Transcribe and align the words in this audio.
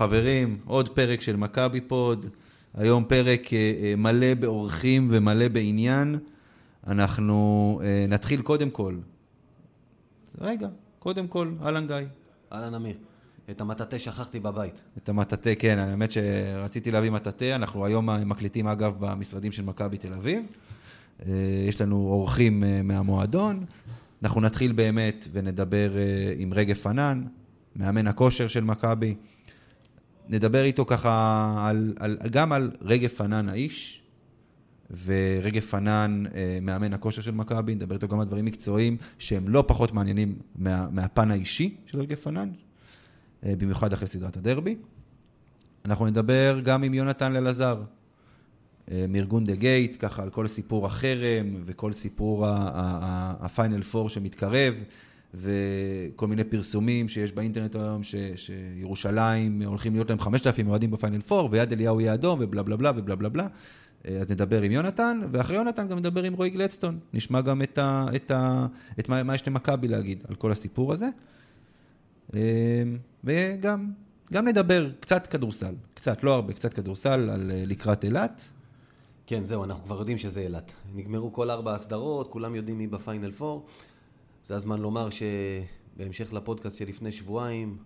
חברים, 0.00 0.58
עוד 0.64 0.88
פרק 0.88 1.20
של 1.20 1.36
מכבי 1.36 1.80
פוד. 1.80 2.26
היום 2.74 3.04
פרק 3.04 3.54
אה, 3.54 3.72
אה, 3.82 3.94
מלא 3.96 4.34
באורחים 4.34 5.08
ומלא 5.10 5.48
בעניין. 5.48 6.18
אנחנו 6.86 7.80
אה, 7.84 8.06
נתחיל 8.08 8.42
קודם 8.42 8.70
כל. 8.70 8.96
רגע, 10.40 10.68
קודם 10.98 11.28
כל, 11.28 11.52
אהלן 11.62 11.86
גיא. 11.86 11.96
אהלן 12.52 12.74
אמיר. 12.74 12.94
את 13.50 13.60
המטאטה 13.60 13.98
שכחתי 13.98 14.40
בבית. 14.40 14.80
את 14.98 15.08
המטאטה, 15.08 15.50
כן, 15.58 15.78
האמת 15.78 16.12
שרציתי 16.12 16.90
להביא 16.90 17.10
מטאטה. 17.10 17.54
אנחנו 17.54 17.86
היום 17.86 18.10
מקליטים, 18.10 18.66
אגב, 18.66 18.94
במשרדים 18.98 19.52
של 19.52 19.62
מכבי 19.62 19.98
תל 19.98 20.12
אביב. 20.12 20.44
יש 21.68 21.80
לנו 21.80 21.96
אורחים 21.96 22.64
מהמועדון. 22.84 23.64
אנחנו 24.22 24.40
נתחיל 24.40 24.72
באמת 24.72 25.28
ונדבר 25.32 25.90
עם 26.38 26.52
רגב 26.54 26.76
פנן, 26.76 27.22
מאמן 27.76 28.06
הכושר 28.06 28.48
של 28.48 28.64
מכבי. 28.64 29.14
נדבר 30.30 30.62
איתו 30.62 30.84
ככה 30.86 31.54
על, 31.68 31.94
על, 31.98 32.18
גם 32.30 32.52
על 32.52 32.70
רגב 32.82 33.08
פנן 33.08 33.48
האיש, 33.48 34.02
ורגב 35.04 35.60
פנן, 35.60 36.24
אה, 36.34 36.58
מאמן 36.62 36.92
הכושר 36.92 37.22
של 37.22 37.30
מכבי, 37.30 37.74
נדבר 37.74 37.94
איתו 37.94 38.08
גם 38.08 38.20
על 38.20 38.26
דברים 38.26 38.44
מקצועיים 38.44 38.96
שהם 39.18 39.48
לא 39.48 39.64
פחות 39.66 39.92
מעניינים 39.92 40.38
מה, 40.56 40.88
מהפן 40.90 41.30
האישי 41.30 41.76
של 41.86 42.00
רגב 42.00 42.16
פנן, 42.16 42.48
אה, 43.44 43.54
במיוחד 43.58 43.92
אחרי 43.92 44.08
סדרת 44.08 44.36
הדרבי. 44.36 44.76
אנחנו 45.84 46.06
נדבר 46.06 46.60
גם 46.64 46.82
עם 46.82 46.94
יונתן 46.94 47.36
אלעזר, 47.36 47.82
אה, 48.90 49.04
מארגון 49.08 49.44
דה 49.46 49.54
גייט, 49.54 49.96
ככה 49.98 50.22
על 50.22 50.30
כל 50.30 50.46
סיפור 50.46 50.86
החרם 50.86 51.54
וכל 51.64 51.92
סיפור 51.92 52.44
הפיינל 52.48 53.82
פור 53.82 54.08
שמתקרב. 54.08 54.74
וכל 55.34 56.26
מיני 56.26 56.44
פרסומים 56.44 57.08
שיש 57.08 57.32
באינטרנט 57.32 57.76
היום, 57.76 58.02
ש, 58.02 58.14
שירושלים 58.36 59.62
הולכים 59.62 59.92
להיות 59.92 60.10
להם 60.10 60.20
5,000 60.20 60.68
אוהדים 60.68 60.90
בפיינל 60.90 61.20
פור, 61.20 61.48
ויד 61.52 61.72
אליהו 61.72 62.00
יהיה 62.00 62.14
אדום, 62.14 62.38
ובלה 62.42 62.62
בלה 62.62 62.76
בלה 62.76 62.92
ובלה 62.96 63.16
בלה 63.16 63.28
בלה. 63.28 63.46
אז 64.04 64.30
נדבר 64.30 64.62
עם 64.62 64.72
יונתן, 64.72 65.20
ואחרי 65.30 65.56
יונתן 65.56 65.88
גם 65.88 65.98
נדבר 65.98 66.22
עם 66.22 66.34
רועי 66.34 66.50
גלדסטון. 66.50 66.98
נשמע 67.14 67.40
גם 67.40 67.62
את, 67.62 67.78
ה, 67.78 68.06
את, 68.16 68.30
ה, 68.30 68.66
את 68.98 69.08
מה, 69.08 69.22
מה 69.22 69.34
יש 69.34 69.48
למכבי 69.48 69.88
להגיד 69.88 70.24
על 70.28 70.34
כל 70.34 70.52
הסיפור 70.52 70.92
הזה. 70.92 71.08
אה, 72.34 72.82
וגם 73.24 73.90
גם 74.32 74.48
נדבר 74.48 74.90
קצת 75.00 75.26
כדורסל, 75.26 75.74
קצת, 75.94 76.24
לא 76.24 76.34
הרבה, 76.34 76.52
קצת 76.52 76.74
כדורסל 76.74 77.30
על 77.30 77.50
אה, 77.54 77.62
לקראת 77.66 78.04
אילת. 78.04 78.42
כן, 79.26 79.44
זהו, 79.44 79.64
אנחנו 79.64 79.84
כבר 79.84 79.98
יודעים 79.98 80.18
שזה 80.18 80.40
אילת. 80.40 80.72
נגמרו 80.94 81.32
כל 81.32 81.50
ארבע 81.50 81.74
הסדרות, 81.74 82.28
כולם 82.28 82.54
יודעים 82.54 82.78
מי 82.78 82.86
בפיינל 82.86 83.32
פור. 83.32 83.66
זה 84.44 84.56
הזמן 84.56 84.80
לומר 84.80 85.08
שבהמשך 85.10 86.32
לפודקאסט 86.32 86.78
שלפני 86.78 87.12
שבועיים, 87.12 87.76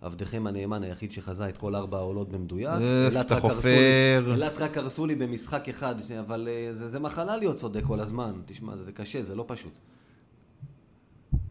עבדכם 0.00 0.46
הנאמן 0.46 0.82
היחיד 0.82 1.12
שחזה 1.12 1.48
את 1.48 1.56
כל 1.56 1.74
ארבע 1.74 1.98
העולות 1.98 2.28
במדויק. 2.28 2.80
אתה 3.20 3.40
חופר. 3.40 4.32
אילת 4.32 4.58
רק 4.58 4.76
הרסו 4.76 5.06
לי 5.06 5.14
במשחק 5.14 5.68
אחד, 5.68 5.94
אבל 6.20 6.48
אה, 6.50 6.74
זה, 6.74 6.88
זה 6.88 6.98
מחלה 6.98 7.36
להיות 7.36 7.56
צודק 7.56 7.82
כל 7.86 8.00
הזמן. 8.00 8.32
תשמע, 8.46 8.76
זה, 8.76 8.84
זה 8.84 8.92
קשה, 8.92 9.22
זה 9.22 9.34
לא 9.34 9.44
פשוט. 9.48 9.78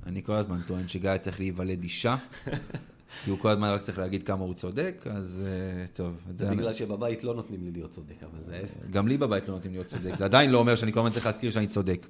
אני 0.06 0.24
כל 0.24 0.34
הזמן 0.34 0.62
טוען 0.68 0.88
שגיא 0.88 1.18
צריך 1.18 1.40
להיוולד 1.40 1.84
אישה, 1.84 2.16
כי 3.24 3.30
הוא 3.30 3.40
כל 3.40 3.50
הזמן 3.50 3.68
רק 3.68 3.82
צריך 3.82 4.00
להגיד 4.00 4.24
כמה 4.24 4.44
הוא 4.44 4.54
צודק, 4.54 5.04
אז 5.10 5.44
uh, 5.44 5.98
טוב. 5.98 6.16
זה, 6.32 6.46
זה 6.46 6.52
בגלל 6.52 6.68
אני... 6.68 6.74
שבבית 6.74 7.24
לא 7.24 7.36
נותנים 7.36 7.64
לי 7.64 7.72
להיות 7.72 7.92
צודק, 7.92 8.24
אבל 8.24 8.44
זה 8.44 8.56
ההפך. 8.56 8.90
גם 8.92 9.08
לי 9.08 9.18
בבית 9.18 9.48
לא 9.48 9.54
נותנים 9.54 9.74
להיות 9.74 9.88
צודק, 9.88 10.16
זה 10.16 10.26
עדיין 10.26 10.52
לא 10.52 10.58
אומר 10.58 10.76
שאני 10.76 10.94
כל 10.94 11.00
הזמן 11.00 11.12
צריך 11.12 11.26
להזכיר 11.26 11.52
שאני 11.52 11.68
צודק. 11.68 12.08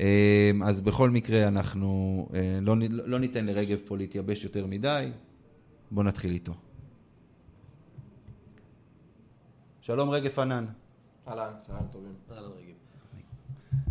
אמ, 0.00 0.62
אז 0.62 0.80
בכל 0.80 1.10
מקרה 1.10 1.48
אנחנו 1.48 2.28
אה, 2.34 2.58
לא, 2.62 2.76
לא 2.90 3.18
ניתן 3.18 3.46
לרגב 3.46 3.78
פה 3.86 3.96
להתייבש 3.96 4.44
יותר 4.44 4.66
מדי, 4.66 5.10
בואו 5.90 6.06
נתחיל 6.06 6.32
איתו. 6.32 6.54
שלום 9.80 10.10
רגב 10.10 10.30
פנן. 10.30 10.66
אהלן, 11.28 11.52
צהריים 11.60 11.86
טובים. 11.92 12.14
אהלן 12.30 12.50
רגב. 12.58 12.74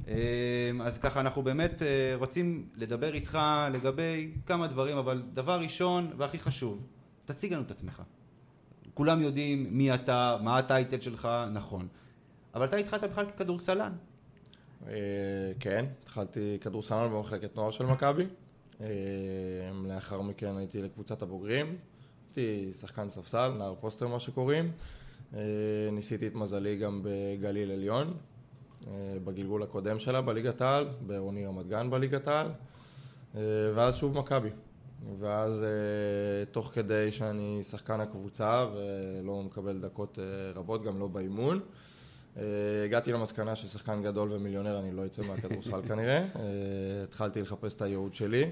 אמ, 0.08 0.82
אז 0.82 0.98
ככה 0.98 1.20
אנחנו 1.20 1.42
באמת 1.42 1.82
אה, 1.82 2.14
רוצים 2.16 2.68
לדבר 2.76 3.14
איתך 3.14 3.40
לגבי 3.72 4.32
כמה 4.46 4.68
דברים, 4.68 4.98
אבל 4.98 5.24
דבר 5.34 5.60
ראשון 5.60 6.12
והכי 6.18 6.40
חשוב, 6.40 6.88
תציג 7.26 7.54
לנו 7.54 7.62
את 7.62 7.72
עצמך. 7.72 8.02
כולם 8.94 9.22
יודעים 9.22 9.78
מי 9.78 9.94
אתה, 9.94 10.38
מה 10.44 10.58
הטייטל 10.58 11.02
שלך, 11.02 11.28
נכון. 11.54 11.88
אבל 12.56 12.66
אתה 12.66 12.78
התחלת 12.78 13.04
בכלל 13.04 13.26
ככדורסלן. 13.26 13.94
אה, 14.88 14.94
כן, 15.60 15.86
התחלתי 16.04 16.58
כדורסלן 16.62 17.10
במחלקת 17.12 17.56
נוער 17.56 17.72
של 17.72 17.86
מכבי. 17.86 18.26
אה, 18.82 18.88
לאחר 19.86 20.22
מכן 20.22 20.58
הייתי 20.58 20.82
לקבוצת 20.82 21.22
הבוגרים. 21.22 21.78
הייתי 22.28 22.74
שחקן 22.74 23.10
ספסל, 23.10 23.52
נער 23.58 23.76
פוסטר 23.80 24.08
מה 24.08 24.20
שקוראים. 24.20 24.72
אה, 25.34 25.40
ניסיתי 25.92 26.28
את 26.28 26.36
מזלי 26.36 26.78
גם 26.78 27.02
בגליל 27.04 27.72
עליון, 27.72 28.14
בגלגול 29.24 29.64
הקודם 29.64 30.00
שלה 30.00 30.22
בליגת 30.22 30.62
העל, 30.62 30.88
בעירוני 31.08 31.46
רמת 31.46 31.68
גן 31.68 31.90
בליגת 31.90 32.28
העל, 32.28 32.48
ואז 33.76 33.96
שוב 33.96 34.18
מכבי. 34.18 34.50
ואז 35.20 35.66
תוך 36.52 36.72
כדי 36.74 37.12
שאני 37.12 37.64
שחקן 37.64 38.00
הקבוצה 38.00 38.66
ולא 38.74 39.44
מקבל 39.44 39.80
דקות 39.80 40.20
רבות, 40.56 40.84
גם 40.84 41.00
לא 41.00 41.08
באימון, 41.08 41.60
הגעתי 42.86 43.12
למסקנה 43.12 43.56
ששחקן 43.56 44.04
גדול 44.04 44.32
ומיליונר 44.32 44.80
אני 44.80 44.92
לא 44.92 45.06
אצא 45.06 45.22
מהכדורסל 45.28 45.82
כנראה. 45.88 46.18
אה, 46.18 46.24
התחלתי 47.04 47.42
לחפש 47.42 47.76
את 47.76 47.82
הייעוד 47.82 48.14
שלי, 48.14 48.52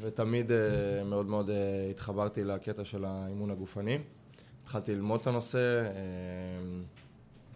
ותמיד 0.00 0.52
אה, 0.52 1.04
מאוד 1.04 1.26
מאוד 1.26 1.50
התחברתי 1.90 2.44
לקטע 2.44 2.84
של 2.84 3.04
האימון 3.04 3.50
הגופני. 3.50 3.98
התחלתי 4.62 4.94
ללמוד 4.94 5.20
את 5.20 5.26
הנושא, 5.26 5.82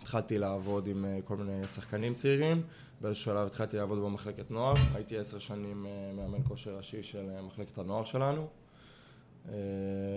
התחלתי 0.00 0.38
לעבוד 0.38 0.86
עם 0.86 1.04
כל 1.24 1.36
מיני 1.36 1.66
שחקנים 1.66 2.14
צעירים, 2.14 2.62
באיזשהו 3.00 3.24
שלב 3.24 3.46
התחלתי 3.46 3.76
לעבוד 3.76 3.98
במחלקת 3.98 4.50
נוער, 4.50 4.74
הייתי 4.94 5.18
עשר 5.18 5.38
שנים 5.38 5.86
מאמן 6.16 6.42
כושר 6.48 6.76
ראשי 6.76 7.02
של 7.02 7.26
מחלקת 7.46 7.78
הנוער 7.78 8.04
שלנו. 8.04 8.46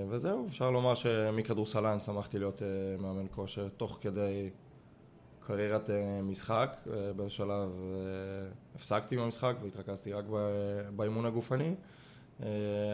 וזהו, 0.10 0.48
אפשר 0.48 0.72
לומר 0.72 0.96
שמכדורסלן 0.96 2.00
צמחתי 2.00 2.40
להיות 2.40 2.62
מאמן 3.00 3.26
כושר 3.32 3.70
תוך 3.78 3.98
כדי 4.02 4.50
קריירת 5.48 5.90
אה, 5.90 6.22
משחק, 6.22 6.78
אה, 6.94 7.14
בשלב 7.14 7.70
אה, 7.70 8.50
הפסקתי 8.76 9.18
במשחק 9.18 9.56
והתרכזתי 9.64 10.14
רק 10.14 10.26
באימון 10.96 11.26
הגופני. 11.26 11.76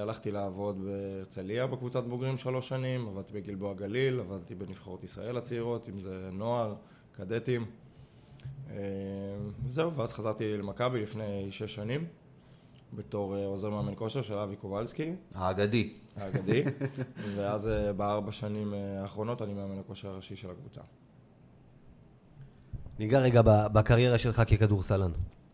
הלכתי 0.01 0.31
לעבוד 0.31 0.81
בהרצליה 0.85 1.67
בקבוצת 1.67 2.03
בוגרים 2.03 2.37
שלוש 2.37 2.69
שנים, 2.69 3.07
עבדתי 3.07 3.33
בגלבוע 3.33 3.73
גליל, 3.73 4.19
עבדתי 4.19 4.55
בנבחרות 4.55 5.03
ישראל 5.03 5.37
הצעירות, 5.37 5.89
אם 5.89 5.99
זה 5.99 6.29
נוער, 6.33 6.75
קדטים. 7.11 7.65
זהו, 9.69 9.93
ואז 9.93 10.13
חזרתי 10.13 10.57
למכבי 10.57 11.01
לפני 11.01 11.47
שש 11.51 11.75
שנים, 11.75 12.05
בתור 12.93 13.35
עוזר 13.35 13.69
מאמן 13.69 13.93
כושר 13.95 14.21
של 14.21 14.33
אבי 14.33 14.55
קובלסקי. 14.55 15.13
האגדי. 15.33 15.93
האגדי. 16.15 16.63
ואז 17.35 17.71
בארבע 17.97 18.31
שנים 18.31 18.73
האחרונות 18.73 19.41
אני 19.41 19.53
מאמן 19.53 19.79
הכושר 19.79 20.09
הראשי 20.09 20.35
של 20.35 20.51
הקבוצה. 20.51 20.81
ניגע 22.99 23.19
רגע 23.19 23.41
בקריירה 23.45 24.17
שלך 24.17 24.41
ככדורסלן. 24.47 25.11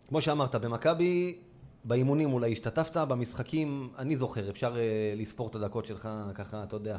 כמו 0.08 0.22
שאמרת, 0.22 0.56
במכבי, 0.56 1.40
באימונים 1.84 2.34
אולי 2.34 2.52
השתתפת, 2.52 2.98
במשחקים, 2.98 3.90
אני 3.98 4.16
זוכר, 4.16 4.50
אפשר 4.50 4.76
uh, 4.76 4.78
לספור 5.20 5.48
את 5.48 5.56
הדקות 5.56 5.86
שלך 5.86 6.10
ככה, 6.36 6.64
אתה 6.64 6.76
יודע, 6.76 6.98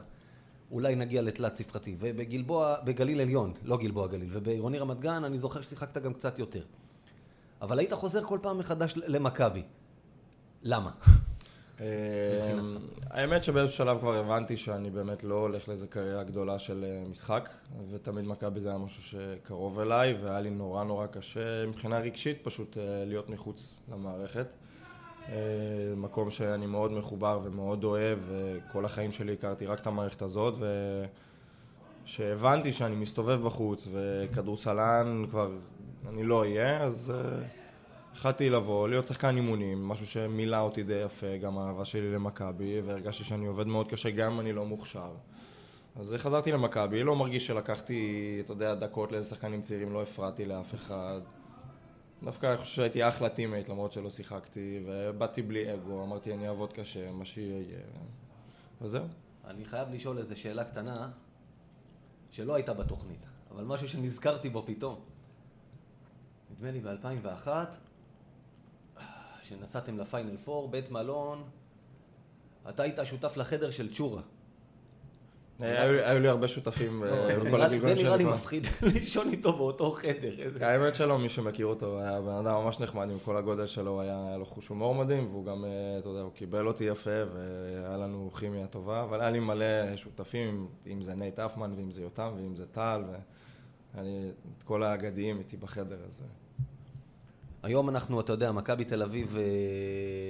אולי 0.71 0.95
נגיע 0.95 1.23
לתלת 1.23 1.57
ספרתי. 1.57 1.97
ובגלבוע, 1.99 2.77
בגליל 2.85 3.21
עליון, 3.21 3.53
לא 3.65 3.77
גלבוע 3.77 4.07
גליל, 4.07 4.29
ובעירוני 4.33 4.79
רמת 4.79 5.01
גן, 5.01 5.25
אני 5.25 5.39
זוכר 5.39 5.63
ששיחקת 5.63 6.03
גם 6.03 6.15
קצת 6.15 6.39
יותר. 6.39 6.63
אבל 7.63 7.79
היית 7.79 7.93
חוזר 7.93 8.25
כל 8.25 8.39
פעם 8.43 8.59
מחדש 8.59 8.95
למכבי. 8.97 9.63
למה? 10.63 10.91
אמ, 11.85 12.77
האמת 13.11 13.45
שבאיזשהו 13.45 13.77
שלב 13.77 13.99
כבר 13.99 14.15
הבנתי 14.17 14.57
שאני 14.57 14.91
באמת 14.91 15.25
לא 15.25 15.35
הולך 15.35 15.69
לאיזה 15.69 15.87
קריירה 15.87 16.23
גדולה 16.23 16.59
של 16.59 16.85
אה, 16.85 17.09
משחק 17.11 17.49
ותמיד 17.91 18.25
מכבי 18.25 18.61
זה 18.61 18.69
היה 18.69 18.79
משהו 18.79 19.03
שקרוב 19.03 19.81
אליי 19.81 20.15
והיה 20.23 20.41
לי 20.41 20.51
נורא 20.51 20.85
נורא 20.85 21.07
קשה 21.07 21.67
מבחינה 21.67 21.99
רגשית 21.99 22.39
פשוט 22.43 22.79
אה, 22.79 23.05
להיות 23.07 23.31
מחוץ 23.31 23.81
למערכת. 23.93 24.47
אה, 25.29 25.35
מקום 25.97 26.31
שאני 26.31 26.67
מאוד 26.67 26.93
מחובר 26.93 27.41
ומאוד 27.45 27.85
אוהב 27.85 28.19
וכל 28.29 28.85
החיים 28.85 29.13
שלי 29.13 29.33
הכרתי 29.33 29.67
רק 29.67 29.81
את 29.81 29.87
המערכת 29.87 30.23
הזאת 30.23 30.55
וכשהבנתי 32.05 32.73
שאני 32.73 32.97
מסתובב 32.97 33.43
בחוץ 33.45 33.89
וכדורסלן 33.93 35.25
כבר 35.31 35.51
אני 36.09 36.25
לא 36.25 36.41
אהיה 36.41 36.83
אז 36.83 37.13
החלטתי 38.15 38.51
לבוא, 38.51 38.89
להיות 38.89 39.07
שחקן 39.07 39.37
אימונים, 39.37 39.89
משהו 39.89 40.07
שמילא 40.07 40.61
אותי 40.61 40.83
די 40.83 40.95
יפה, 40.95 41.37
גם 41.37 41.59
האהבה 41.59 41.85
שלי 41.85 42.13
למכבי, 42.13 42.81
והרגשתי 42.81 43.25
שאני 43.25 43.47
עובד 43.47 43.67
מאוד 43.67 43.91
קשה 43.91 44.11
גם 44.11 44.33
אם 44.33 44.41
אני 44.41 44.53
לא 44.53 44.67
מוכשר. 44.67 45.13
אז 45.97 46.15
חזרתי 46.19 46.53
למכבי, 46.53 47.03
לא 47.03 47.17
מרגיש 47.17 47.47
שלקחתי, 47.47 48.39
אתה 48.45 48.53
יודע, 48.53 48.75
דקות 48.75 49.13
לאיזה 49.13 49.29
שחקנים 49.29 49.63
צעירים, 49.63 49.93
לא 49.93 50.03
הפרעתי 50.03 50.45
לאף 50.45 50.75
אחד. 50.75 51.21
דווקא 52.23 52.47
אני 52.47 52.57
חושב 52.57 52.75
שהייתי 52.75 53.09
אחלה 53.09 53.29
teammate 53.29 53.69
למרות 53.69 53.93
שלא 53.93 54.11
שיחקתי, 54.11 54.81
ובאתי 54.87 55.43
בלי 55.43 55.75
אגו, 55.75 56.03
אמרתי 56.03 56.35
אני 56.35 56.49
אעבוד 56.49 56.73
קשה, 56.73 57.13
מה 57.13 57.25
שיהיה. 57.25 57.79
וזהו. 58.83 59.05
אני 59.47 59.65
חייב 59.65 59.89
לשאול 59.91 60.19
איזו 60.19 60.41
שאלה 60.41 60.65
קטנה, 60.65 61.11
שלא 62.31 62.55
הייתה 62.55 62.75
בתוכנית, 62.75 63.27
אבל 63.51 63.65
משהו 63.65 63.89
שנזכרתי 63.89 64.49
בו 64.49 64.63
פתאום. 64.67 65.01
נדמה 66.51 66.71
לי 66.71 66.81
ב-2001, 66.81 67.49
שנסעתם 69.45 69.99
ל 69.99 70.05
final 70.05 70.37
four, 70.37 70.69
בית 70.69 70.91
מלון, 70.91 71.45
אתה 72.69 72.83
היית 72.83 72.99
שותף 73.05 73.37
לחדר 73.37 73.71
של 73.71 73.95
צ'ורה. 73.95 74.23
אה, 75.63 76.11
היו 76.11 76.21
לי 76.21 76.29
הרבה 76.29 76.49
שותפים 76.49 77.03
אה, 77.03 77.09
לא, 77.09 77.35
זה 77.35 77.41
בכל 77.41 77.63
הגלגולים 77.63 77.97
זה 77.97 78.03
נראה 78.03 78.17
לי. 78.17 78.25
מפחיד 78.25 78.67
לישון 78.95 79.29
איתו 79.29 79.53
באותו 79.53 79.91
חדר. 79.91 80.35
האמת 80.67 80.95
שלא, 80.95 81.19
מי 81.19 81.29
שמכיר 81.29 81.67
אותו 81.67 82.01
היה 82.01 82.21
בן 82.21 82.29
אדם 82.29 82.65
ממש 82.65 82.81
נחמד 82.81 83.11
עם 83.11 83.19
כל 83.19 83.37
הגודל 83.37 83.67
שלו, 83.67 84.01
היה 84.01 84.37
לו 84.39 84.47
חוש 84.47 84.69
הומור 84.69 84.95
מדהים, 84.95 85.31
והוא 85.31 85.45
גם, 85.45 85.65
אה, 85.65 85.99
אתה 85.99 86.09
יודע, 86.09 86.21
הוא 86.21 86.33
קיבל 86.33 86.67
אותי 86.67 86.85
יפה, 86.85 87.23
והיה 87.35 87.97
לנו 87.97 88.31
כימיה 88.31 88.67
טובה, 88.67 89.03
אבל 89.03 89.21
היה 89.21 89.31
לי 89.31 89.41
מלא 89.41 89.97
שותפים, 89.97 90.69
אם 90.87 91.03
זה 91.03 91.15
נייט 91.15 91.39
האפמן, 91.39 91.73
ואם 91.77 91.91
זה 91.91 92.03
יותם, 92.03 92.33
ואם 92.37 92.55
זה 92.55 92.67
טל, 92.67 93.03
והיה 93.07 94.05
לי 94.05 94.31
את 94.59 94.63
כל 94.63 94.83
האגדיים 94.83 95.39
איתי 95.39 95.57
בחדר 95.57 95.99
הזה. 96.07 96.25
היום 97.65 97.89
אנחנו, 97.89 98.21
אתה 98.21 98.33
יודע, 98.33 98.53
מכבי 98.53 98.85
תל 98.85 99.03
אביב 99.03 99.37
אה, 99.37 99.43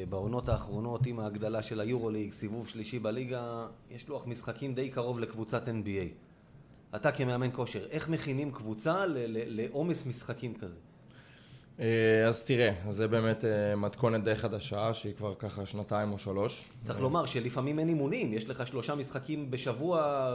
בעונות 0.08 0.48
האחרונות 0.48 1.06
עם 1.06 1.20
ההגדלה 1.20 1.62
של 1.62 1.80
היורוליג, 1.80 2.32
סיבוב 2.32 2.68
שלישי 2.68 2.98
בליגה, 2.98 3.66
יש 3.90 4.08
לוח 4.08 4.26
משחקים 4.26 4.74
די 4.74 4.88
קרוב 4.88 5.18
לקבוצת 5.18 5.68
NBA. 5.68 6.08
אתה 6.96 7.12
כמאמן 7.12 7.48
כושר, 7.52 7.86
איך 7.90 8.08
מכינים 8.08 8.50
קבוצה 8.50 9.04
לעומס 9.28 10.06
משחקים 10.06 10.54
כזה? 10.54 10.76
אה, 11.80 12.26
אז 12.26 12.44
תראה, 12.44 12.72
זה 12.88 13.08
באמת 13.08 13.44
אה, 13.44 13.76
מתכונת 13.76 14.24
די 14.24 14.34
חדשה, 14.34 14.94
שהיא 14.94 15.14
כבר 15.14 15.34
ככה 15.34 15.66
שנתיים 15.66 16.12
או 16.12 16.18
שלוש. 16.18 16.64
צריך 16.84 17.00
לומר 17.00 17.26
שלפעמים 17.26 17.78
אין 17.78 17.88
אימונים, 17.88 18.32
יש 18.32 18.48
לך 18.48 18.66
שלושה 18.66 18.94
משחקים 18.94 19.50
בשבוע 19.50 20.30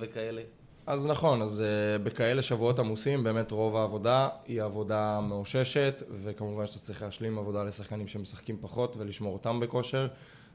וכאלה. 0.00 0.42
אז 0.90 1.06
נכון, 1.06 1.42
אז 1.42 1.64
אה, 1.64 2.02
בכאלה 2.02 2.42
שבועות 2.42 2.78
עמוסים, 2.78 3.24
באמת 3.24 3.50
רוב 3.50 3.76
העבודה 3.76 4.28
היא 4.46 4.62
עבודה 4.62 5.20
מאוששת, 5.20 6.02
וכמובן 6.22 6.66
שאתה 6.66 6.78
צריך 6.78 7.02
להשלים 7.02 7.38
עבודה 7.38 7.64
לשחקנים 7.64 8.08
שמשחקים 8.08 8.56
פחות 8.60 8.96
ולשמור 8.96 9.32
אותם 9.32 9.60
בכושר, 9.60 10.06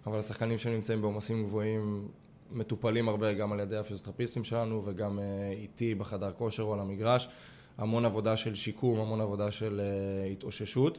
אבל 0.08 0.20
השחקנים 0.20 0.58
שנמצאים 0.58 1.02
בעומסים 1.02 1.46
גבוהים 1.46 2.08
מטופלים 2.52 3.10
הרבה 3.10 3.34
גם 3.34 3.52
על 3.52 3.60
ידי 3.60 3.78
הפיזיותרפיסטים 3.78 4.44
שלנו 4.44 4.82
וגם 4.86 5.20
אה, 5.20 5.22
איתי 5.62 5.96
בחדר 5.96 6.32
כושר 6.32 6.64
או 6.64 6.74
על 6.74 6.80
המגרש. 6.80 7.30
המון 7.78 8.06
עבודה 8.06 8.38
של 8.38 8.56
שיקום, 8.56 9.00
המון 9.00 9.22
עבודה 9.22 9.52
של 9.52 9.82
אה, 9.82 10.32
התאוששות. 10.32 10.98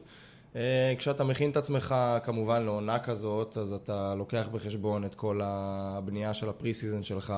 אה, 0.52 0.56
כשאתה 0.98 1.24
מכין 1.24 1.50
את 1.50 1.56
עצמך 1.56 1.94
כמובן 2.24 2.62
לעונה 2.62 2.98
כזאת, 2.98 3.56
אז 3.56 3.72
אתה 3.72 4.14
לוקח 4.14 4.48
בחשבון 4.52 5.04
את 5.04 5.14
כל 5.14 5.40
הבנייה 5.44 6.34
של 6.34 6.48
ה 6.48 6.74
pre-season 6.74 7.02
שלך, 7.02 7.34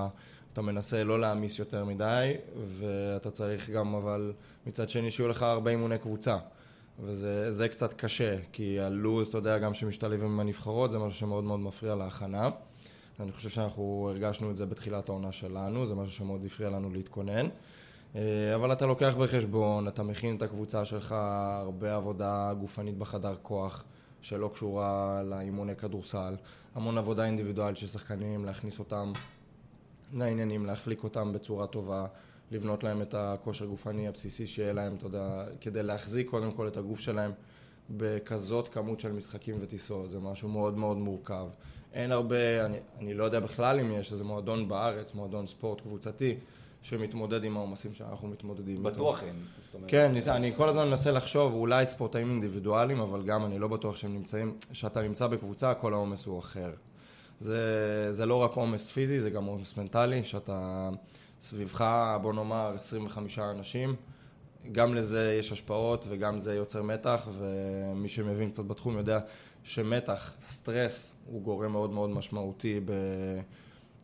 אתה 0.59 0.67
מנסה 0.67 1.05
לא 1.05 1.21
להעמיס 1.21 1.59
יותר 1.59 1.85
מדי, 1.85 2.33
ואתה 2.79 3.31
צריך 3.31 3.71
גם 3.71 3.95
אבל 3.95 4.33
מצד 4.67 4.89
שני 4.89 5.11
שיהיו 5.11 5.29
לך 5.29 5.43
הרבה 5.43 5.71
אימוני 5.71 5.99
קבוצה. 5.99 6.37
וזה 7.01 7.53
זה 7.53 7.69
קצת 7.69 7.93
קשה, 7.93 8.37
כי 8.53 8.81
הלו"ז, 8.81 9.29
אתה 9.29 9.39
יודע, 9.39 9.59
גם 9.59 9.75
שמשתלבים 9.75 10.25
עם 10.25 10.41
הנבחרות, 10.41 10.91
זה 10.91 10.99
משהו 10.99 11.19
שמאוד 11.19 11.45
מאוד 11.45 11.61
מפריע 11.61 11.95
להכנה. 11.95 12.49
אני 13.21 13.33
חושב 13.33 13.49
שאנחנו 13.49 14.09
הרגשנו 14.11 14.51
את 14.51 14.57
זה 14.57 14.67
בתחילת 14.67 15.09
העונה 15.09 15.33
שלנו, 15.33 15.87
זה 15.87 15.95
משהו 15.95 16.13
שמאוד 16.13 16.45
הפריע 16.45 16.71
לנו 16.71 16.91
להתכונן. 16.91 17.49
אה, 18.17 18.55
אבל 18.55 18.73
אתה 18.73 18.87
לוקח 18.87 19.15
בחשבון, 19.19 19.89
אתה 19.89 20.03
מכין 20.03 20.37
את 20.37 20.43
הקבוצה 20.43 20.85
שלך, 20.85 21.13
הרבה 21.13 21.95
עבודה 21.95 22.55
גופנית 22.61 22.99
בחדר 22.99 23.35
כוח, 23.43 23.85
שלא 24.23 24.51
קשורה 24.55 25.23
לאימוני 25.23 25.77
כדורסל, 25.77 26.37
המון 26.75 26.99
עבודה 26.99 27.25
אינדיבידואלית 27.25 27.77
של 27.77 27.87
שחקנים, 27.87 28.45
להכניס 28.45 28.79
אותם 28.79 29.13
לעניינים, 30.13 30.67
להחליק 30.67 31.05
אותם 31.05 31.33
בצורה 31.33 31.67
טובה, 31.67 32.07
לבנות 32.51 32.85
להם 32.85 33.03
את 33.03 33.15
הכושר 33.19 33.65
גופני 33.67 34.09
הבסיסי 34.09 34.47
שיהיה 34.47 34.73
להם, 34.73 34.95
אתה 34.95 35.07
יודע, 35.07 35.45
כדי 35.61 35.83
להחזיק 35.83 36.31
קודם 36.31 36.53
כל 36.53 36.69
את 36.69 36.77
הגוף 36.77 37.01
שלהם 37.01 37.33
בכזאת 37.91 38.69
כמות 38.69 39.01
של 39.01 39.13
משחקים 39.13 39.57
וטיסות, 39.61 40.11
זה 40.11 40.19
משהו 40.21 40.49
מאוד 40.49 40.79
מאוד 40.79 40.97
מורכב. 40.97 41.47
אין 41.93 42.13
הרבה, 42.13 42.67
אני, 42.67 42.77
אני 42.99 43.15
לא 43.15 43.25
יודע 43.25 43.41
בכלל 43.41 43.81
אם 43.81 43.93
יש 43.93 44.13
איזה 44.13 44.25
מועדון 44.25 44.69
בארץ, 44.69 45.15
מועדון 45.15 45.47
ספורט 45.47 45.81
קבוצתי, 45.81 46.37
שמתמודד 46.83 47.45
עם 47.45 47.57
העומסים 47.57 47.95
שאנחנו 47.95 48.29
מתמודדים. 48.29 48.83
בטוח 48.83 49.23
אין. 49.23 49.37
כן, 49.89 50.13
ניסה- 50.13 50.37
אני 50.37 50.53
כל 50.57 50.69
הזמן 50.69 50.89
מנסה 50.89 51.11
לחשוב, 51.11 51.53
אולי 51.53 51.87
ספורטאים 51.87 52.31
אינדיבידואליים, 52.31 53.01
אבל 53.01 53.23
גם 53.23 53.45
אני 53.45 53.59
לא 53.59 53.69
בטוח 53.69 53.97
שהם 53.97 54.15
נמצאים, 54.15 54.57
כשאתה 54.71 55.03
נמצא 55.03 55.27
בקבוצה, 55.27 55.75
כל 55.75 55.93
העומס 55.93 56.27
הוא 56.27 56.39
אחר. 56.39 56.71
זה, 57.41 58.13
זה 58.13 58.27
לא 58.27 58.35
רק 58.35 58.53
עומס 58.53 58.91
פיזי, 58.91 59.21
זה 59.21 59.31
גם 59.31 59.45
עומס 59.45 59.77
מנטלי, 59.77 60.25
שאתה 60.25 60.89
סביבך, 61.41 61.85
בוא 62.23 62.33
נאמר, 62.33 62.73
25 62.75 63.39
אנשים, 63.39 63.95
גם 64.73 64.95
לזה 64.95 65.37
יש 65.39 65.53
השפעות 65.53 66.07
וגם 66.09 66.39
זה 66.39 66.55
יוצר 66.55 66.83
מתח, 66.83 67.29
ומי 67.39 68.09
שמבין 68.09 68.51
קצת 68.51 68.65
בתחום 68.65 68.99
יודע 68.99 69.21
שמתח, 69.63 70.35
סטרס, 70.43 71.15
הוא 71.27 71.43
גורם 71.43 71.73
מאוד 71.73 71.91
מאוד 71.91 72.11
משמעותי. 72.11 72.81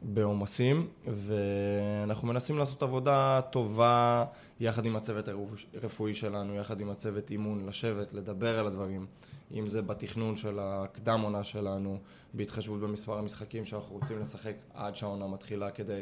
בעומסים, 0.05 0.89
ואנחנו 1.07 2.29
מנסים 2.29 2.59
לעשות 2.59 2.83
עבודה 2.83 3.41
טובה 3.51 4.25
יחד 4.61 4.87
עם 4.87 4.97
הצוות 4.97 5.29
הרפואי 5.75 6.15
שלנו, 6.15 6.55
יחד 6.55 6.81
עם 6.81 6.91
הצוות 6.91 7.31
אימון, 7.31 7.67
לשבת, 7.67 8.13
לדבר 8.13 8.59
על 8.59 8.67
הדברים, 8.67 9.07
אם 9.55 9.69
זה 9.69 9.83
בתכנון 9.83 10.37
של 10.37 10.59
הקדם 10.61 11.21
עונה 11.21 11.45
שלנו, 11.45 11.99
בהתחשבות 12.35 12.81
במספר 12.81 13.19
המשחקים 13.19 13.65
שאנחנו 13.65 13.95
רוצים 13.95 14.21
לשחק 14.23 14.55
עד 14.75 14.97
שהעונה 14.97 15.27
מתחילה 15.27 15.71
כדי 15.71 16.01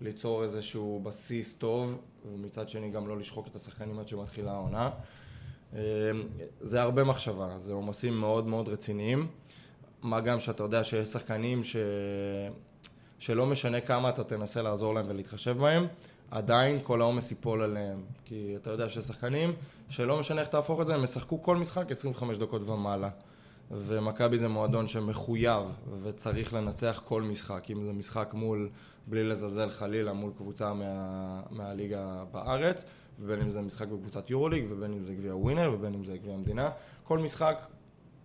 ליצור 0.00 0.42
איזשהו 0.42 1.00
בסיס 1.02 1.54
טוב, 1.54 1.98
ומצד 2.32 2.68
שני 2.68 2.90
גם 2.90 3.08
לא 3.08 3.18
לשחוק 3.18 3.46
את 3.46 3.56
השחקנים 3.56 3.98
עד 3.98 4.08
שמתחילה 4.08 4.52
העונה. 4.52 4.90
אה, 5.74 5.80
זה 6.60 6.82
הרבה 6.82 7.04
מחשבה, 7.04 7.58
זה 7.58 7.72
עומסים 7.72 8.20
מאוד 8.20 8.46
מאוד 8.46 8.68
רציניים, 8.68 9.28
מה 10.02 10.20
גם 10.20 10.40
שאתה 10.40 10.62
יודע 10.62 10.84
שיש 10.84 11.08
שחקנים 11.08 11.64
ש... 11.64 11.76
שלא 13.18 13.46
משנה 13.46 13.80
כמה 13.80 14.08
אתה 14.08 14.24
תנסה 14.24 14.62
לעזור 14.62 14.94
להם 14.94 15.04
ולהתחשב 15.08 15.58
בהם, 15.58 15.86
עדיין 16.30 16.78
כל 16.82 17.00
העומס 17.00 17.30
ייפול 17.30 17.62
עליהם. 17.62 18.02
כי 18.24 18.52
אתה 18.56 18.70
יודע 18.70 18.88
ששחקנים, 18.88 19.52
שלא 19.88 20.18
משנה 20.18 20.40
איך 20.40 20.48
תהפוך 20.48 20.80
את 20.80 20.86
זה, 20.86 20.94
הם 20.94 21.04
ישחקו 21.04 21.42
כל 21.42 21.56
משחק 21.56 21.90
25 21.90 22.36
דקות 22.36 22.68
ומעלה. 22.68 23.08
ומכבי 23.72 24.38
זה 24.38 24.48
מועדון 24.48 24.88
שמחויב 24.88 25.62
וצריך 26.02 26.54
לנצח 26.54 27.02
כל 27.04 27.22
משחק, 27.22 27.70
אם 27.70 27.84
זה 27.84 27.92
משחק 27.92 28.34
מול, 28.34 28.70
בלי 29.06 29.24
לזלזל 29.24 29.70
חלילה, 29.70 30.12
מול 30.12 30.32
קבוצה 30.36 30.74
מה, 30.74 31.42
מהליגה 31.50 32.24
בארץ, 32.32 32.84
ובין 33.20 33.40
אם 33.40 33.50
זה 33.50 33.60
משחק 33.60 33.88
בקבוצת 33.88 34.30
יורוליג, 34.30 34.64
ובין 34.70 34.92
אם 34.92 35.04
זה 35.04 35.14
גביע 35.14 35.36
ווינר, 35.36 35.70
ובין 35.74 35.94
אם 35.94 36.04
זה 36.04 36.16
גביע 36.16 36.34
המדינה. 36.34 36.70
כל 37.04 37.18
משחק 37.18 37.66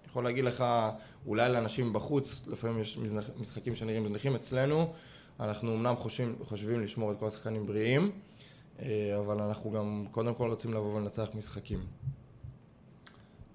יכול 0.06 0.24
להגיד 0.24 0.44
לך, 0.44 0.66
אולי 1.26 1.52
לאנשים 1.52 1.94
בחוץ, 1.94 2.48
לפעמים 2.48 2.80
יש 2.80 3.00
משחקים 3.38 3.76
שנראים 3.76 4.04
מזניחים 4.04 4.36
אצלנו, 4.36 4.94
אנחנו 5.40 5.74
אמנם 5.74 5.96
חושבים, 5.96 6.36
חושבים 6.44 6.82
לשמור 6.82 7.12
את 7.12 7.20
כל 7.20 7.28
השחקנים 7.28 7.66
בריאים, 7.66 8.12
אה, 8.80 9.18
אבל 9.20 9.42
אנחנו 9.42 9.72
גם 9.72 10.06
קודם 10.12 10.34
כל 10.34 10.50
רוצים 10.50 10.74
לבוא 10.74 10.96
ולנצח 10.96 11.30
משחקים. 11.36 11.80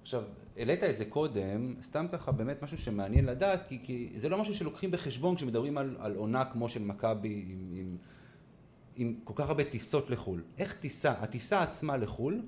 עכשיו, 0.01 0.23
העלית 0.57 0.83
את 0.83 0.97
זה 0.97 1.05
קודם, 1.05 1.75
סתם 1.81 2.05
ככה 2.11 2.31
באמת 2.31 2.63
משהו 2.63 2.77
שמעניין 2.77 3.25
לדעת, 3.25 3.67
כי, 3.67 3.79
כי 3.83 4.09
זה 4.15 4.29
לא 4.29 4.41
משהו 4.41 4.55
שלוקחים 4.55 4.91
בחשבון 4.91 5.35
כשמדברים 5.35 5.77
על, 5.77 5.95
על 5.99 6.15
עונה 6.15 6.45
כמו 6.45 6.69
של 6.69 6.81
מכבי 6.81 7.45
עם, 7.49 7.73
עם, 7.73 7.97
עם 8.95 9.15
כל 9.23 9.33
כך 9.35 9.49
הרבה 9.49 9.63
טיסות 9.63 10.09
לחו"ל. 10.09 10.41
איך 10.57 10.73
טיסה, 10.73 11.11
הטיסה 11.11 11.63
עצמה 11.63 11.97
לחו"ל, 11.97 12.41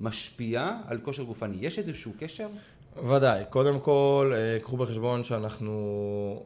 משפיעה 0.00 0.80
על 0.86 1.00
כושר 1.00 1.22
גופני? 1.22 1.56
יש 1.60 1.78
איזשהו 1.78 2.12
קשר? 2.18 2.48
ודאי, 3.08 3.44
קודם 3.50 3.80
כל, 3.80 4.32
אה, 4.34 4.58
קחו 4.60 4.76
בחשבון 4.76 5.24
שאנחנו 5.24 6.42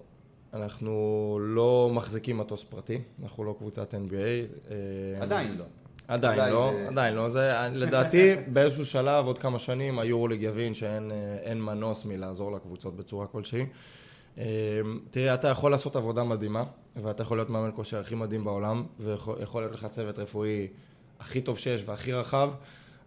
אנחנו 0.53 1.39
לא 1.43 1.91
מחזיקים 1.93 2.39
מטוס 2.39 2.65
פרטי, 2.65 2.99
אנחנו 3.23 3.45
לא 3.45 3.55
קבוצת 3.59 3.95
NBA. 3.95 4.71
אה, 4.71 5.23
עדיין 5.23 5.57
לא. 5.57 5.65
עדיין 6.09 6.53
לא, 6.53 6.73
זה- 6.77 6.89
עדיין 6.89 7.15
לא. 7.15 7.29
זה, 7.29 7.53
לדעתי, 7.73 8.35
באיזשהו 8.53 8.87
שלב, 8.87 9.27
עוד 9.27 9.39
כמה 9.39 9.59
שנים, 9.59 9.99
היורוליג 9.99 10.43
יבין 10.43 10.75
שאין 10.75 11.11
אה, 11.47 11.55
מנוס 11.55 12.05
מלעזור 12.05 12.53
לקבוצות 12.53 12.97
בצורה 12.97 13.27
כלשהי. 13.27 13.67
אה, 14.39 14.45
תראה, 15.11 15.35
אתה 15.35 15.49
יכול 15.49 15.71
לעשות 15.71 15.97
עבודה 15.97 16.25
מדהימה, 16.25 16.65
ואתה 16.97 17.23
יכול 17.23 17.37
להיות 17.39 17.51
מאמן 17.51 17.71
כושר 17.75 17.99
הכי 18.01 18.15
מדהים 18.15 18.45
בעולם, 18.45 18.85
ויכול 19.01 19.37
להיות 19.63 19.73
לך 19.73 19.87
צוות 19.87 20.19
רפואי 20.19 20.67
הכי 21.21 21.41
טוב 21.41 21.59
שיש 21.59 21.83
והכי 21.87 22.13
רחב, 22.13 22.51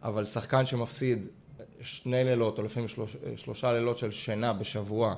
אבל 0.03 0.25
שחקן 0.25 0.65
שמפסיד 0.65 1.27
שני 1.81 2.23
לילות, 2.23 2.57
או 2.57 2.63
לפעמים 2.63 2.87
שלוש, 2.89 3.15
שלושה 3.35 3.73
לילות 3.73 3.97
של 3.97 4.11
שינה 4.11 4.53
בשבוע, 4.53 5.15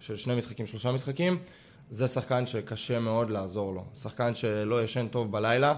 של 0.00 0.16
שני 0.16 0.34
משחקים, 0.34 0.66
שלושה 0.66 0.92
משחקים, 0.92 1.38
זה 1.90 2.08
שחקן 2.08 2.46
שקשה 2.46 2.98
מאוד 2.98 3.30
לעזור 3.30 3.74
לו. 3.74 3.84
שחקן 3.94 4.34
שלא 4.34 4.82
ישן 4.84 5.08
טוב 5.08 5.32
בלילה, 5.32 5.74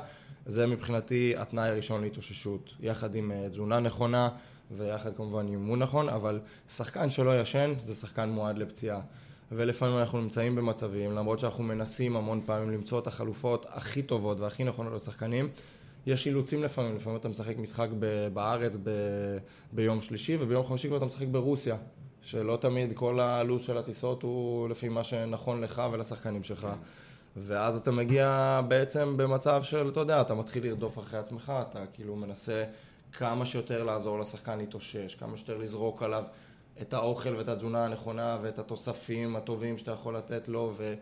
זה 0.46 0.66
מבחינתי 0.66 1.34
התנאי 1.36 1.68
הראשון 1.68 2.00
להתאוששות, 2.00 2.70
יחד 2.80 3.14
עם 3.14 3.32
אה, 3.32 3.48
תזונה 3.50 3.80
נכונה 3.80 4.28
ויחד 4.76 5.16
כמובן 5.16 5.46
עם 5.46 5.52
אימון 5.52 5.78
נכון, 5.78 6.08
אבל 6.08 6.40
שחקן 6.76 7.10
שלא 7.10 7.40
ישן 7.40 7.72
זה 7.80 7.94
שחקן 7.94 8.28
מועד 8.28 8.58
לפציעה. 8.58 9.00
ולפעמים 9.52 9.98
אנחנו 9.98 10.20
נמצאים 10.20 10.54
במצבים, 10.54 11.12
למרות 11.12 11.38
שאנחנו 11.38 11.64
מנסים 11.64 12.16
המון 12.16 12.40
פעמים 12.46 12.70
למצוא 12.70 12.98
את 12.98 13.06
החלופות 13.06 13.66
הכי 13.68 14.02
טובות 14.02 14.40
והכי 14.40 14.64
נכונות 14.64 14.92
לשחקנים, 14.92 15.48
יש 16.06 16.26
אילוצים 16.26 16.62
לפעמים, 16.62 16.96
לפעמים 16.96 17.18
אתה 17.18 17.28
משחק 17.28 17.58
משחק 17.58 17.88
ב- 17.98 18.28
בארץ 18.32 18.76
ב- 18.82 19.38
ביום 19.72 20.00
שלישי 20.00 20.36
וביום 20.40 20.66
חמישי 20.66 20.88
כבר 20.88 20.96
אתה 20.96 21.04
משחק 21.04 21.26
ברוסיה, 21.26 21.76
שלא 22.22 22.58
תמיד 22.60 22.90
כל 22.94 23.20
הלו"ז 23.20 23.62
של 23.62 23.78
הטיסות 23.78 24.22
הוא 24.22 24.68
לפי 24.68 24.88
מה 24.88 25.04
שנכון 25.04 25.60
לך 25.60 25.82
ולשחקנים 25.92 26.42
שלך. 26.42 26.68
ואז 27.36 27.76
אתה 27.76 27.90
מגיע 27.90 28.60
בעצם 28.68 29.16
במצב 29.16 29.62
של, 29.62 29.88
אתה 29.88 30.00
יודע, 30.00 30.20
אתה 30.20 30.34
מתחיל 30.34 30.66
לרדוף 30.66 30.98
אחרי 30.98 31.18
עצמך, 31.18 31.52
אתה 31.70 31.86
כאילו 31.86 32.16
מנסה 32.16 32.64
כמה 33.12 33.46
שיותר 33.46 33.82
לעזור 33.82 34.20
לשחקן 34.20 34.58
להתאושש, 34.58 35.14
כמה 35.14 35.36
שיותר 35.36 35.58
לזרוק 35.58 36.02
עליו 36.02 36.24
את 36.82 36.94
האוכל 36.94 37.36
ואת 37.36 37.48
התזונה 37.48 37.84
הנכונה 37.84 38.38
ואת 38.42 38.58
התוספים 38.58 39.36
הטובים 39.36 39.78
שאתה 39.78 39.90
יכול 39.90 40.16
לתת 40.16 40.48
לו 40.48 40.72
ו... 40.76 40.94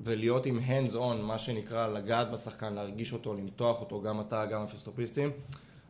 ולהיות 0.00 0.46
עם 0.46 0.58
hands 0.58 0.94
on, 0.94 1.22
מה 1.22 1.38
שנקרא, 1.38 1.86
לגעת 1.86 2.30
בשחקן, 2.30 2.72
להרגיש 2.72 3.12
אותו, 3.12 3.34
למתוח 3.34 3.80
אותו, 3.80 4.02
גם 4.02 4.20
אתה, 4.20 4.46
גם 4.46 4.62
הפיסטופיסטים, 4.62 5.30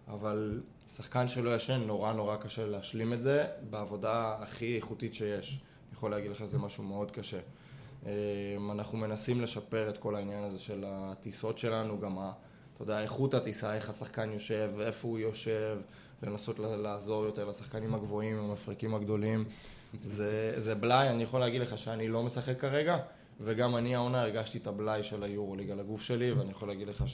אבל 0.09 0.61
שחקן 0.89 1.29
שלא 1.29 1.57
ישן, 1.57 1.81
נורא 1.87 2.13
נורא 2.13 2.37
קשה 2.37 2.67
להשלים 2.67 3.13
את 3.13 3.23
זה 3.23 3.47
בעבודה 3.71 4.37
הכי 4.41 4.77
איכותית 4.77 5.15
שיש. 5.15 5.51
אני 5.51 5.97
יכול 5.97 6.11
להגיד 6.11 6.31
לך 6.31 6.39
שזה 6.39 6.59
משהו 6.59 6.85
מאוד 6.85 7.11
קשה. 7.11 7.39
אמ, 8.07 8.71
אנחנו 8.71 8.99
מנסים 8.99 9.41
לשפר 9.41 9.89
את 9.89 9.99
כל 9.99 10.17
העניין 10.17 10.45
הזה 10.45 10.59
של 10.59 10.85
הטיסות 10.87 11.59
שלנו, 11.59 12.01
גם 12.01 12.19
ה... 12.19 12.33
אתה 12.75 12.83
יודע, 12.83 13.03
איכות 13.03 13.35
הטיסה, 13.35 13.75
איך 13.75 13.91
השחקן 13.91 14.33
יושב, 14.33 14.71
איפה 14.81 15.09
הוא 15.09 15.19
יושב, 15.19 15.79
לנסות 16.23 16.59
לעזור 16.59 17.25
יותר 17.25 17.49
לשחקנים 17.49 17.95
הגבוהים, 17.95 18.39
המפרקים 18.39 18.95
הגדולים. 18.95 19.45
זה, 20.03 20.53
זה 20.57 20.75
בלאי, 20.75 21.09
אני 21.09 21.23
יכול 21.23 21.41
להגיד 21.41 21.61
לך 21.61 21.79
שאני 21.79 22.09
לא 22.09 22.23
משחק 22.23 22.61
כרגע, 22.61 22.99
וגם 23.41 23.77
אני 23.77 23.95
העונה 23.95 24.23
הרגשתי 24.23 24.59
את 24.59 24.67
הבלאי 24.67 25.03
של 25.03 25.23
היורוליג 25.23 25.71
על 25.71 25.81
הגוף 25.81 26.03
שלי, 26.03 26.33
ואני 26.33 26.51
יכול 26.51 26.69
להגיד 26.69 26.89
לך 26.89 27.05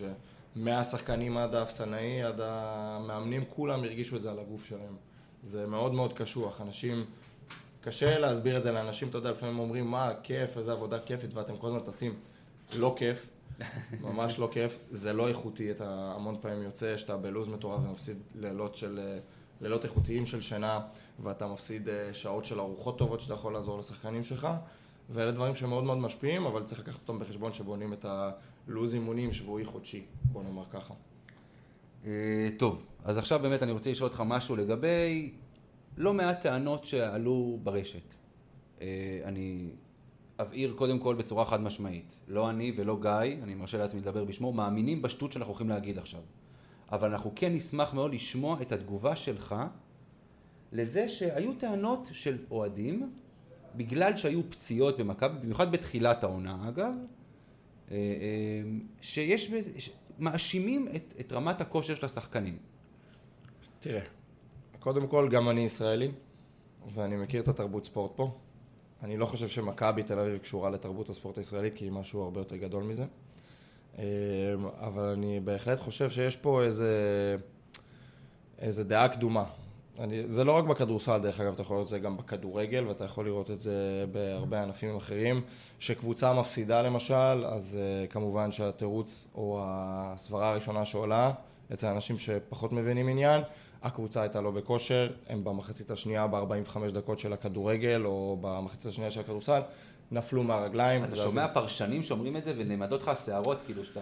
שמהשחקנים 0.56 1.36
עד 1.36 1.54
האפסנאי, 1.54 2.22
עד 2.22 2.40
המאמנים, 2.42 3.44
כולם 3.48 3.84
הרגישו 3.84 4.16
את 4.16 4.22
זה 4.22 4.30
על 4.30 4.38
הגוף 4.38 4.64
שלהם. 4.64 4.96
זה 5.42 5.66
מאוד 5.66 5.94
מאוד 5.94 6.12
קשוח, 6.12 6.60
אנשים... 6.60 7.04
קשה 7.80 8.18
להסביר 8.18 8.56
את 8.56 8.62
זה 8.62 8.72
לאנשים, 8.72 9.08
אתה 9.08 9.18
יודע, 9.18 9.30
לפעמים 9.30 9.58
אומרים, 9.58 9.86
מה, 9.86 10.12
כיף, 10.22 10.56
איזה 10.56 10.72
עבודה 10.72 10.98
כיפית, 10.98 11.34
ואתם 11.34 11.56
כל 11.56 11.66
הזמן 11.66 11.80
טסים. 11.80 12.14
לא 12.76 12.94
כיף, 12.98 13.26
ממש 14.00 14.38
לא 14.38 14.48
כיף, 14.52 14.78
זה 14.90 15.12
לא 15.12 15.28
איכותי, 15.28 15.70
אתה 15.70 16.12
המון 16.16 16.36
פעמים 16.40 16.62
יוצא, 16.62 16.96
שאתה 16.96 17.16
בלוז 17.16 17.48
מטורף 17.48 17.80
ומפסיד 17.84 18.16
לילות 18.34 18.76
של... 18.76 19.18
לילות 19.60 19.84
איכותיים 19.84 20.26
של 20.26 20.40
שינה, 20.40 20.80
ואתה 21.22 21.46
מפסיד 21.46 21.88
אה, 21.88 22.08
שעות 22.12 22.44
של 22.44 22.60
ארוחות 22.60 22.98
טובות 22.98 23.20
שאתה 23.20 23.34
יכול 23.34 23.52
לעזור 23.52 23.78
לשחקנים 23.78 24.24
שלך, 24.24 24.48
ואלה 25.10 25.32
דברים 25.32 25.56
שמאוד 25.56 25.84
מאוד 25.84 25.98
משפיעים, 25.98 26.46
אבל 26.46 26.62
צריך 26.62 26.80
לקחת 26.80 27.08
אותם 27.08 27.18
בחשבון 27.18 27.52
שבונים 27.52 27.92
את 27.92 28.04
הלו"ז 28.08 28.94
אימונים 28.94 29.32
שבועי 29.32 29.64
חודשי, 29.64 30.04
בוא 30.32 30.42
נאמר 30.42 30.64
ככה. 30.72 30.94
אה, 32.06 32.48
טוב, 32.58 32.82
אז 33.04 33.18
עכשיו 33.18 33.38
באמת 33.38 33.62
אני 33.62 33.72
רוצה 33.72 33.90
לשאול 33.90 34.08
אותך 34.08 34.22
משהו 34.26 34.56
לגבי 34.56 35.32
לא 35.96 36.14
מעט 36.14 36.40
טענות 36.40 36.84
שעלו 36.84 37.58
ברשת. 37.62 38.14
אה, 38.80 39.20
אני 39.24 39.70
אבהיר 40.40 40.74
קודם 40.76 40.98
כל 40.98 41.14
בצורה 41.14 41.44
חד 41.44 41.60
משמעית. 41.60 42.14
לא 42.28 42.50
אני 42.50 42.72
ולא 42.76 42.98
גיא, 43.00 43.42
אני 43.42 43.54
מרשה 43.54 43.78
לעצמי 43.78 44.00
לדבר 44.00 44.24
בשמו, 44.24 44.52
מאמינים 44.52 45.02
בשטות 45.02 45.32
שאנחנו 45.32 45.52
הולכים 45.52 45.68
להגיד 45.68 45.98
עכשיו. 45.98 46.20
אבל 46.92 47.10
אנחנו 47.10 47.32
כן 47.36 47.52
נשמח 47.52 47.94
מאוד 47.94 48.14
לשמוע 48.14 48.62
את 48.62 48.72
התגובה 48.72 49.16
שלך 49.16 49.54
לזה 50.72 51.08
שהיו 51.08 51.54
טענות 51.54 52.08
של 52.12 52.38
אוהדים, 52.50 53.12
בגלל 53.76 54.16
שהיו 54.16 54.50
פציעות 54.50 54.98
במכבי, 54.98 55.38
במיוחד 55.38 55.72
בתחילת 55.72 56.24
העונה 56.24 56.68
אגב, 56.68 56.92
אה, 57.90 57.96
אה, 57.96 58.62
שיש, 59.00 59.52
מאשימים 60.18 60.88
את, 60.96 61.14
את 61.20 61.32
רמת 61.32 61.60
הכושר 61.60 61.94
של 61.94 62.06
השחקנים. 62.06 62.58
תראה, 63.80 64.02
קודם 64.80 65.06
כל 65.06 65.28
גם 65.28 65.48
אני 65.48 65.60
ישראלי, 65.60 66.10
ואני 66.94 67.16
מכיר 67.16 67.42
את 67.42 67.48
התרבות 67.48 67.84
ספורט 67.84 68.10
פה. 68.16 68.30
אני 69.02 69.16
לא 69.16 69.26
חושב 69.26 69.48
שמכבי 69.48 70.02
תל 70.02 70.18
אביב 70.18 70.38
קשורה 70.38 70.70
לתרבות 70.70 71.08
הספורט 71.08 71.38
הישראלית, 71.38 71.74
כי 71.74 71.84
היא 71.84 71.92
משהו 71.92 72.22
הרבה 72.22 72.40
יותר 72.40 72.56
גדול 72.56 72.82
מזה. 72.82 73.04
אמ, 73.98 74.04
אבל 74.80 75.04
אני 75.04 75.40
בהחלט 75.40 75.80
חושב 75.80 76.10
שיש 76.10 76.36
פה 76.36 76.62
איזה, 76.62 76.96
איזה 78.58 78.84
דעה 78.84 79.08
קדומה. 79.08 79.44
אני, 79.98 80.22
זה 80.28 80.44
לא 80.44 80.52
רק 80.52 80.64
בכדורסל, 80.64 81.18
דרך 81.18 81.40
אגב, 81.40 81.52
אתה 81.52 81.62
יכול 81.62 81.76
לראות 81.76 81.86
את 81.86 81.90
זה 81.90 81.98
גם 81.98 82.16
בכדורגל, 82.16 82.86
ואתה 82.86 83.04
יכול 83.04 83.24
לראות 83.24 83.50
את 83.50 83.60
זה 83.60 84.04
בהרבה 84.12 84.62
ענפים 84.62 84.96
אחרים. 84.96 85.42
שקבוצה 85.78 86.32
מפסידה 86.32 86.82
למשל, 86.82 87.44
אז 87.46 87.78
uh, 87.78 88.12
כמובן 88.12 88.52
שהתירוץ 88.52 89.28
או 89.34 89.60
הסברה 89.64 90.50
הראשונה 90.50 90.84
שעולה, 90.84 91.32
אצל 91.72 91.86
אנשים 91.86 92.18
שפחות 92.18 92.72
מבינים 92.72 93.08
עניין, 93.08 93.42
הקבוצה 93.82 94.22
הייתה 94.22 94.40
לא 94.40 94.50
בכושר, 94.50 95.08
הם 95.28 95.44
במחצית 95.44 95.90
השנייה 95.90 96.26
ב-45 96.26 96.78
דקות 96.92 97.18
של 97.18 97.32
הכדורגל, 97.32 98.02
או 98.04 98.38
במחצית 98.40 98.86
השנייה 98.86 99.10
של 99.10 99.20
הכדורסל, 99.20 99.60
נפלו 100.12 100.42
מהרגליים. 100.42 101.04
אתה 101.04 101.16
שומע 101.16 101.46
זה... 101.46 101.54
פרשנים 101.54 102.02
שאומרים 102.02 102.36
את 102.36 102.44
זה 102.44 102.52
ונעמדות 102.56 103.02
לך 103.02 103.08
השערות, 103.08 103.58
כאילו 103.66 103.84
שאתה... 103.84 104.00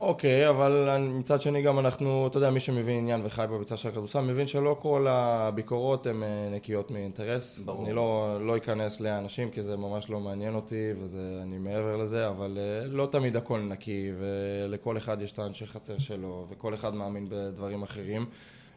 אוקיי, 0.00 0.48
אבל 0.48 0.98
מצד 1.00 1.40
שני 1.40 1.62
גם 1.62 1.78
אנחנו, 1.78 2.26
אתה 2.26 2.38
יודע, 2.38 2.50
מי 2.50 2.60
שמבין 2.60 2.98
עניין 2.98 3.20
וחי 3.24 3.44
בביצה 3.50 3.76
של 3.76 3.88
הכדורסל, 3.88 4.20
מבין 4.20 4.46
שלא 4.46 4.76
כל 4.80 5.06
הביקורות 5.08 6.06
הן 6.06 6.22
אה, 6.22 6.48
נקיות 6.52 6.90
מאינטרס. 6.90 7.58
ברור. 7.58 7.84
אני 7.84 7.92
לא, 7.92 8.38
לא 8.46 8.56
אכנס 8.56 9.00
לאנשים, 9.00 9.50
כי 9.50 9.62
זה 9.62 9.76
ממש 9.76 10.10
לא 10.10 10.20
מעניין 10.20 10.54
אותי, 10.54 10.90
ואני 11.00 11.58
מעבר 11.58 11.96
לזה, 11.96 12.28
אבל 12.28 12.58
אה, 12.60 12.86
לא 12.86 13.08
תמיד 13.12 13.36
הכל 13.36 13.60
נקי, 13.60 14.10
ולכל 14.18 14.96
אחד 14.96 15.22
יש 15.22 15.32
את 15.32 15.38
האנשי 15.38 15.66
חצר 15.66 15.98
שלו, 15.98 16.46
וכל 16.50 16.74
אחד 16.74 16.94
מאמין 16.94 17.26
בדברים 17.30 17.82
אחרים. 17.82 18.26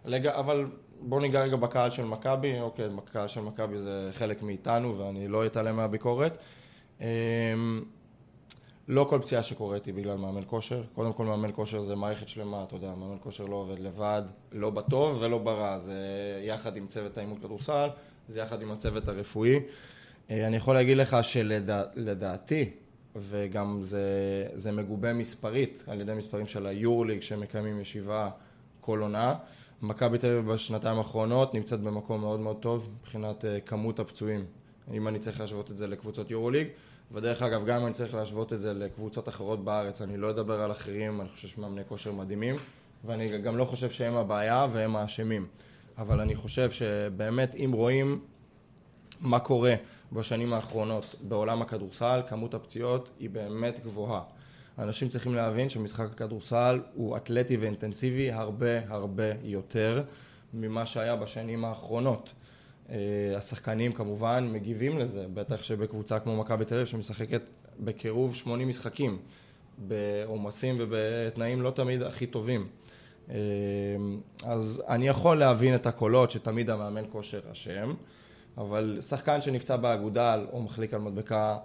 לג... 0.06 0.28
אבל 0.28 0.66
בוא 1.00 1.22
ניגע 1.22 1.42
רגע 1.42 1.56
בקהל 1.56 1.92
של 1.92 2.06
מכבי, 2.06 2.60
אוקיי, 2.60 2.90
בקהל 2.90 3.28
של 3.28 3.42
מכבי 3.42 3.78
זה 3.78 4.10
חלק 4.14 4.44
מאיתנו 4.44 4.98
ואני 4.98 5.28
לא 5.28 5.46
אתעלם 5.46 5.76
מהביקורת. 5.76 6.38
אמ, 7.02 7.06
לא 8.88 9.06
כל 9.10 9.20
פציעה 9.22 9.44
שקורית 9.44 9.86
היא 9.86 9.94
בגלל 9.94 10.18
מאמן 10.18 10.42
כושר. 10.48 10.84
קודם 10.94 11.14
כל 11.14 11.26
מאמן 11.26 11.50
כושר 11.56 11.82
זה 11.82 11.96
מערכת 11.96 12.28
שלמה, 12.28 12.64
אתה 12.64 12.76
יודע, 12.76 12.94
מאמן 12.96 13.18
כושר 13.20 13.46
לא 13.46 13.56
עובד 13.56 13.80
לבד, 13.80 14.22
לא 14.52 14.70
בטוב 14.70 15.18
ולא 15.22 15.38
ברע. 15.38 15.78
זה 15.78 15.98
יחד 16.44 16.78
עם 16.78 16.88
צוות 16.88 17.18
האימון 17.18 17.40
כדורסל, 17.40 17.90
זה 18.28 18.40
יחד 18.40 18.62
עם 18.62 18.72
הצוות 18.72 19.08
הרפואי. 19.08 19.60
אה, 20.30 20.48
אני 20.48 20.58
יכול 20.58 20.74
להגיד 20.74 20.98
לך 20.98 21.18
שלדעתי, 21.22 22.70
וגם 23.16 23.78
זה, 23.82 24.08
זה 24.54 24.72
מגובה 24.72 25.14
מספרית 25.14 25.84
על 25.88 26.02
ידי 26.02 26.14
מספרים 26.14 26.46
של 26.46 26.66
היורליג 26.66 27.22
שמקיימים 27.22 27.82
ישיבה 27.82 28.30
כל 28.82 29.02
עונה. 29.02 29.36
מכבי 29.84 30.18
תל 30.18 30.28
אביב 30.28 30.52
בשנתיים 30.52 30.98
האחרונות 30.98 31.54
נמצאת 31.54 31.80
במקום 31.80 32.22
מאוד 32.22 32.40
מאוד 32.40 32.58
טוב 32.58 32.90
מבחינת 33.00 33.44
uh, 33.44 33.68
כמות 33.68 34.00
הפצועים. 34.00 34.46
אם 34.94 35.08
אני 35.08 35.20
צריך 35.20 35.40
להשוות 35.40 35.72
את 35.72 35.78
זה 35.78 35.88
לקבוצות 35.88 36.32
יורוליג, 36.32 36.68
ודרך 37.12 37.42
אגב, 37.42 37.66
גם 37.66 37.80
אם 37.80 37.86
אני 37.86 37.94
צריך 37.94 38.14
להשוות 38.14 38.54
את 38.54 38.60
זה 38.60 38.74
לקבוצות 38.74 39.30
אחרות 39.30 39.64
בארץ, 39.64 40.02
אני 40.02 40.18
לא 40.18 40.30
אדבר 40.30 40.62
על 40.62 40.72
אחרים, 40.72 41.22
אני 41.22 41.30
חושב 41.30 41.48
שמאמני 41.48 41.82
כושר 41.88 42.12
מדהימים, 42.12 42.56
ואני 43.06 43.38
גם 43.38 43.58
לא 43.58 43.66
חושב 43.66 43.92
שהם 43.92 44.16
הבעיה 44.16 44.68
והם 44.72 44.96
האשמים. 44.96 45.48
אבל 45.98 46.20
אני 46.20 46.36
חושב 46.36 46.72
שבאמת, 46.72 47.56
אם 47.56 47.72
רואים 47.74 48.20
מה 49.22 49.40
קורה 49.40 49.76
בשנים 50.12 50.54
האחרונות 50.54 51.16
בעולם 51.22 51.62
הכדורסל, 51.62 52.22
כמות 52.28 52.54
הפציעות 52.54 53.10
היא 53.20 53.30
באמת 53.30 53.80
גבוהה. 53.84 54.22
אנשים 54.80 55.10
צריכים 55.10 55.36
להבין 55.36 55.70
שמשחק 55.70 56.06
הכדורסל 56.12 56.82
הוא 56.94 57.18
אתלטי 57.18 57.58
ואינטנסיבי 57.58 58.32
הרבה 58.32 58.88
הרבה 58.88 59.32
יותר 59.44 60.04
ממה 60.54 60.86
שהיה 60.86 61.16
בשנים 61.16 61.66
האחרונות. 61.66 62.30
אה, 62.90 62.98
השחקנים 63.38 63.94
כמובן 63.94 64.50
מגיבים 64.52 65.00
לזה, 65.00 65.26
בטח 65.34 65.64
שבקבוצה 65.64 66.20
כמו 66.20 66.38
מכבי 66.38 66.66
תל 66.66 66.76
אביב 66.76 66.88
שמשחקת 66.88 67.42
בקירוב 67.80 68.36
80 68.36 68.68
משחקים, 68.68 69.18
בעומסים 69.78 70.76
ובתנאים 70.80 71.62
לא 71.62 71.72
תמיד 71.72 72.02
הכי 72.02 72.26
טובים. 72.26 72.68
אה, 73.30 73.36
אז 74.46 74.84
אני 74.88 75.08
יכול 75.08 75.40
להבין 75.40 75.76
את 75.76 75.88
הקולות 75.88 76.32
שתמיד 76.32 76.70
המאמן 76.70 77.04
כושר 77.12 77.42
אשם, 77.52 77.94
אבל 78.58 78.98
שחקן 79.02 79.42
שנפצע 79.42 79.76
באגודל 79.76 80.46
או 80.52 80.62
מחליק 80.62 80.94
על 80.94 81.02
מדבקה 81.02 81.58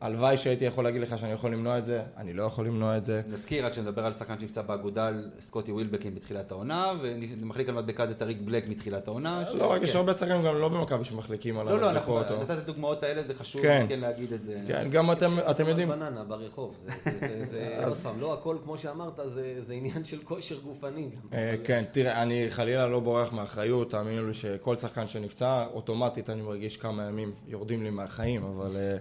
הלוואי 0.00 0.36
שהייתי 0.36 0.64
יכול 0.64 0.84
להגיד 0.84 1.00
לך 1.02 1.18
שאני 1.18 1.32
יכול 1.32 1.50
למנוע 1.52 1.78
את 1.78 1.84
זה, 1.84 2.02
אני 2.16 2.32
לא 2.32 2.42
יכול 2.42 2.66
למנוע 2.66 2.96
את 2.96 3.04
זה. 3.04 3.22
נזכיר 3.28 3.66
רק 3.66 3.72
שנדבר 3.72 4.06
על 4.06 4.12
שחקן 4.12 4.34
שנפצע 4.40 4.62
באגודל, 4.62 5.30
סקוטי 5.40 5.72
ווילבקין 5.72 6.14
בתחילת 6.14 6.50
העונה, 6.52 6.92
ומחליק 7.02 7.68
על 7.68 7.74
מדבקה 7.74 8.06
זה 8.06 8.14
טריק 8.14 8.38
בלק 8.44 8.68
מתחילת 8.68 9.08
העונה. 9.08 9.44
לא, 9.54 9.66
רק 9.72 9.82
יש 9.82 9.94
הרבה 9.96 10.14
שחקנים 10.14 10.42
גם 10.44 10.54
לא 10.54 10.68
במכבי 10.68 11.04
שמחליקים 11.04 11.58
על 11.58 11.66
לא, 11.66 11.80
לא, 11.80 11.90
אנחנו 11.90 12.16
המדבקות. 12.16 12.36
או- 12.38 12.42
נתת 12.42 12.50
את 12.50 12.68
הדוגמאות 12.68 13.02
האלה, 13.02 13.22
זה 13.22 13.34
חשוב 13.34 13.62
כן. 13.62 13.86
כן 13.88 14.00
להגיד 14.00 14.32
את 14.32 14.42
זה. 14.42 14.60
כן, 14.68 14.88
גם 14.90 15.12
אתם 15.12 15.30
אתם 15.50 15.68
יודעים, 15.68 15.88
בננה 15.88 16.24
ברחוב, 16.24 16.74
זה- 16.84 16.92
זה- 17.04 17.18
זה- 17.28 17.44
זה, 17.44 17.76
עוד 17.84 17.92
פעם, 17.92 18.20
לא 18.20 18.34
הכל 18.34 18.56
כמו 18.64 18.78
שאמרת, 18.78 19.20
זה 19.26 19.54
זה 19.60 19.72
עניין 19.74 20.04
של 20.04 20.18
כושר 20.24 20.58
גופני. 20.58 21.08
אה, 21.32 21.54
כן, 21.64 21.84
תראה, 21.92 22.22
אני 22.22 22.46
חלילה 22.50 22.86
לא 22.86 23.00
בורח 23.00 23.32
מאחריות, 23.32 23.90
תאמינו 23.90 24.26
לי 24.26 24.34
שכל 24.34 24.76
שחקן 24.76 25.06
שנפצע, 25.06 25.64
אוטומטית 25.74 26.30
אני 26.30 26.42
מרגיש 26.42 26.76
כמה 26.76 27.04
ימים 27.04 27.32
יורדים 27.48 27.82
לי 27.82 27.90
מהחיים, 27.90 28.42
אבל, 28.44 28.76
אה, 28.76 28.96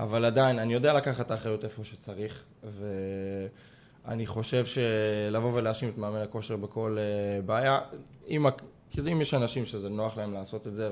אבל 0.00 0.24
עדיין, 0.24 0.58
אני 0.58 0.74
יודע 0.74 0.92
לקחת 0.92 1.26
את 1.26 1.30
האחריות 1.30 1.64
איפה 1.64 1.84
שצריך, 1.84 2.44
ואני 4.04 4.26
חושב 4.26 4.64
שלבוא 4.66 5.50
ולהאשים 5.54 5.88
את 5.88 5.98
מאמן 5.98 6.20
הכושר 6.20 6.56
בכל 6.56 6.96
אה, 6.98 7.42
בעיה, 7.42 7.80
אם, 8.28 8.46
כאילו, 8.90 9.12
אם 9.12 9.20
יש 9.20 9.34
אנשים 9.34 9.66
שזה 9.66 9.88
נוח 9.88 10.16
להם 10.16 10.34
לעשות 10.34 10.66
את 10.66 10.74
זה, 10.74 10.90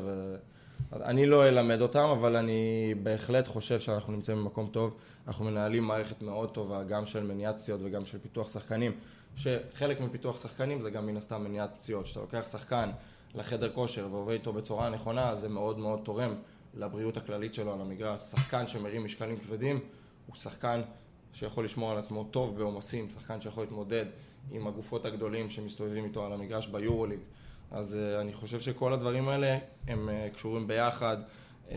ואני 0.93 1.27
לא 1.27 1.49
אלמד 1.49 1.81
אותם, 1.81 2.05
אבל 2.05 2.37
אני 2.37 2.95
בהחלט 3.03 3.49
חושב 3.49 3.81
שאנחנו 3.81 4.13
נמצאים 4.13 4.39
במקום 4.39 4.69
טוב, 4.73 4.97
אנחנו 5.29 5.45
מנהלים 5.45 5.85
מערכת 5.85 6.23
מאוד 6.23 6.51
טובה, 6.51 6.85
גם 6.85 7.07
של 7.07 7.23
מניעת 7.23 7.57
פציעות 7.59 7.81
וגם 7.85 8.05
של 8.05 8.19
פיתוח 8.19 8.49
שחקנים. 8.49 8.93
שחלק 9.37 10.01
מפיתוח 10.01 10.43
שחקנים 10.43 10.81
זה 10.81 10.91
גם 10.91 11.07
מן 11.07 11.17
הסתם 11.17 11.45
מניעת 11.45 11.71
פציעות. 11.77 12.05
כשאתה 12.05 12.21
לוקח 12.21 12.47
שחקן 12.51 12.91
לחדר 13.35 13.71
כושר 13.71 14.07
ועובד 14.11 14.33
איתו 14.33 14.53
בצורה 14.53 14.91
נכונה, 14.91 15.35
זה 15.35 15.49
מאוד 15.49 15.79
מאוד 15.79 16.01
תורם 16.05 16.35
לבריאות 16.75 17.17
הכללית 17.17 17.55
שלו 17.55 17.73
על 17.73 17.81
המגרש. 17.81 18.21
שחקן 18.21 18.67
שמרים 18.67 19.05
משקלים 19.05 19.37
כבדים 19.37 19.81
הוא 20.27 20.37
שחקן 20.37 20.81
שיכול 21.33 21.65
לשמור 21.65 21.91
על 21.91 21.99
עצמו 21.99 22.25
טוב 22.25 22.59
בעומסים, 22.59 23.11
שחקן 23.11 23.41
שיכול 23.41 23.65
להתמודד 23.65 24.07
עם 24.51 24.67
הגופות 24.67 25.05
הגדולים 25.05 25.51
שמסתובבים 25.51 26.05
איתו 26.05 26.27
על 26.27 26.33
המגרש 26.33 26.67
ביורוליג. 26.67 27.19
אז 27.71 27.99
uh, 27.99 28.21
אני 28.21 28.33
חושב 28.33 28.61
שכל 28.61 28.93
הדברים 28.93 29.29
האלה 29.29 29.59
הם 29.87 30.09
uh, 30.09 30.35
קשורים 30.35 30.67
ביחד. 30.67 31.17
Um, 31.69 31.73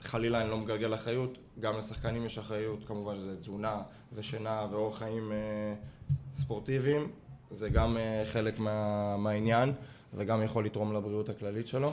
חלילה 0.00 0.40
אני 0.40 0.50
לא 0.50 0.58
מגלגל 0.58 0.94
אחריות, 0.94 1.38
גם 1.60 1.78
לשחקנים 1.78 2.26
יש 2.26 2.38
אחריות, 2.38 2.84
כמובן 2.86 3.16
שזה 3.16 3.36
תזונה 3.40 3.82
ושינה 4.12 4.66
ואורח 4.70 4.98
חיים 4.98 5.32
uh, 5.32 6.14
ספורטיביים, 6.38 7.08
זה 7.50 7.68
גם 7.68 7.96
חלק 8.32 8.58
מה, 8.58 9.16
מהעניין 9.16 9.72
וגם 10.14 10.42
יכול 10.42 10.66
לתרום 10.66 10.92
לבריאות 10.92 11.28
הכללית 11.28 11.66
שלו. 11.66 11.92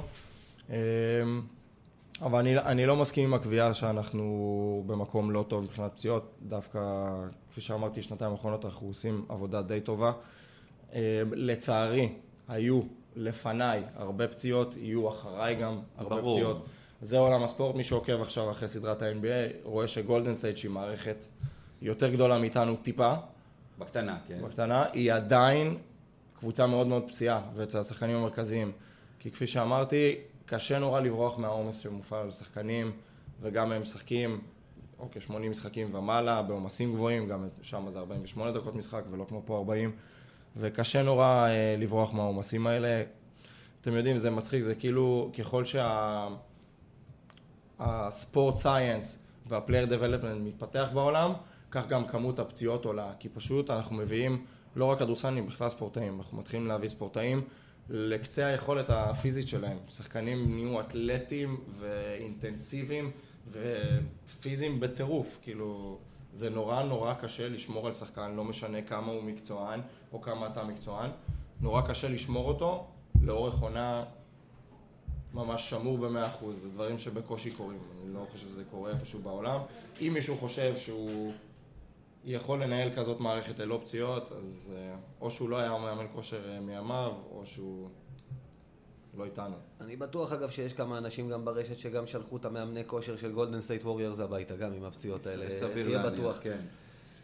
Um, 0.68 0.72
אבל 2.22 2.40
אני, 2.40 2.58
אני 2.58 2.86
לא 2.86 2.96
מסכים 2.96 3.24
עם 3.24 3.34
הקביעה 3.34 3.74
שאנחנו 3.74 4.84
במקום 4.86 5.32
לא 5.32 5.46
טוב 5.48 5.64
מבחינת 5.64 5.92
פציעות, 5.92 6.36
דווקא 6.42 6.80
כפי 7.52 7.62
שאמרתי, 7.62 8.02
שנתיים 8.02 8.32
האחרונות 8.32 8.66
אנחנו 8.66 8.88
עושים 8.88 9.26
עבודה 9.30 9.62
די 9.62 9.82
טובה. 9.82 10.12
אה, 10.94 11.22
לצערי, 11.32 12.10
היו 12.48 12.82
לפניי 13.16 13.84
הרבה 13.96 14.28
פציעות, 14.28 14.76
יהיו 14.78 15.10
אחריי 15.10 15.56
גם 15.56 15.80
הרבה 15.98 16.16
ברור. 16.16 16.34
פציעות. 16.34 16.66
זה 17.02 17.18
עולם 17.18 17.44
הספורט, 17.44 17.76
מי 17.76 17.84
שעוקב 17.84 18.22
עכשיו 18.22 18.52
אחרי 18.52 18.68
סדרת 18.68 19.02
ה-NBA 19.02 19.56
רואה 19.64 19.88
שגולדן 19.88 20.36
סייד 20.36 20.58
שהיא 20.58 20.72
מערכת 20.72 21.24
יותר 21.82 22.10
גדולה 22.10 22.40
מאיתנו 22.40 22.76
טיפה, 22.76 23.14
בקטנה, 23.80 24.18
כן. 24.28 24.42
בקטנה, 24.44 24.86
היא 24.94 25.14
עדיין 25.14 25.78
קבוצה 26.40 26.68
מאוד 26.68 26.88
מאוד 26.88 27.08
פציעה, 27.08 27.42
ואצל 27.56 27.80
השחקנים 27.80 28.16
המרכזיים. 28.16 28.72
כי 29.20 29.32
כפי 29.32 29.48
שאמרתי, 29.48 30.16
קשה 30.50 30.80
נורא 30.80 31.00
לברוח 31.00 31.38
מהעומס 31.38 31.80
שמופעל 31.80 32.22
על 32.22 32.32
שחקנים, 32.32 32.92
וגם 33.42 33.72
הם 33.72 33.82
משחקים, 33.82 34.42
אוקיי, 35.00 35.22
80 35.22 35.52
משחקים 35.52 35.96
ומעלה, 35.96 36.42
בעומסים 36.42 36.94
גבוהים, 36.94 37.28
גם 37.28 37.48
שם 37.62 37.90
זה 37.90 38.00
48 38.00 38.52
דקות 38.52 38.76
משחק, 38.76 39.02
ולא 39.12 39.26
כמו 39.30 39.42
פה 39.46 39.58
40, 39.58 39.92
וקשה 40.58 41.04
נורא 41.04 41.48
אה, 41.48 41.76
לברוח 41.80 42.14
מהעומסים 42.14 42.68
האלה. 42.68 43.04
אתם 43.82 43.94
יודעים, 43.94 44.18
זה 44.18 44.30
מצחיק, 44.30 44.62
זה 44.62 44.76
כאילו, 44.76 45.32
ככל 45.38 45.66
שה... 45.66 46.28
הספורט 47.80 48.56
סייאנס 48.56 49.24
והפלייר 49.48 49.86
דבלפמנט 49.86 50.42
מתפתח 50.42 50.90
בעולם, 50.94 51.34
כך 51.72 51.88
גם 51.88 52.06
כמות 52.06 52.40
הפציעות 52.40 52.86
עולה, 52.86 53.12
כי 53.20 53.30
פשוט 53.30 53.70
אנחנו 53.70 53.96
מביאים 53.96 54.46
לא 54.76 54.86
רק 54.86 55.00
כדורסנים, 55.00 55.48
בכלל 55.48 55.70
ספורטאים, 55.70 56.18
אנחנו 56.18 56.38
מתחילים 56.38 56.68
להביא 56.68 56.88
ספורטאים 56.88 57.44
לקצה 57.90 58.46
היכולת 58.46 58.90
הפיזית 58.90 59.48
שלהם. 59.48 59.78
שחקנים 59.90 60.56
נהיו 60.56 60.80
אתלטים 60.80 61.58
ואינטנסיביים 61.80 63.12
ופיזיים 63.52 64.80
בטירוף, 64.80 65.38
כאילו 65.42 65.98
זה 66.32 66.50
נורא 66.50 66.84
נורא 66.84 67.14
קשה 67.14 67.50
לשמור 67.50 67.88
על 67.88 67.94
שחקן, 67.94 68.36
לא 68.36 68.44
משנה 68.44 68.82
כמה 68.82 69.12
הוא 69.12 69.24
מקצוען 69.24 69.82
או 70.14 70.22
כמה 70.22 70.48
אתה 70.48 70.64
מקצוען, 70.64 71.10
נורא 71.62 71.82
קשה 71.82 72.10
לשמור 72.10 72.48
אותו 72.48 72.88
לאורך 73.22 73.60
עונה 73.60 74.04
ממש 75.34 75.70
שמור 75.70 75.98
במאה 75.98 76.28
אחוז, 76.28 76.62
זה 76.62 76.70
דברים 76.70 77.00
שבקושי 77.00 77.52
קורים, 77.52 77.80
אני 78.04 78.14
לא 78.14 78.26
חושב 78.32 78.48
שזה 78.48 78.64
קורה 78.72 78.92
איפשהו 78.92 79.20
בעולם. 79.20 79.60
אם 80.02 80.12
מישהו 80.14 80.38
חושב 80.38 80.78
שהוא 80.78 81.34
יכול 82.26 82.64
לנהל 82.64 82.94
כזאת 82.96 83.20
מערכת 83.20 83.60
ללא 83.60 83.80
פציעות, 83.82 84.32
אז 84.32 84.76
אה, 84.78 84.96
או 85.22 85.32
שהוא 85.32 85.50
לא 85.50 85.58
היה 85.58 85.72
מאמן 85.72 86.06
כושר 86.14 86.50
אה, 86.50 86.60
מימיו, 86.60 87.14
או 87.32 87.46
שהוא 87.46 87.90
לא 89.18 89.26
איתנו. 89.26 89.56
אני 89.82 89.96
בטוח 89.96 90.32
אגב 90.32 90.50
שיש 90.50 90.74
כמה 90.74 90.98
אנשים 90.98 91.30
גם 91.30 91.46
ברשת 91.46 91.78
שגם 91.78 92.08
שלחו 92.08 92.38
את 92.38 92.46
המאמני 92.46 92.86
כושר 92.86 93.16
של 93.16 93.32
גולדן 93.32 93.62
סטייט 93.62 93.86
ווריורס 93.86 94.20
הביתה, 94.20 94.56
גם 94.56 94.74
עם 94.74 94.84
הפציעות 94.84 95.28
האלה. 95.28 95.52
סביר 95.52 95.86
תהיה 95.86 96.04
להניח, 96.04 96.14
בטוח. 96.14 96.40
כן. 96.42 96.62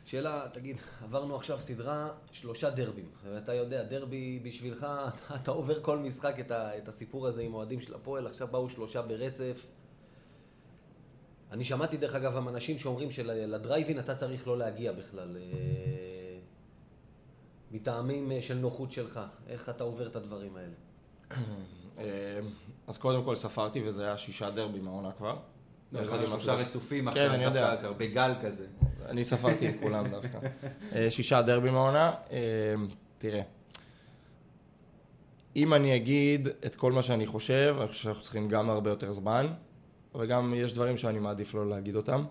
שאלה, 0.06 0.48
תגיד, 0.54 0.78
עברנו 1.04 1.36
עכשיו 1.36 1.60
סדרה, 1.60 2.10
שלושה 2.32 2.70
דרבים. 2.70 3.10
ואתה 3.24 3.54
יודע, 3.54 3.84
דרבי 3.84 4.40
בשבילך, 4.44 4.84
אתה, 4.84 5.36
אתה 5.42 5.52
עובר 5.52 5.84
כל 5.84 5.98
משחק 5.98 6.40
את, 6.40 6.52
ה, 6.52 6.78
את 6.78 6.88
הסיפור 6.88 7.28
הזה 7.28 7.42
עם 7.42 7.54
אוהדים 7.54 7.80
של 7.80 7.94
הפועל, 7.94 8.28
עכשיו 8.28 8.48
באו 8.48 8.70
שלושה 8.70 9.02
ברצף. 9.02 9.66
אני 11.52 11.64
שמעתי 11.64 11.98
דרך 11.98 12.16
אגב 12.16 12.36
גם 12.36 12.50
אנשים 12.50 12.78
שאומרים 12.78 13.12
שלדרייבין 13.12 14.00
אתה 14.00 14.16
צריך 14.16 14.48
לא 14.48 14.58
להגיע 14.58 14.92
בכלל. 14.92 15.38
אה, 15.38 16.38
מטעמים 17.72 18.32
אה, 18.32 18.42
של 18.42 18.58
נוחות 18.58 18.92
שלך. 18.92 19.20
איך 19.48 19.70
אתה 19.70 19.84
עובר 19.84 20.08
את 20.08 20.16
הדברים 20.16 20.56
האלה? 20.58 20.74
אה, 21.98 22.40
אז 22.88 22.98
קודם 22.98 23.24
כל 23.24 23.36
ספרתי, 23.36 23.82
וזה 23.88 24.06
היה 24.06 24.18
שישה 24.18 24.52
דרבים 24.52 24.88
העונה 24.88 25.12
כבר. 25.12 25.38
לא, 25.92 26.00
עם 26.00 26.26
שלושה. 26.26 26.54
רצופים 26.54 27.04
כן, 27.04 27.10
עכשיו, 27.10 27.34
אני 27.34 27.44
יודע. 27.44 27.92
בגל 27.98 28.32
כזה. 28.42 28.66
אני 29.06 29.24
ספרתי 29.24 29.70
את 29.70 29.76
כולם 29.82 30.08
דווקא. 30.16 30.40
שישה 31.10 31.42
דרבים 31.42 31.76
העונה. 31.76 32.14
אה, 32.32 32.38
תראה, 33.18 33.42
אם 35.56 35.74
אני 35.74 35.96
אגיד 35.96 36.48
את 36.66 36.76
כל 36.76 36.92
מה 36.92 37.04
שאני 37.04 37.26
חושב, 37.26 37.76
אני 37.80 37.88
חושב 37.88 38.04
שאנחנו 38.04 38.22
צריכים 38.22 38.50
גם 38.50 38.70
הרבה 38.70 38.90
יותר 38.90 39.12
זמן, 39.12 39.54
וגם 40.20 40.54
יש 40.58 40.74
דברים 40.74 40.98
שאני 40.98 41.20
מעדיף 41.20 41.54
לא 41.54 41.70
להגיד 41.70 41.96
אותם. 41.96 42.24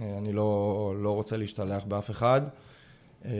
אה, 0.00 0.18
אני 0.18 0.32
לא, 0.32 0.94
לא 0.98 1.10
רוצה 1.10 1.36
להשתלח 1.36 1.84
באף 1.84 2.10
אחד. 2.10 2.40
אה, 3.24 3.30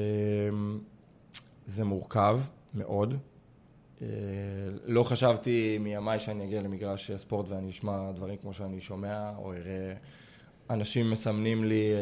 זה 1.67 1.85
מורכב 1.85 2.41
מאוד. 2.75 3.15
אה, 4.03 4.07
לא 4.85 5.03
חשבתי 5.03 5.79
מימיי 5.81 6.21
שאני 6.21 6.45
אגיע 6.45 6.63
למגרש 6.63 7.11
ספורט 7.11 7.49
ואני 7.49 7.71
אשמע 7.71 8.13
דברים 8.13 8.37
כמו 8.37 8.53
שאני 8.53 8.81
שומע, 8.81 9.31
או 9.37 9.53
אראה 9.53 9.95
אנשים 10.71 11.11
מסמנים 11.11 11.65
לי 11.65 11.93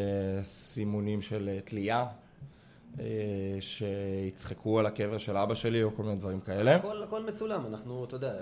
סימונים 0.42 1.22
של 1.22 1.58
תלייה, 1.64 2.06
שיצחקו 3.60 4.78
על 4.78 4.86
הקבר 4.86 5.18
של 5.18 5.36
אבא 5.36 5.54
שלי, 5.54 5.82
או 5.82 5.96
כל 5.96 6.02
מיני 6.02 6.16
דברים 6.16 6.40
כאלה. 6.40 6.74
הכל, 6.76 7.02
הכל 7.02 7.22
מצולם, 7.26 7.66
אנחנו, 7.66 8.04
אתה 8.04 8.16
יודע... 8.16 8.32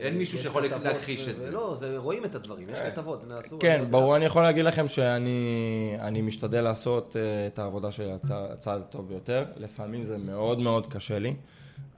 אין 0.00 0.18
מישהו 0.18 0.38
יש 0.38 0.44
שיכול 0.44 0.62
להכחיש 0.84 1.28
את 1.28 1.40
זה. 1.40 1.50
לא, 1.50 1.74
זה, 1.74 1.98
רואים 1.98 2.24
את 2.24 2.34
הדברים, 2.34 2.66
יש 2.72 2.78
כתבות, 2.78 3.28
נעשו... 3.28 3.58
כן. 3.58 3.84
ברור, 3.90 4.16
אני 4.16 4.24
יכול 4.24 4.42
להגיד 4.42 4.64
לכם 4.64 4.88
שאני 4.88 5.96
אני 6.00 6.22
משתדל 6.22 6.60
לעשות 6.60 7.16
אה, 7.16 7.46
את 7.46 7.58
העבודה 7.58 7.92
שלי 7.92 8.12
הצע- 8.12 8.52
הצעד 8.52 8.80
הטוב 8.80 9.08
ביותר. 9.08 9.44
לפעמים 9.56 10.02
זה 10.02 10.18
מאוד 10.18 10.58
מאוד 10.60 10.86
קשה 10.86 11.18
לי. 11.18 11.34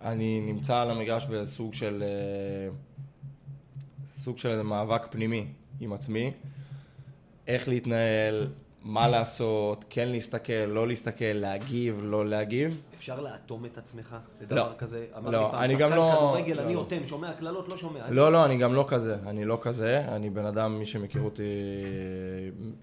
אני 0.02 0.40
נמצא 0.40 0.76
על 0.76 0.90
המגרש 0.90 1.26
בסוג 1.26 1.74
של... 1.74 2.02
אה, 2.02 2.70
סוג 4.16 4.38
של 4.38 4.62
מאבק 4.62 5.02
פנימי 5.10 5.46
עם 5.80 5.92
עצמי. 5.92 6.32
איך 7.46 7.68
להתנהל, 7.68 8.46
מה 8.84 9.08
לעשות, 9.08 9.84
כן 9.90 10.08
להסתכל, 10.08 10.52
לא 10.52 10.88
להסתכל, 10.88 11.24
להגיב, 11.24 12.00
לא 12.02 12.26
להגיב. 12.28 12.80
אפשר 12.94 13.20
לאטום 13.20 13.64
את 13.64 13.78
עצמך 13.78 14.16
לא. 14.50 14.56
לדבר 14.56 14.74
כזה? 14.78 15.06
אמר 15.18 15.30
לא, 15.30 15.48
פעם, 15.50 15.60
אני 15.60 15.76
גם 15.76 15.90
לא- 15.90 16.12
כדורגל, 16.16 16.54
לא, 16.54 16.62
אני 16.62 16.74
לא. 16.74 16.78
אוטם, 16.80 17.06
שומע 17.06 17.32
קללות, 17.32 17.72
לא 17.72 17.78
שומע. 17.78 18.10
לא, 18.10 18.32
לא, 18.32 18.44
אני 18.44 18.56
גם 18.58 18.74
לא 18.74 18.84
כזה, 18.88 19.16
אני 19.26 19.44
לא 19.44 19.58
כזה, 19.62 20.04
אני 20.08 20.30
בן 20.30 20.46
אדם, 20.46 20.78
מי 20.78 20.86
שמכיר 20.86 21.22
אותי 21.22 21.42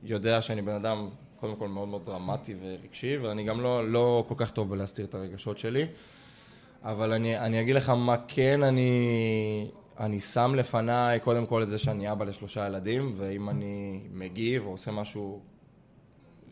יודע 0.04 0.42
שאני 0.42 0.62
בן 0.62 0.76
אדם 0.76 1.10
קודם 1.40 1.56
כל 1.56 1.68
מאוד 1.68 1.88
מאוד 1.88 2.06
דרמטי 2.06 2.56
ורגשי, 2.62 3.18
ואני 3.18 3.44
גם 3.44 3.62
לא, 3.62 3.90
לא 3.92 4.26
כל 4.28 4.36
כך 4.38 4.50
טוב 4.52 4.70
בלהסתיר 4.70 5.06
את 5.06 5.16
הרגשות 5.16 5.58
שלי, 5.58 5.86
אבל 6.84 7.12
אני, 7.14 7.40
אני 7.40 7.62
אגיד 7.62 7.76
לך 7.76 7.90
מה 7.90 8.16
כן 8.28 8.64
אני, 8.64 8.92
אני 10.00 10.20
שם 10.20 10.56
לפניי 10.56 11.20
קודם 11.20 11.46
כל 11.46 11.64
את 11.64 11.70
זה 11.70 11.78
שאני 11.78 12.12
אבא 12.12 12.26
לשלושה 12.26 12.68
ילדים, 12.68 13.14
ואם 13.18 13.50
אני 13.50 14.02
מגיב 14.14 14.66
או 14.66 14.72
עושה 14.72 14.92
משהו, 14.92 15.40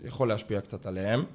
יכול 0.04 0.28
להשפיע 0.28 0.62
קצת 0.62 0.86
עליהם. 0.86 1.26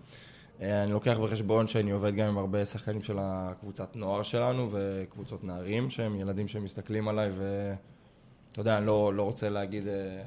אה, 0.60 0.82
אני 0.82 0.92
לוקח 0.92 1.18
בחשבון 1.18 1.66
שאני 1.66 1.90
עובד 1.90 2.14
גם 2.14 2.26
עם 2.26 2.38
הרבה 2.38 2.64
שחקנים 2.64 3.02
של 3.02 3.16
הקבוצת 3.20 3.96
נוער 3.96 4.22
שלנו 4.22 4.68
וקבוצות 4.72 5.44
נערים, 5.44 5.90
שהם 5.90 6.20
ילדים 6.20 6.48
שמסתכלים 6.48 7.08
עליי 7.08 7.30
ואתה 7.30 8.60
יודע, 8.60 8.78
אני 8.78 8.86
לא, 8.86 9.14
לא 9.14 9.22
רוצה 9.22 9.48
להגיד 9.48 9.88
אה, 9.88 10.22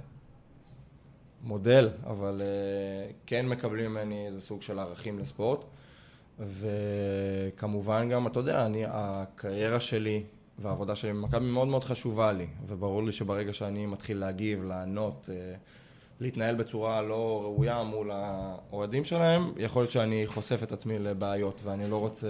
מודל, 1.43 1.89
אבל 2.07 2.41
אה, 2.41 3.11
כן 3.25 3.45
מקבלים 3.47 3.91
ממני 3.91 4.27
איזה 4.27 4.41
סוג 4.41 4.61
של 4.61 4.79
ערכים 4.79 5.19
לספורט. 5.19 5.65
וכמובן 6.39 8.09
גם, 8.09 8.27
אתה 8.27 8.39
יודע, 8.39 8.65
אני, 8.65 8.83
הקריירה 8.87 9.79
שלי 9.79 10.23
והעבודה 10.59 10.95
שלי 10.95 11.13
במכבי 11.13 11.45
מאוד 11.45 11.67
מאוד 11.67 11.83
חשובה 11.83 12.31
לי, 12.31 12.47
וברור 12.67 13.03
לי 13.03 13.11
שברגע 13.11 13.53
שאני 13.53 13.85
מתחיל 13.85 14.17
להגיב, 14.17 14.63
לענות, 14.63 15.29
אה, 15.33 15.55
להתנהל 16.21 16.55
בצורה 16.55 17.01
לא 17.01 17.41
ראויה 17.43 17.83
מול 17.83 18.11
האוהדים 18.13 19.03
שלהם, 19.03 19.51
יכול 19.57 19.81
להיות 19.81 19.91
שאני 19.91 20.27
חושף 20.27 20.63
את 20.63 20.71
עצמי 20.71 20.99
לבעיות, 20.99 21.61
ואני 21.63 21.89
לא 21.89 21.97
רוצה... 21.97 22.27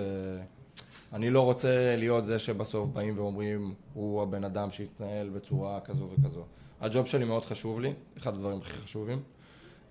אני 1.14 1.30
לא 1.30 1.42
רוצה 1.42 1.96
להיות 1.98 2.24
זה 2.24 2.40
שבסוף 2.40 2.90
באים 2.90 3.18
ואומרים, 3.18 3.74
הוא 3.94 4.22
הבן 4.22 4.44
אדם 4.44 4.72
שהתנהל 4.72 5.30
בצורה 5.30 5.80
כזו 5.80 6.10
וכזו. 6.12 6.44
ה 6.82 6.88
job 6.88 7.08
שלי 7.08 7.26
מאוד 7.26 7.46
חשוב 7.46 7.80
לי, 7.80 7.94
אחד 8.18 8.34
הדברים 8.34 8.58
הכי 8.58 8.74
חשובים, 8.74 9.22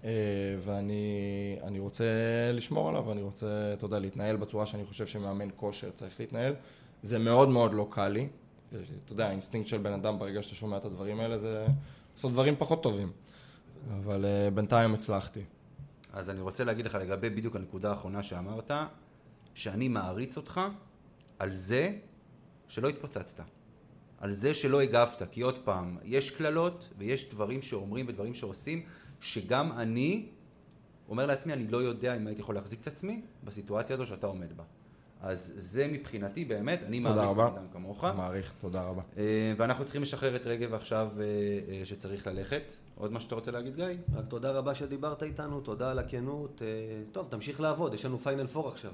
אה, 0.05 0.11
ואני 0.65 1.79
רוצה 1.79 2.05
לשמור 2.53 2.89
עליו, 2.89 3.13
אני 3.13 3.23
רוצה, 3.23 3.71
אתה 3.73 3.85
יודע, 3.85 3.99
להתנהל 3.99 4.37
בצורה 4.37 4.67
שאני 4.67 4.85
חושב 4.85 5.07
שמאמן 5.07 5.49
כושר 5.57 5.91
צריך 5.91 6.21
להתנהל. 6.21 6.55
זה 7.03 7.19
מאוד 7.19 7.49
מאוד 7.49 7.73
לא 7.73 7.89
קל 7.91 8.09
לי. 8.09 8.29
אתה 8.69 9.13
יודע, 9.13 9.27
האינסטינקט 9.27 9.69
של 9.69 9.79
בן 9.79 9.93
אדם 9.93 10.19
ברגע 10.19 10.43
שאתה 10.43 10.55
שומע 10.55 10.77
את 10.77 10.85
הדברים 10.85 11.21
האלה 11.21 11.39
זה 11.39 11.67
לעשות 12.15 12.33
דברים 12.33 12.55
פחות 12.59 12.83
טובים. 12.83 13.13
אבל 13.89 14.25
uh, 14.25 14.55
בינתיים 14.55 14.95
הצלחתי. 14.95 15.45
אז 16.13 16.31
אני 16.31 16.41
רוצה 16.41 16.65
להגיד 16.65 16.87
לך 16.87 16.95
לגבי 16.95 17.31
בדיוק 17.31 17.57
הנקודה 17.57 17.91
האחרונה 17.91 18.23
שאמרת, 18.23 18.71
שאני 19.55 19.89
מעריץ 19.89 20.37
אותך 20.37 20.61
על 21.39 21.55
זה 21.55 21.97
שלא 22.69 22.89
התפוצצת. 22.89 23.43
על 24.19 24.33
זה 24.33 24.55
שלא 24.55 24.81
הגבת, 24.81 25.23
כי 25.31 25.41
עוד 25.41 25.59
פעם, 25.65 25.99
יש 26.05 26.31
קללות 26.31 26.89
ויש 26.99 27.31
דברים 27.31 27.63
שאומרים 27.63 28.07
ודברים 28.09 28.35
שעושים, 28.35 28.83
שגם 29.21 29.73
אני 29.73 30.29
אומר 31.09 31.27
לעצמי, 31.27 31.53
אני 31.53 31.67
לא 31.67 31.79
יודע 31.79 32.17
אם 32.17 32.27
הייתי 32.27 32.43
יכול 32.43 32.55
להחזיק 32.55 32.81
את 32.81 32.87
עצמי 32.87 33.23
בסיטואציה 33.45 33.95
הזו 33.97 34.07
שאתה 34.07 34.27
עומד 34.27 34.57
בה. 34.57 34.65
אז 35.23 35.53
זה 35.57 35.89
מבחינתי 35.93 36.45
באמת, 36.45 36.83
אני 36.83 37.01
מעריך 37.01 37.39
אדם 37.39 37.67
כמוך. 37.73 38.05
מעריך, 38.05 38.53
תודה 38.59 38.83
רבה. 38.83 39.03
אה, 39.17 39.53
ואנחנו 39.57 39.85
צריכים 39.85 40.03
לשחרר 40.03 40.37
את 40.37 40.47
רגב 40.47 40.75
עכשיו 40.75 41.09
אה, 41.19 41.25
אה, 41.25 41.87
שצריך 41.87 42.27
ללכת. 42.27 42.73
עוד 42.95 43.13
מה 43.13 43.21
שאתה 43.21 43.35
רוצה 43.35 43.51
להגיד, 43.51 43.77
גיא? 43.77 43.85
רק 44.15 44.25
תודה 44.29 44.51
רבה 44.51 44.75
שדיברת 44.75 45.23
איתנו, 45.23 45.61
תודה 45.61 45.91
על 45.91 45.99
הכנות. 45.99 46.63
טוב, 47.13 47.27
תמשיך 47.31 47.61
לעבוד, 47.61 47.95
יש 47.95 48.05
לנו 48.05 48.19
פיינל 48.19 48.47
פור 48.47 48.69
עכשיו. 48.69 48.93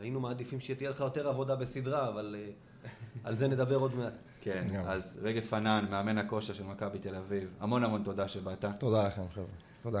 היינו 0.00 0.20
מעדיפים 0.20 0.60
שתהיה 0.60 0.90
לך 0.90 1.00
יותר 1.00 1.28
עבודה 1.28 1.56
בסדרה, 1.56 2.08
אבל 2.08 2.36
על 3.24 3.34
זה 3.34 3.48
נדבר 3.48 3.76
עוד 3.76 3.94
מעט. 3.94 4.12
כן, 4.40 4.68
אז 4.86 5.18
רגב 5.22 5.42
פנן, 5.42 5.84
מאמן 5.90 6.18
הכושר 6.18 6.54
של 6.54 6.64
מכבי 6.64 6.98
תל 6.98 7.14
אביב, 7.14 7.54
המון 7.60 7.84
המון 7.84 8.02
תודה 8.02 8.28
שבאת. 8.28 8.64
תודה 8.78 9.06
לכם, 9.06 9.22
חבר'ה. 9.34 9.46
תודה. 9.82 10.00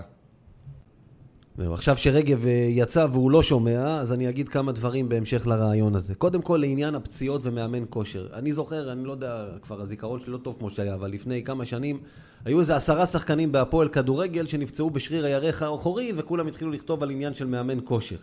עכשיו 1.58 1.96
שרגב 1.96 2.46
אה, 2.46 2.66
יצא 2.70 3.06
והוא 3.12 3.30
לא 3.30 3.42
שומע, 3.42 4.00
אז 4.00 4.12
אני 4.12 4.28
אגיד 4.28 4.48
כמה 4.48 4.72
דברים 4.72 5.08
בהמשך 5.08 5.46
לרעיון 5.46 5.94
הזה. 5.94 6.14
קודם 6.14 6.42
כל, 6.42 6.56
לעניין 6.56 6.94
הפציעות 6.94 7.40
ומאמן 7.44 7.84
כושר. 7.90 8.26
אני 8.32 8.52
זוכר, 8.52 8.92
אני 8.92 9.04
לא 9.04 9.12
יודע, 9.12 9.44
כבר 9.62 9.80
הזיכרון 9.80 10.20
שלי 10.20 10.32
לא 10.32 10.38
טוב 10.38 10.56
כמו 10.58 10.70
שהיה, 10.70 10.94
אבל 10.94 11.10
לפני 11.10 11.44
כמה 11.44 11.64
שנים 11.64 11.98
היו 12.44 12.60
איזה 12.60 12.76
עשרה 12.76 13.06
שחקנים 13.06 13.52
בהפועל 13.52 13.88
כדורגל 13.88 14.46
שנפצעו 14.46 14.90
בשריר 14.90 15.24
הירך 15.24 15.62
האחורי, 15.62 16.12
וכולם 16.16 16.46
התחילו 16.46 16.70
לכתוב 16.70 17.02
על 17.02 17.10
עניין 17.10 17.34
של 17.34 17.46
מאמן 17.46 17.78
כושר. 17.84 18.16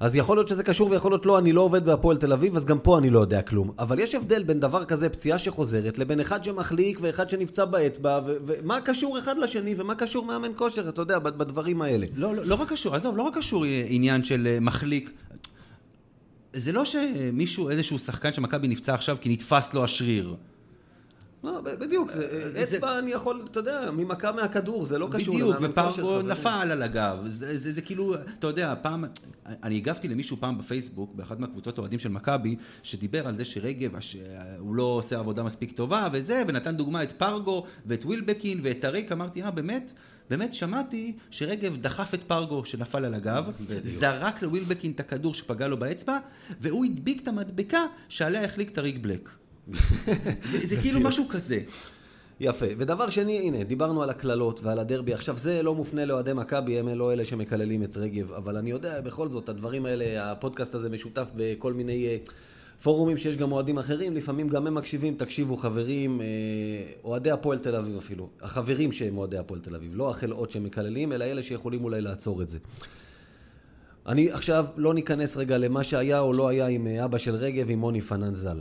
אז 0.00 0.16
יכול 0.16 0.36
להיות 0.36 0.48
שזה 0.48 0.62
קשור 0.62 0.90
ויכול 0.90 1.12
להיות 1.12 1.26
לא, 1.26 1.38
אני 1.38 1.52
לא 1.52 1.60
עובד 1.60 1.84
בהפועל 1.84 2.16
תל 2.16 2.32
אביב, 2.32 2.56
אז 2.56 2.64
גם 2.64 2.78
פה 2.78 2.98
אני 2.98 3.10
לא 3.10 3.18
יודע 3.18 3.42
כלום. 3.42 3.70
אבל 3.78 3.98
יש 3.98 4.14
הבדל 4.14 4.42
בין 4.42 4.60
דבר 4.60 4.84
כזה, 4.84 5.08
פציעה 5.08 5.38
שחוזרת, 5.38 5.98
לבין 5.98 6.20
אחד 6.20 6.44
שמחליק 6.44 6.98
ואחד 7.00 7.30
שנפצע 7.30 7.64
באצבע, 7.64 8.20
ומה 8.24 8.80
קשור 8.80 9.18
אחד 9.18 9.38
לשני 9.38 9.74
ומה 9.78 9.94
קשור 9.94 10.24
מאמן 10.24 10.50
כושר, 10.56 10.88
אתה 10.88 11.02
יודע, 11.02 11.18
בדברים 11.18 11.82
האלה. 11.82 12.06
לא, 12.16 12.34
לא, 12.34 12.44
לא 12.44 12.54
רק 12.54 12.68
קשור, 12.68 12.94
עזוב, 12.94 13.16
לא 13.16 13.22
רק 13.22 13.36
קשור 13.36 13.64
עניין 13.88 14.24
של 14.24 14.46
אה, 14.46 14.60
מחליק. 14.60 15.10
זה 16.52 16.72
לא 16.72 16.84
שמישהו, 16.84 17.70
איזשהו 17.70 17.98
שחקן 17.98 18.32
של 18.32 18.40
מכבי 18.40 18.68
נפצע 18.68 18.94
עכשיו 18.94 19.16
כי 19.20 19.28
נתפס 19.28 19.74
לו 19.74 19.84
השריר. 19.84 20.34
לא, 21.44 21.60
בדיוק, 21.80 22.10
אה, 22.10 22.62
אצבע 22.62 22.98
אני 22.98 23.10
יכול, 23.10 23.42
אתה 23.50 23.60
יודע, 23.60 23.90
ממכה 23.90 24.32
מהכדור, 24.32 24.84
זה 24.84 24.98
לא 24.98 25.08
קשור. 25.12 25.34
בדיוק, 25.34 25.56
ופרגו 25.60 26.22
נפל 26.22 26.68
על 26.72 26.82
הגב. 26.82 27.18
זה 27.54 27.82
כאילו, 27.82 28.14
אתה 28.38 28.46
יודע, 28.46 28.74
פעם, 28.82 29.04
אני 29.46 29.76
הגבתי 29.76 30.08
למישהו 30.08 30.36
פעם 30.36 30.58
בפייסבוק, 30.58 31.14
באחת 31.14 31.38
מהקבוצות 31.38 31.78
האוהדים 31.78 31.98
של 31.98 32.08
מכבי, 32.08 32.56
שדיבר 32.82 33.28
על 33.28 33.36
זה 33.36 33.44
שרגב, 33.44 33.90
הוא 34.58 34.74
לא 34.74 34.82
עושה 34.82 35.18
עבודה 35.18 35.42
מספיק 35.42 35.72
טובה 35.72 36.08
וזה, 36.12 36.42
ונתן 36.48 36.76
דוגמה 36.76 37.02
את 37.02 37.12
פרגו 37.12 37.66
ואת 37.86 38.04
ווילבקין 38.04 38.60
ואת 38.62 38.80
טריק, 38.80 39.12
אמרתי, 39.12 39.42
אה, 39.42 39.50
באמת? 39.50 39.92
באמת 40.30 40.54
שמעתי 40.54 41.16
שרגב 41.30 41.76
דחף 41.76 42.14
את 42.14 42.22
פרגו 42.22 42.64
שנפל 42.64 43.04
על 43.04 43.14
הגב, 43.14 43.50
זרק 43.82 44.42
לווילבקין 44.42 44.90
את 44.90 45.00
הכדור 45.00 45.34
שפגע 45.34 45.68
לו 45.68 45.78
באצבע, 45.78 46.18
והוא 46.60 46.84
הדביק 46.84 47.22
את 47.22 47.28
המדבקה 47.28 47.80
שעליה 48.08 48.44
החליק 48.44 48.70
טריק 48.70 48.98
בלק. 48.98 49.30
זה, 50.50 50.66
זה 50.66 50.76
כאילו 50.76 51.00
משהו 51.00 51.28
כזה. 51.28 51.58
יפה. 52.40 52.66
ודבר 52.78 53.10
שני, 53.10 53.38
הנה, 53.38 53.64
דיברנו 53.64 54.02
על 54.02 54.10
הקללות 54.10 54.60
ועל 54.62 54.78
הדרבי. 54.78 55.14
עכשיו, 55.14 55.36
זה 55.36 55.62
לא 55.62 55.74
מופנה 55.74 56.04
לאוהדי 56.04 56.32
מכבי, 56.32 56.78
הם 56.78 56.88
לא 56.88 57.12
אלה 57.12 57.24
שמקללים 57.24 57.82
את 57.82 57.96
רגב, 57.96 58.32
אבל 58.32 58.56
אני 58.56 58.70
יודע, 58.70 59.00
בכל 59.00 59.28
זאת, 59.28 59.48
הדברים 59.48 59.86
האלה, 59.86 60.32
הפודקאסט 60.32 60.74
הזה 60.74 60.88
משותף 60.88 61.30
בכל 61.36 61.72
מיני 61.72 62.06
אה, 62.06 62.16
פורומים 62.82 63.16
שיש 63.16 63.36
גם 63.36 63.52
אוהדים 63.52 63.78
אחרים, 63.78 64.14
לפעמים 64.14 64.48
גם 64.48 64.66
הם 64.66 64.74
מקשיבים, 64.74 65.14
תקשיבו, 65.14 65.56
חברים, 65.56 66.20
אה, 66.20 66.26
אוהדי 67.04 67.30
הפועל 67.30 67.58
תל 67.58 67.76
אביב 67.76 67.96
אפילו, 67.96 68.28
החברים 68.42 68.92
שהם 68.92 69.18
אוהדי 69.18 69.38
הפועל 69.38 69.60
תל 69.60 69.74
אביב, 69.74 69.90
לא 69.94 70.10
החלאות 70.10 70.50
שמקללים, 70.50 71.12
אלא 71.12 71.24
אלה 71.24 71.42
שיכולים 71.42 71.84
אולי 71.84 72.00
לעצור 72.00 72.42
את 72.42 72.48
זה. 72.48 72.58
אני 74.06 74.30
עכשיו 74.30 74.66
לא 74.76 74.94
ניכנס 74.94 75.36
רגע 75.36 75.58
למה 75.58 75.84
שהיה 75.84 76.20
או 76.20 76.32
לא 76.32 76.48
היה 76.48 76.66
עם 76.66 76.86
אה, 76.86 77.04
אבא 77.04 77.18
של 77.18 77.34
רגב, 77.34 77.70
עם 77.70 77.78
מוני 77.78 78.00
פנן 78.00 78.34
ז"ל. 78.34 78.60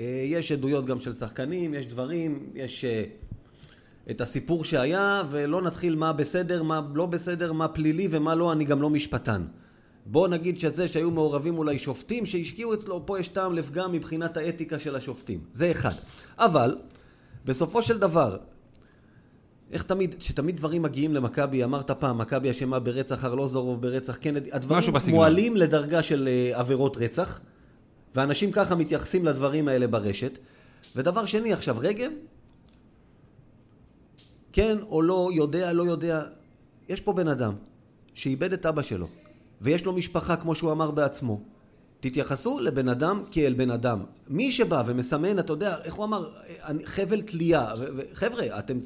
אה, 0.00 0.22
יש 0.24 0.52
עדויות 0.52 0.86
גם 0.86 0.98
של 0.98 1.12
שחקנים, 1.14 1.74
יש 1.74 1.86
דברים, 1.86 2.50
יש 2.54 2.84
אה, 2.84 3.04
את 4.10 4.20
הסיפור 4.20 4.64
שהיה, 4.64 5.22
ולא 5.30 5.62
נתחיל 5.62 5.96
מה 5.96 6.12
בסדר, 6.12 6.62
מה 6.62 6.82
לא 6.94 7.06
בסדר, 7.06 7.52
מה 7.52 7.68
פלילי 7.68 8.08
ומה 8.10 8.34
לא, 8.34 8.52
אני 8.52 8.64
גם 8.64 8.82
לא 8.82 8.90
משפטן. 8.90 9.44
בוא 10.06 10.28
נגיד 10.28 10.58
שזה 10.58 10.88
שהיו 10.88 11.10
מעורבים 11.10 11.58
אולי 11.58 11.78
שופטים 11.78 12.26
שהשקיעו 12.26 12.74
אצלו, 12.74 13.06
פה 13.06 13.20
יש 13.20 13.28
טעם 13.28 13.54
לפגם 13.54 13.92
מבחינת 13.92 14.36
האתיקה 14.36 14.78
של 14.78 14.96
השופטים. 14.96 15.40
זה 15.52 15.70
אחד. 15.70 15.94
אבל, 16.38 16.76
בסופו 17.44 17.82
של 17.82 17.98
דבר, 17.98 18.38
איך 19.72 19.82
תמיד, 19.82 20.14
שתמיד 20.18 20.56
דברים 20.56 20.82
מגיעים 20.82 21.14
למכבי, 21.14 21.64
אמרת 21.64 21.90
פעם, 21.90 22.18
מכבי 22.18 22.50
אשמה 22.50 22.78
ברצח 22.78 23.24
ארלוזורוב, 23.24 23.82
ברצח 23.82 24.16
קנדי, 24.16 24.52
הדברים 24.52 24.82
מועלים 25.10 25.56
לדרגה 25.56 26.02
של 26.02 26.28
uh, 26.28 26.58
עבירות 26.58 26.96
רצח. 26.96 27.40
ואנשים 28.14 28.52
ככה 28.52 28.74
מתייחסים 28.74 29.24
לדברים 29.24 29.68
האלה 29.68 29.86
ברשת. 29.86 30.38
ודבר 30.96 31.26
שני, 31.26 31.52
עכשיו, 31.52 31.76
רגב, 31.78 32.10
כן 34.52 34.78
או 34.82 35.02
לא, 35.02 35.30
יודע, 35.34 35.72
לא 35.72 35.82
יודע, 35.82 36.22
יש 36.88 37.00
פה 37.00 37.12
בן 37.12 37.28
אדם 37.28 37.54
שאיבד 38.14 38.52
את 38.52 38.66
אבא 38.66 38.82
שלו, 38.82 39.06
ויש 39.60 39.84
לו 39.84 39.92
משפחה, 39.92 40.36
כמו 40.36 40.54
שהוא 40.54 40.72
אמר 40.72 40.90
בעצמו. 40.90 41.40
תתייחסו 42.00 42.58
לבן 42.58 42.88
אדם 42.88 43.22
כאל 43.32 43.54
בן 43.54 43.70
אדם. 43.70 44.04
מי 44.28 44.52
שבא 44.52 44.82
ומסמן, 44.86 45.38
אתה 45.38 45.52
יודע, 45.52 45.76
איך 45.84 45.94
הוא 45.94 46.04
אמר, 46.04 46.30
חבל 46.84 47.20
תלייה. 47.20 47.72
חבר'ה, 48.14 48.58
אתם... 48.58 48.78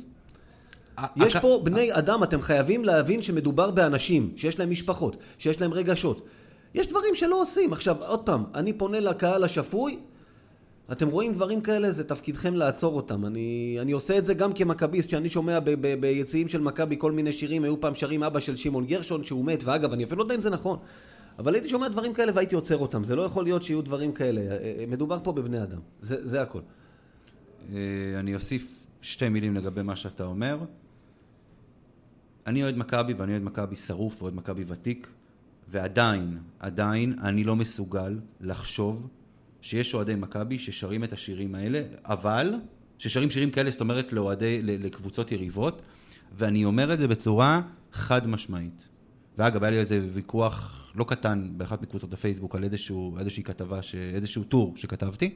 יש 1.17 1.37
פה 1.37 1.61
בני 1.65 1.93
אדם, 1.93 2.23
אתם 2.23 2.41
חייבים 2.41 2.85
להבין 2.85 3.23
שמדובר 3.23 3.71
באנשים, 3.71 4.33
שיש 4.37 4.59
להם 4.59 4.71
משפחות, 4.71 5.17
שיש 5.39 5.61
להם 5.61 5.73
רגשות. 5.73 6.27
יש 6.75 6.87
דברים 6.87 7.15
שלא 7.15 7.43
עושים. 7.43 7.73
עכשיו, 7.73 7.97
עוד 8.07 8.27
פעם, 8.27 8.45
אני 8.55 8.73
פונה 8.73 9.01
לקהל 9.01 9.45
השפוי, 9.45 9.99
אתם 10.93 11.09
רואים 11.09 11.33
דברים 11.33 11.61
כאלה, 11.61 11.91
זה 11.91 12.05
תפקידכם 12.05 12.55
לעצור 12.55 12.97
אותם. 12.97 13.27
אני, 13.27 13.77
אני 13.81 13.93
עושה 13.93 14.19
את 14.19 14.27
זה 14.27 14.35
גם 14.35 14.53
כמכביסט, 14.53 15.11
שאני 15.11 15.31
שומע 15.31 15.61
ב, 15.61 15.71
ב, 15.71 16.01
ביציעים 16.01 16.49
של 16.49 16.61
מכבי 16.61 16.97
כל 16.99 17.13
מיני 17.13 17.33
שירים, 17.33 17.65
היו 17.65 17.81
פעם 17.81 17.95
שרים 17.95 18.23
אבא 18.23 18.41
של 18.41 18.57
שמעון 18.57 18.87
גרשון 18.87 19.25
שהוא 19.25 19.45
מת, 19.45 19.65
ואגב, 19.65 19.93
אני 19.93 20.05
אפילו 20.05 20.19
לא 20.19 20.25
יודע 20.25 20.35
אם 20.35 20.41
זה 20.41 20.51
נכון, 20.51 20.79
אבל 21.39 21.55
הייתי 21.55 21.69
שומע 21.69 21.89
דברים 21.89 22.13
כאלה 22.13 22.33
והייתי 22.35 22.55
עוצר 22.55 22.79
אותם. 22.79 23.05
זה 23.05 23.17
לא 23.17 23.23
יכול 23.23 23.45
להיות 23.45 23.63
שיהיו 23.63 23.83
דברים 23.83 24.13
כאלה. 24.13 24.41
אה, 24.41 24.57
אה, 24.81 24.85
מדובר 24.89 25.19
פה 25.23 25.33
בבני 25.33 25.63
אדם. 25.63 25.81
זה, 26.01 26.27
זה 26.27 26.43
הכל. 26.43 26.61
אה, 27.73 27.79
אני 28.19 28.35
אוסיף 28.35 28.87
שתי 29.03 29.29
מילים 29.29 29.55
לגבי 29.55 29.83
מה 29.83 29.97
שאתה 29.97 30.25
אומר. 30.25 30.59
אני 32.47 32.63
אוהד 32.63 32.77
מכבי 32.77 33.15
ואני 33.15 33.33
אוהד 33.33 33.43
מכבי 33.43 33.77
שרוף, 33.77 34.23
אוהד 34.23 34.35
מכבי 34.35 34.65
ותיק. 34.67 35.09
ועדיין, 35.69 36.39
עדיין, 36.59 37.19
אני 37.23 37.45
לא 37.45 37.57
מסוגל 37.57 38.21
לחשוב 38.41 39.09
שיש 39.61 39.95
אוהדי 39.95 40.15
מכבי 40.15 40.59
ששרים 40.59 41.05
את 41.05 41.13
השירים 41.13 41.55
האלה, 41.55 41.83
אבל 42.05 42.55
ששרים 42.99 43.31
שירים 43.31 43.51
כאלה, 43.51 43.71
זאת 43.71 43.81
אומרת, 43.81 44.13
לאוהדי, 44.13 44.63
לקבוצות 44.63 45.33
יריבות, 45.33 45.83
ואני 46.39 46.65
אומר 46.65 46.95
את 46.95 46.99
זה 46.99 47.09
בצורה 47.09 47.61
חד 47.93 48.27
משמעית. 48.27 48.89
ואגב, 49.39 49.65
היה 49.65 49.71
לי 49.71 49.79
איזה 49.79 50.07
ויכוח 50.13 50.81
לא 50.95 51.05
קטן 51.05 51.49
באחת 51.57 51.83
מקבוצות 51.83 52.13
הפייסבוק 52.13 52.55
על 52.55 52.65
איזשהו, 52.65 53.19
איזושהי 53.19 53.43
כתבה, 53.43 53.83
ש... 53.83 53.95
איזשהו 53.95 54.45
טור 54.45 54.73
שכתבתי. 54.77 55.35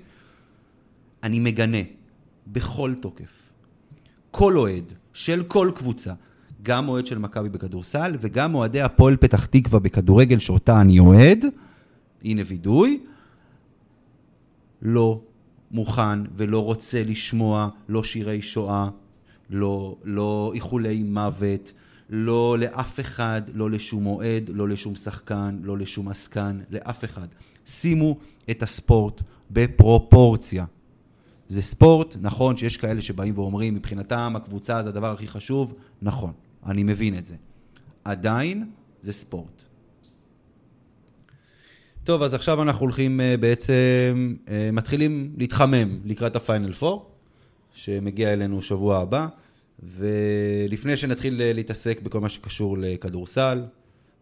אני 1.22 1.40
מגנה 1.40 1.78
בכל 2.46 2.94
תוקף 3.00 3.48
כל 4.30 4.56
אוהד 4.56 4.92
של 5.12 5.44
כל 5.44 5.70
קבוצה, 5.74 6.12
גם 6.62 6.88
אוהד 6.88 7.06
של 7.06 7.18
מכבי 7.18 7.48
בכדורסל 7.48 8.16
וגם 8.20 8.54
אוהדי 8.54 8.80
הפועל 8.80 9.16
פתח 9.16 9.46
תקווה 9.46 9.80
בכדורגל 9.80 10.38
שאותה 10.38 10.80
אני 10.80 10.98
אוהד, 10.98 11.44
הנה 12.24 12.42
וידוי, 12.46 13.00
לא 14.82 15.20
מוכן 15.70 16.24
ולא 16.36 16.64
רוצה 16.64 17.02
לשמוע 17.02 17.68
לא 17.88 18.04
שירי 18.04 18.42
שואה, 18.42 18.88
לא, 19.50 19.96
לא 20.04 20.52
איחולי 20.54 21.02
מוות, 21.02 21.72
לא 22.10 22.56
לאף 22.58 23.00
אחד, 23.00 23.42
לא 23.54 23.70
לשום 23.70 24.06
אוהד, 24.06 24.50
לא 24.54 24.68
לשום 24.68 24.94
שחקן, 24.94 25.58
לא 25.62 25.78
לשום 25.78 26.08
עסקן, 26.08 26.60
לאף 26.70 27.04
אחד. 27.04 27.26
שימו 27.66 28.16
את 28.50 28.62
הספורט 28.62 29.22
בפרופורציה. 29.50 30.64
זה 31.48 31.62
ספורט, 31.62 32.16
נכון 32.20 32.56
שיש 32.56 32.76
כאלה 32.76 33.02
שבאים 33.02 33.38
ואומרים, 33.38 33.74
מבחינתם 33.74 34.32
הקבוצה 34.36 34.82
זה 34.82 34.88
הדבר 34.88 35.12
הכי 35.12 35.28
חשוב, 35.28 35.74
נכון, 36.02 36.32
אני 36.68 36.82
מבין 36.82 37.18
את 37.18 37.26
זה. 37.26 37.34
עדיין 38.04 38.70
זה 39.02 39.12
ספורט. 39.12 39.62
טוב, 42.04 42.22
אז 42.22 42.34
עכשיו 42.34 42.62
אנחנו 42.62 42.80
הולכים 42.80 43.20
uh, 43.20 43.40
בעצם, 43.40 44.36
uh, 44.46 44.50
מתחילים 44.72 45.32
להתחמם 45.36 45.98
לקראת 46.04 46.36
הפיינל 46.36 46.72
פור, 46.72 47.10
שמגיע 47.72 48.32
אלינו 48.32 48.62
שבוע 48.62 48.98
הבא. 48.98 49.26
ולפני 49.82 50.96
שנתחיל 50.96 51.42
אה, 51.42 51.52
להתעסק 51.52 52.02
בכל 52.02 52.20
מה 52.20 52.28
שקשור 52.28 52.78
לכדורסל, 52.78 53.62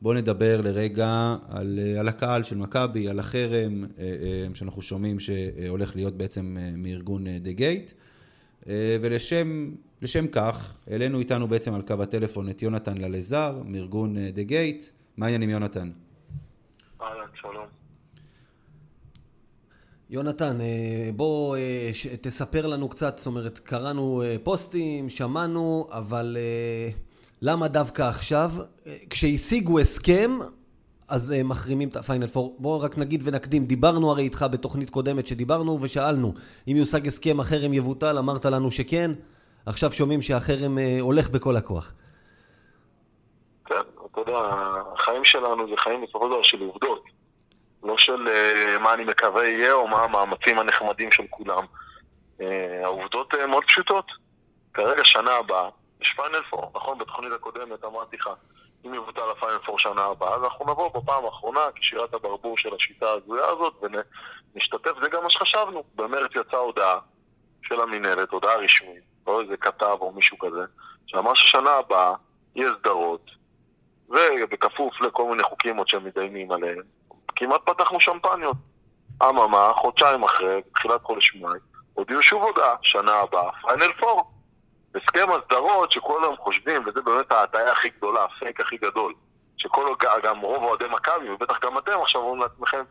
בואו 0.03 0.15
נדבר 0.15 0.61
לרגע 0.61 1.37
על, 1.49 1.79
אה, 1.83 2.01
על 2.01 2.09
הקהל 2.09 2.43
של 2.43 2.57
מכבי, 2.57 3.09
על 3.09 3.19
החרם 3.19 3.85
אה, 3.99 4.07
שאנחנו 4.55 4.83
שומעים 4.83 5.21
שהולך 5.21 5.97
להיות 5.97 6.17
בעצם 6.17 6.57
מארגון 6.77 7.27
דה 7.41 7.53
גייט. 7.53 7.93
ולשם 9.01 9.71
כך, 10.33 10.77
העלינו 10.87 11.19
איתנו 11.19 11.49
בעצם 11.49 11.75
על 11.75 11.83
קו 11.83 12.03
הטלפון 12.03 12.49
את 12.49 12.63
יונתן 12.63 12.99
ללזר 12.99 13.63
מארגון 13.65 14.17
דה 14.29 14.43
גייט. 14.43 14.85
מה 15.17 15.27
העניין 15.27 15.43
עם 15.43 15.51
יונתן? 15.51 15.91
אהלן, 17.03 17.27
שלום. 17.35 17.67
יונתן, 20.11 20.61
אה, 20.61 21.11
בוא 21.17 21.57
אה, 21.57 21.91
תספר 22.21 22.67
לנו 22.67 22.89
קצת, 22.89 23.19
זאת 23.19 23.27
אומרת, 23.27 23.59
קראנו 23.59 24.23
אה, 24.23 24.37
פוסטים, 24.43 25.09
שמענו, 25.09 25.89
אבל 25.91 26.37
למה 27.43 27.69
דווקא 27.69 28.03
עכשיו? 28.03 28.53
כשהשיגו 29.11 29.79
הסכם, 29.79 30.31
אז 31.09 31.35
מחרימים 31.45 31.89
את 31.89 31.97
הפיינל 31.97 32.27
פור. 32.27 32.57
בוא 32.59 32.77
רק 32.77 32.99
נגיד 32.99 33.21
ונקדים, 33.25 33.67
דיברנו 33.67 34.11
הרי 34.11 34.23
איתך 34.23 34.47
בתוכנית 34.51 34.91
קודמת 34.91 35.27
שדיברנו 35.27 35.79
ושאלנו 35.81 36.35
אם 36.69 36.77
יושג 36.77 37.07
הסכם 37.07 37.41
החרם 37.41 37.73
יבוטל, 37.73 38.19
אמרת 38.19 38.47
לנו 38.47 38.71
שכן, 38.71 39.11
עכשיו 39.67 39.93
שומעים 39.93 40.23
שהחרם 40.23 40.79
הולך 41.01 41.31
בכל 41.31 41.57
הכוח. 41.57 41.93
כן, 43.65 43.75
אתה 44.13 44.21
יודע, 44.21 44.39
החיים 44.95 45.25
שלנו 45.25 45.69
זה 45.69 45.75
חיים 45.77 46.03
בסופו 46.03 46.25
של 46.25 46.31
דבר 46.31 46.43
של 46.43 46.61
עובדות. 46.61 47.05
לא 47.83 47.99
של 47.99 48.29
uh, 48.29 48.79
מה 48.79 48.95
אני 48.95 49.05
מקווה 49.05 49.45
יהיה 49.49 49.73
או 49.73 49.89
מה 49.89 50.03
המאמצים 50.03 50.59
הנחמדים 50.59 51.13
של 51.13 51.23
כולם. 51.31 51.65
Uh, 52.39 52.43
העובדות 52.85 53.35
מאוד 53.49 53.65
פשוטות. 53.65 54.07
כרגע 54.75 55.05
שנה 55.05 55.33
הבאה, 55.33 55.69
יש 56.01 56.15
final 56.17 56.43
four, 56.51 56.73
נכון? 56.75 56.99
בתוכנית 56.99 57.33
הקודמת 57.33 57.85
אמרתי 57.85 58.17
לך, 58.17 58.31
אם 58.87 58.95
יבוטל 58.95 59.31
ה 59.37 59.40
final 59.40 59.59
four 59.67 59.79
שנה 59.79 60.05
הבאה, 60.05 60.35
אז 60.35 60.45
אנחנו 60.45 60.65
נבוא 60.73 60.89
בפעם 60.89 61.25
האחרונה 61.25 61.61
כשירת 61.75 62.15
הברבור 62.15 62.59
של 62.59 62.75
השיטה 62.75 63.07
ההזויה 63.07 63.45
הזאת 63.49 63.75
ונשתתף, 64.55 64.91
זה 65.03 65.09
גם 65.09 65.23
מה 65.23 65.31
שחשבנו. 65.31 65.85
במרץ 65.95 66.31
יצאה 66.35 66.61
הודעה 66.61 66.99
של 67.63 67.81
המינהלת, 67.81 68.31
הודעה 68.31 68.57
רשמית, 68.57 69.03
לא 69.27 69.41
איזה 69.41 69.57
כתב 69.57 69.97
או 70.01 70.13
מישהו 70.13 70.39
כזה, 70.39 70.63
שאמר 71.07 71.35
ששנה 71.35 71.71
הבאה 71.71 72.15
יהיה 72.55 72.71
סדרות, 72.79 73.31
ובכפוף 74.09 75.01
לכל 75.01 75.31
מיני 75.31 75.43
חוקים 75.43 75.77
עוד 75.77 75.89
שהם 75.89 76.05
מתדיינים 76.05 76.53
עליהם, 76.53 76.83
כמעט 77.37 77.61
פתחנו 77.65 78.01
שמפניות. 78.01 78.57
אממה, 79.23 79.73
חודשיים 79.75 80.23
אחרי, 80.23 80.61
בתחילת 80.71 81.03
חודש 81.03 81.35
מאי, 81.35 81.59
הודיעו 81.95 82.23
שוב 82.23 82.43
הודעה, 82.43 82.75
שנה 82.83 83.15
הבאה, 83.15 83.51
final 83.63 83.93
four. 83.93 84.31
הסכם 84.95 85.29
הסדרות 85.33 85.93
שכל 85.93 86.25
היום 86.25 86.37
חושבים, 86.37 86.83
וזה 86.87 87.01
באמת 87.01 87.33
ההטעיה 87.33 87.73
הכי 87.73 87.89
גדולה, 87.89 88.25
הפייק 88.25 88.61
הכי 88.61 88.77
גדול, 88.77 89.15
שכל, 89.57 89.95
גם 90.23 90.41
רוב 90.41 90.65
אוהדי 90.65 90.85
מכבי, 90.91 91.31
ובטח 91.31 91.61
גם 91.63 91.79
אתם 91.79 92.01
עכשיו 92.03 92.21
אומרים 92.21 92.41
לעצמכם, 92.41 92.83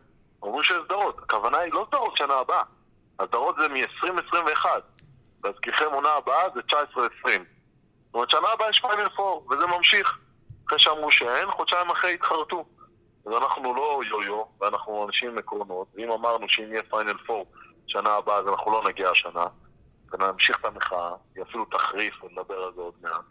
אומרים 0.42 0.62
שיש 0.62 0.76
סדרות. 0.84 1.18
הכוונה 1.18 1.58
היא 1.58 1.72
לא 1.72 1.86
סדרות 1.88 2.16
שנה 2.16 2.34
הבאה, 2.34 2.62
הסדרות 3.20 3.56
זה 3.56 3.68
מ-2021. 3.68 4.66
להזכירכם, 5.46 5.84
עונה 5.92 6.08
הבאה 6.08 6.50
זה 6.54 6.60
19-20. 6.60 6.74
זאת 8.06 8.14
אומרת, 8.14 8.30
שנה 8.30 8.48
הבאה 8.54 8.70
יש 8.70 8.80
final 8.80 9.08
four, 9.08 9.46
וזה 9.50 9.66
ממשיך. 9.66 10.18
אחרי 10.66 10.78
שאמרו 10.78 11.10
שאין, 11.10 11.50
חודשיים 11.50 11.90
אחרי 11.90 12.14
התחרטו. 12.14 12.64
אז 13.26 13.32
אנחנו 13.32 13.74
לא 13.74 14.00
יו-יו, 14.10 14.44
ואנחנו 14.60 15.06
אנשים 15.06 15.30
עם 15.30 15.38
עקרונות, 15.38 15.88
ואם 15.94 16.10
אמרנו 16.10 16.48
שאם 16.48 16.72
יהיה 16.72 16.82
פיינל 16.90 17.16
פור 17.26 17.46
שנה 17.86 18.10
הבאה, 18.10 18.38
אז 18.38 18.48
אנחנו 18.48 18.70
לא 18.70 18.88
נגיע 18.88 19.10
השנה, 19.10 19.46
ונמשיך 20.12 20.60
את 20.60 20.64
המחאה, 20.64 21.10
היא 21.34 21.42
אפילו 21.42 21.64
תחריף, 21.64 22.24
ונדבר 22.24 22.54
על 22.54 22.72
זה 22.74 22.80
עוד 22.80 22.94
מעט. 23.02 23.24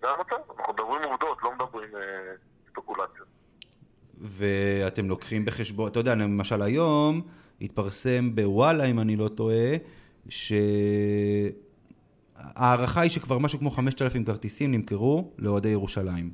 זה 0.00 0.06
המצב, 0.08 0.58
אנחנו 0.58 0.72
מדברים 0.72 1.02
עובדות, 1.02 1.38
לא 1.42 1.52
מדברים 1.52 1.96
אה, 1.96 2.00
ספקולציות. 2.70 3.28
ואתם 4.20 5.08
לוקחים 5.08 5.44
בחשבון, 5.44 5.88
אתה 5.88 5.98
יודע, 5.98 6.14
למשל 6.14 6.62
היום 6.62 7.22
התפרסם 7.60 8.34
בוואלה, 8.34 8.84
אם 8.84 9.00
אני 9.00 9.16
לא 9.16 9.28
טועה, 9.28 9.76
שההערכה 12.38 13.00
היא 13.00 13.10
שכבר 13.10 13.38
משהו 13.38 13.58
כמו 13.58 13.70
5,000 13.70 14.24
כרטיסים 14.24 14.72
נמכרו 14.72 15.30
לאוהדי 15.38 15.68
ירושלים. 15.68 16.30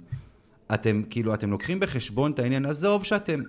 אתם, 0.74 1.02
כאילו, 1.10 1.34
אתם 1.34 1.50
לוקחים 1.50 1.80
בחשבון 1.80 2.32
את 2.32 2.38
העניין, 2.38 2.66
עזוב 2.66 3.04
שאתם, 3.04 3.40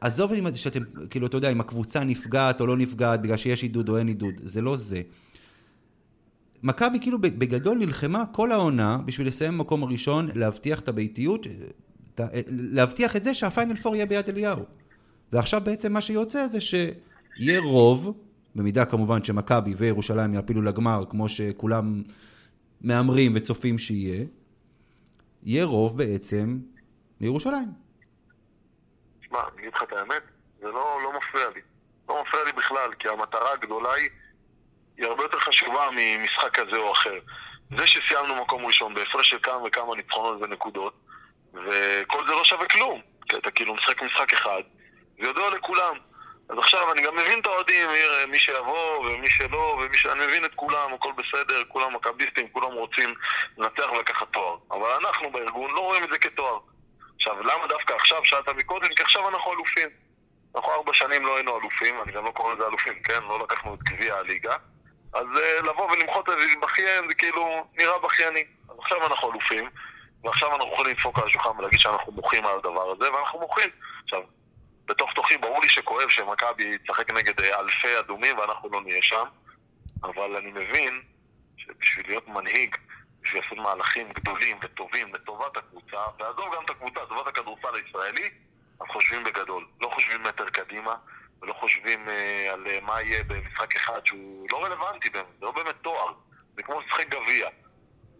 עזוב 0.00 0.32
שאתם, 0.54 0.80
כאילו, 1.10 1.26
אתה 1.26 1.36
יודע, 1.36 1.52
אם 1.52 1.60
הקבוצה 1.60 2.04
נפגעת 2.04 2.60
או 2.60 2.66
לא 2.66 2.76
נפגעת 2.76 3.22
בגלל 3.22 3.36
שיש 3.36 3.62
עידוד 3.62 3.88
או 3.88 3.98
אין 3.98 4.08
עידוד, 4.08 4.34
זה 4.42 4.60
לא 4.60 4.76
זה. 4.76 5.02
מכבי 6.62 7.00
כאילו 7.00 7.18
בגדול 7.20 7.78
נלחמה 7.78 8.24
כל 8.32 8.52
העונה 8.52 8.98
בשביל 9.04 9.26
לסיים 9.26 9.58
במקום 9.58 9.82
הראשון, 9.82 10.28
להבטיח 10.34 10.80
את 10.80 10.88
הביתיות, 10.88 11.46
להבטיח 12.48 13.16
את 13.16 13.22
זה 13.22 13.34
שהפיינל 13.34 13.76
פור 13.76 13.96
יהיה 13.96 14.06
ביד 14.06 14.28
אליהו. 14.28 14.64
ועכשיו 15.32 15.60
בעצם 15.64 15.92
מה 15.92 16.00
שיוצא 16.00 16.46
זה 16.46 16.60
שיהיה 16.60 17.60
רוב, 17.60 18.14
במידה 18.54 18.84
כמובן 18.84 19.24
שמכבי 19.24 19.74
וירושלים 19.74 20.34
יעפילו 20.34 20.62
לגמר 20.62 21.04
כמו 21.10 21.28
שכולם 21.28 22.02
מהמרים 22.80 23.32
וצופים 23.34 23.78
שיהיה, 23.78 24.24
יהיה 25.42 25.64
רוב 25.64 25.98
בעצם 25.98 26.58
לירושלים. 27.20 27.68
שמע, 29.20 29.38
אני 29.52 29.62
אגיד 29.62 29.74
לך 29.74 29.82
את 29.82 29.92
האמת, 29.92 30.22
זה 30.60 30.66
לא, 30.66 30.98
לא 31.02 31.12
מפריע 31.18 31.48
לי. 31.54 31.60
לא 32.08 32.22
מפריע 32.22 32.44
לי 32.44 32.52
בכלל, 32.52 32.94
כי 32.98 33.08
המטרה 33.08 33.52
הגדולה 33.52 33.92
היא, 33.92 34.08
היא 34.96 35.06
הרבה 35.06 35.22
יותר 35.22 35.38
חשובה 35.38 35.88
ממשחק 35.92 36.58
כזה 36.58 36.76
או 36.76 36.92
אחר. 36.92 37.18
זה 37.78 37.86
שסיימנו 37.86 38.42
מקום 38.42 38.66
ראשון 38.66 38.94
בהפרש 38.94 39.30
של 39.30 39.38
כמה 39.42 39.66
וכמה 39.66 39.96
ניצחונות 39.96 40.42
ונקודות, 40.42 40.94
וכל 41.52 42.26
זה 42.26 42.32
לא 42.32 42.44
שווה 42.44 42.68
כלום. 42.68 43.00
כי 43.28 43.36
אתה 43.36 43.50
כאילו 43.50 43.74
משחק 43.74 44.02
משחק 44.02 44.32
אחד, 44.32 44.62
זה 45.20 45.28
ידוע 45.28 45.50
לכולם. 45.56 45.96
אז 46.52 46.58
עכשיו 46.58 46.92
אני 46.92 47.02
גם 47.02 47.16
מבין 47.16 47.40
את 47.40 47.46
האוהדים, 47.46 47.88
מי 48.28 48.38
שיבוא 48.38 48.98
ומי 48.98 49.30
שלא, 49.30 49.78
ומי 49.78 49.98
ש... 49.98 50.06
אני 50.06 50.26
מבין 50.26 50.44
את 50.44 50.54
כולם, 50.54 50.94
הכל 50.94 51.12
בסדר, 51.12 51.62
כולם 51.68 51.94
מכביסטים, 51.94 52.48
כולם 52.48 52.72
רוצים 52.72 53.14
לנצח 53.58 53.92
ולקחת 53.92 54.32
תואר. 54.32 54.56
אבל 54.70 54.90
אנחנו 54.90 55.30
בארגון 55.30 55.70
לא 55.70 55.80
רואים 55.80 56.04
את 56.04 56.08
זה 56.08 56.18
כתואר. 56.18 56.58
עכשיו, 57.16 57.42
למה 57.42 57.66
דווקא 57.68 57.92
עכשיו? 57.92 58.24
שאלת 58.24 58.48
מקודם, 58.48 58.88
כי 58.96 59.02
עכשיו 59.02 59.28
אנחנו 59.28 59.52
אלופים. 59.52 59.88
אנחנו 60.56 60.72
ארבע 60.72 60.94
שנים 60.94 61.26
לא 61.26 61.36
היינו 61.36 61.58
אלופים, 61.60 62.02
אני 62.02 62.12
גם 62.12 62.24
לא 62.24 62.30
קורא 62.30 62.54
לזה 62.54 62.66
אלופים, 62.66 63.02
כן? 63.02 63.22
לא 63.22 63.40
לקחנו 63.42 63.74
את 63.74 63.82
גביע 63.82 64.14
הליגה. 64.14 64.56
אז 65.14 65.26
uh, 65.34 65.66
לבוא 65.66 65.90
ולמחות 65.90 66.28
את 66.28 66.38
זה, 66.38 66.44
בכיין, 66.62 67.08
זה 67.08 67.14
כאילו 67.14 67.66
נראה 67.78 67.98
בכייני. 67.98 68.44
אז 68.68 68.76
עכשיו 68.78 69.06
אנחנו 69.06 69.32
אלופים, 69.32 69.70
ועכשיו 70.24 70.54
אנחנו 70.54 70.72
יכולים 70.72 70.96
לדפוק 70.96 71.18
על 71.18 71.24
השולחן 71.26 71.50
ולהגיד 71.58 71.80
שאנחנו 71.80 72.12
מוחים 72.12 72.46
על 72.46 72.56
הדבר 72.56 72.92
הזה, 72.92 73.12
ואנחנו 73.12 73.40
מוחים. 73.40 73.68
עכשיו, 74.04 74.20
בתוך 74.86 75.12
תוכי 75.14 75.36
ברור 75.36 75.60
לי 75.60 75.68
שכואב 75.68 76.08
שמכבי 76.08 76.78
תשחק 76.78 77.10
נגד 77.10 77.40
אה, 77.40 77.60
אלפי 77.60 77.98
אדומים 77.98 78.38
ואנחנו 78.38 78.68
לא 78.68 78.80
נהיה 78.82 79.02
שם, 79.02 79.24
אבל 80.02 80.36
אני 80.36 80.50
מבין 80.50 81.02
שבשביל 81.56 82.06
להיות 82.06 82.28
מנהיג, 82.28 82.76
בשביל 83.22 83.42
לעשות 83.42 83.58
מהלכים 83.58 84.12
גדולים 84.12 84.58
וטובים 84.62 85.14
לטובת 85.14 85.56
הקבוצה, 85.56 85.96
ועזוב 86.18 86.54
גם 86.56 86.64
את 86.64 86.70
הקבוצה, 86.70 87.02
לטובת 87.02 87.26
הכדורסל 87.26 87.74
הישראלי, 87.74 88.30
אז 88.80 88.86
חושבים 88.92 89.24
בגדול. 89.24 89.66
לא 89.80 89.90
חושבים 89.94 90.22
מטר 90.22 90.50
קדימה, 90.50 90.94
ולא 91.42 91.52
חושבים 91.52 92.08
אה, 92.08 92.52
על 92.52 92.66
אה, 92.66 92.78
מה 92.82 93.02
יהיה 93.02 93.24
במשחק 93.24 93.76
אחד 93.76 94.06
שהוא 94.06 94.46
לא 94.52 94.64
רלוונטי 94.64 95.08
זה 95.12 95.22
לא 95.42 95.50
באמת 95.50 95.74
תואר, 95.82 96.12
זה 96.54 96.62
כמו 96.62 96.80
לשחק 96.80 97.08
גביע. 97.08 97.48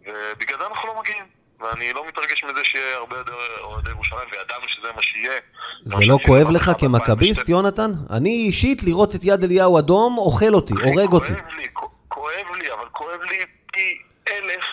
ובגלל 0.01 0.57
זה 0.57 0.65
אנחנו 0.67 0.87
לא 0.87 0.99
מגיעים. 1.01 1.42
ואני 1.59 1.93
לא 1.93 2.07
מתרגש 2.07 2.43
מזה 2.43 2.63
שיהיה 2.63 2.97
הרבה 2.97 3.17
יותר 3.17 3.33
אוהדי 3.61 3.89
ירושלים, 3.89 4.27
וידענו 4.31 4.63
שזה 4.67 4.87
מה 4.95 5.01
שיהיה. 5.01 5.39
זה 5.85 5.95
לא 6.07 6.17
כואב 6.25 6.51
לך 6.51 6.71
כמכביסט, 6.79 7.41
ב-2012. 7.41 7.51
יונתן? 7.51 7.91
אני 8.09 8.29
אישית 8.29 8.83
לראות 8.83 9.15
את 9.15 9.19
יד 9.23 9.43
אליהו 9.43 9.79
אדום 9.79 10.17
אוכל 10.17 10.53
אותי, 10.53 10.73
הורג 10.73 11.11
אותי. 11.13 11.33
כואב 11.33 11.47
לי, 11.57 11.67
כואב 12.07 12.55
לי, 12.59 12.73
אבל 12.73 12.85
כואב 12.91 13.21
לי 13.21 13.37
פי 13.73 13.97
אלף 14.31 14.63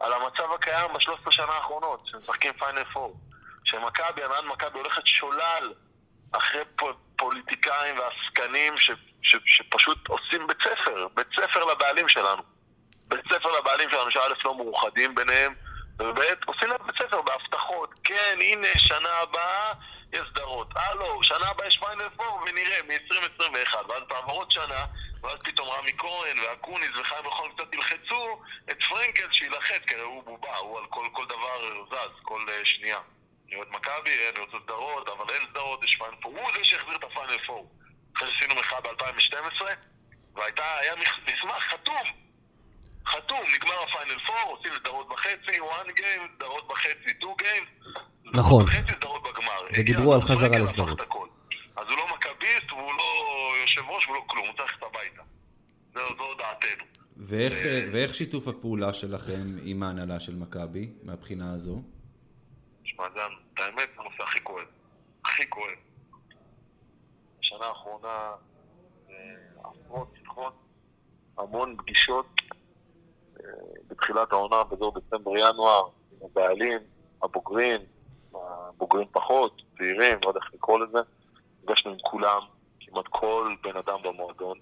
על 0.00 0.12
המצב 0.12 0.52
הקיים 0.54 0.90
בשלושת 0.94 1.26
השנה 1.26 1.52
האחרונות, 1.52 2.02
שמשחקים 2.06 2.52
פיינל 2.58 2.84
פור. 2.92 3.16
שמכבי, 3.64 4.24
הנהלת 4.24 4.44
מכבי 4.52 4.78
הולכת 4.78 5.06
שולל 5.06 5.72
אחרי 6.32 6.60
פו- 6.76 6.86
פוליטיקאים 7.16 7.94
ועסקנים 7.98 8.74
שפשוט 9.22 10.08
עושים 10.08 10.46
בית 10.46 10.56
ספר, 10.62 11.06
בית 11.14 11.26
ספר 11.36 11.64
לבעלים 11.64 12.08
שלנו. 12.08 12.42
בית 13.08 13.24
ספר 13.24 13.48
לבעלים 13.58 13.90
שלנו, 13.90 14.10
שא' 14.10 14.20
לא 14.44 14.56
מאוחדים 14.56 15.14
ביניהם, 15.14 15.54
וב' 16.00 16.18
עושים 16.46 16.68
להם 16.68 16.86
בית 16.86 16.96
ספר 16.96 17.22
בהבטחות. 17.22 17.94
כן, 18.04 18.38
הנה, 18.40 18.68
שנה 18.78 19.12
הבאה 19.22 19.72
יש 20.12 20.20
סדרות. 20.30 20.68
הלו, 20.76 21.22
שנה 21.22 21.48
הבאה 21.48 21.66
יש 21.66 21.78
final 21.78 22.08
four, 22.16 22.42
ונראה, 22.46 22.82
מ-2021. 22.82 23.74
ואז 23.88 24.02
תעבור 24.08 24.34
עוד 24.34 24.50
שנה, 24.50 24.86
ואז 25.22 25.38
פתאום 25.44 25.68
רמי 25.68 25.92
כהן 25.98 26.38
ואקוניס 26.38 26.90
וחיים 27.00 27.26
רחון 27.26 27.50
קצת 27.52 27.74
ילחצו 27.74 28.42
את 28.70 28.82
פרנקל 28.82 29.32
שיילחץ, 29.32 29.82
כי 29.86 29.94
הוא 29.94 30.24
בובה, 30.24 30.56
הוא 30.56 30.78
על 30.78 30.86
כל, 30.86 31.08
כל 31.12 31.26
דבר 31.26 31.84
זז, 31.90 32.22
כל 32.22 32.46
אה, 32.48 32.66
שנייה. 32.66 32.98
אני 33.46 33.56
אוהד 33.56 33.68
מכבי, 33.70 34.28
אני 34.28 34.38
רוצה 34.38 34.56
סדרות, 34.64 35.08
אבל 35.08 35.34
אין 35.34 35.42
סדרות, 35.50 35.84
יש 35.84 35.96
final 35.96 36.16
four. 36.22 36.38
הוא 36.38 36.50
זה 36.56 36.64
שהחזיר 36.64 36.96
את 36.96 37.04
ה 37.04 37.10
final 37.10 37.38
four. 37.46 37.70
אחרי 38.16 38.32
שעשינו 38.32 38.54
מחאה 38.54 38.80
ב-2012, 38.80 39.62
והיה 40.34 40.94
מסמך 41.26 41.62
חתום 41.62 42.29
חתום, 43.06 43.40
נגמר 43.56 43.74
הפיינל 43.88 44.20
פור, 44.26 44.56
עושים 44.56 44.72
סדרות 44.80 45.08
בחצי, 45.08 45.60
one 45.60 45.98
game, 45.98 46.34
סדרות 46.36 46.68
בחצי, 46.68 47.10
two 47.20 47.42
game. 47.42 47.90
נכון. 48.24 48.66
בחצי, 48.66 48.92
סדרות 48.96 49.22
בגמר. 49.22 49.60
ודיברו 49.76 50.14
על 50.14 50.20
חזרה 50.20 50.58
לסדרות. 50.58 51.00
אז 51.76 51.86
הוא 51.88 51.96
לא 51.96 52.06
מכביסט, 52.14 52.72
והוא 52.72 52.92
לא 52.92 53.12
יושב 53.60 53.80
ראש, 53.88 54.06
והוא 54.06 54.16
לא 54.16 54.22
כלום, 54.26 54.46
הוא 54.46 54.56
צריך 54.56 54.72
ללכת 54.72 54.82
הביתה. 54.82 55.22
זו 55.94 56.14
זו 56.16 56.34
דעתנו. 56.38 56.84
ואיך, 57.16 57.54
ואיך 57.92 58.14
שיתוף 58.14 58.48
הפעולה 58.48 58.94
שלכם 58.94 59.42
עם 59.64 59.82
ההנהלה 59.82 60.20
של 60.20 60.34
מכבי, 60.34 60.92
מהבחינה 61.02 61.52
הזו? 61.54 61.82
שמע, 62.84 63.04
זה 63.14 63.20
האמת, 63.58 63.88
זה 63.96 64.00
הנושא 64.00 64.22
הכי 64.22 64.38
כואב. 64.42 64.66
הכי 65.24 65.50
כואב. 65.50 65.74
בשנה 67.40 67.66
האחרונה, 67.66 68.32
אה, 69.10 69.14
עשרות 69.64 70.14
שיחות, 70.22 70.54
המון 71.38 71.76
פגישות 71.76 72.26
אה, 72.38 72.39
בתחילת 73.88 74.32
העונה, 74.32 74.64
באזור 74.64 74.92
דצמבר-ינואר, 74.98 75.88
עם 76.12 76.18
הבעלים, 76.30 76.78
הבוגרים, 77.22 77.80
הבוגרים 78.34 79.06
פחות, 79.12 79.62
צעירים, 79.78 80.18
לא 80.22 80.28
יודע 80.28 80.40
איך 80.44 80.54
לקרוא 80.54 80.78
לזה. 80.78 80.98
נפגשנו 81.62 81.92
עם 81.92 81.98
כולם, 82.02 82.40
כמעט 82.80 83.04
כל 83.08 83.54
בן 83.62 83.76
אדם 83.76 84.02
במועדון, 84.02 84.58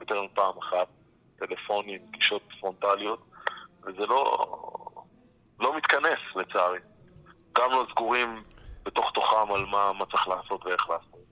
יותר 0.00 0.22
מפעם 0.22 0.58
אחת, 0.58 0.88
טלפונים, 1.36 2.00
פגישות 2.08 2.42
פרונטליות, 2.60 3.20
וזה 3.82 4.06
לא, 4.06 4.46
לא 5.60 5.76
מתכנס 5.76 6.18
לצערי. 6.36 6.78
גם 7.58 7.70
לא 7.70 7.86
סגורים 7.90 8.36
בתוך 8.82 9.10
תוכם 9.14 9.52
על 9.52 9.64
מה, 9.66 9.92
מה 9.92 10.06
צריך 10.06 10.28
לעשות 10.28 10.66
ואיך 10.66 10.90
לעשות. 10.90 11.24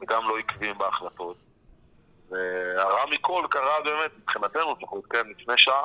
וגם 0.00 0.28
לא 0.28 0.38
עקביים 0.38 0.78
בהחלטות. 0.78 1.36
והרע 2.28 3.06
מכל 3.10 3.46
קרה 3.50 3.80
באמת, 3.84 4.10
מבחינתנו, 4.18 4.72
לפחות, 4.72 5.06
כן, 5.06 5.26
לפני 5.38 5.54
שעה, 5.56 5.84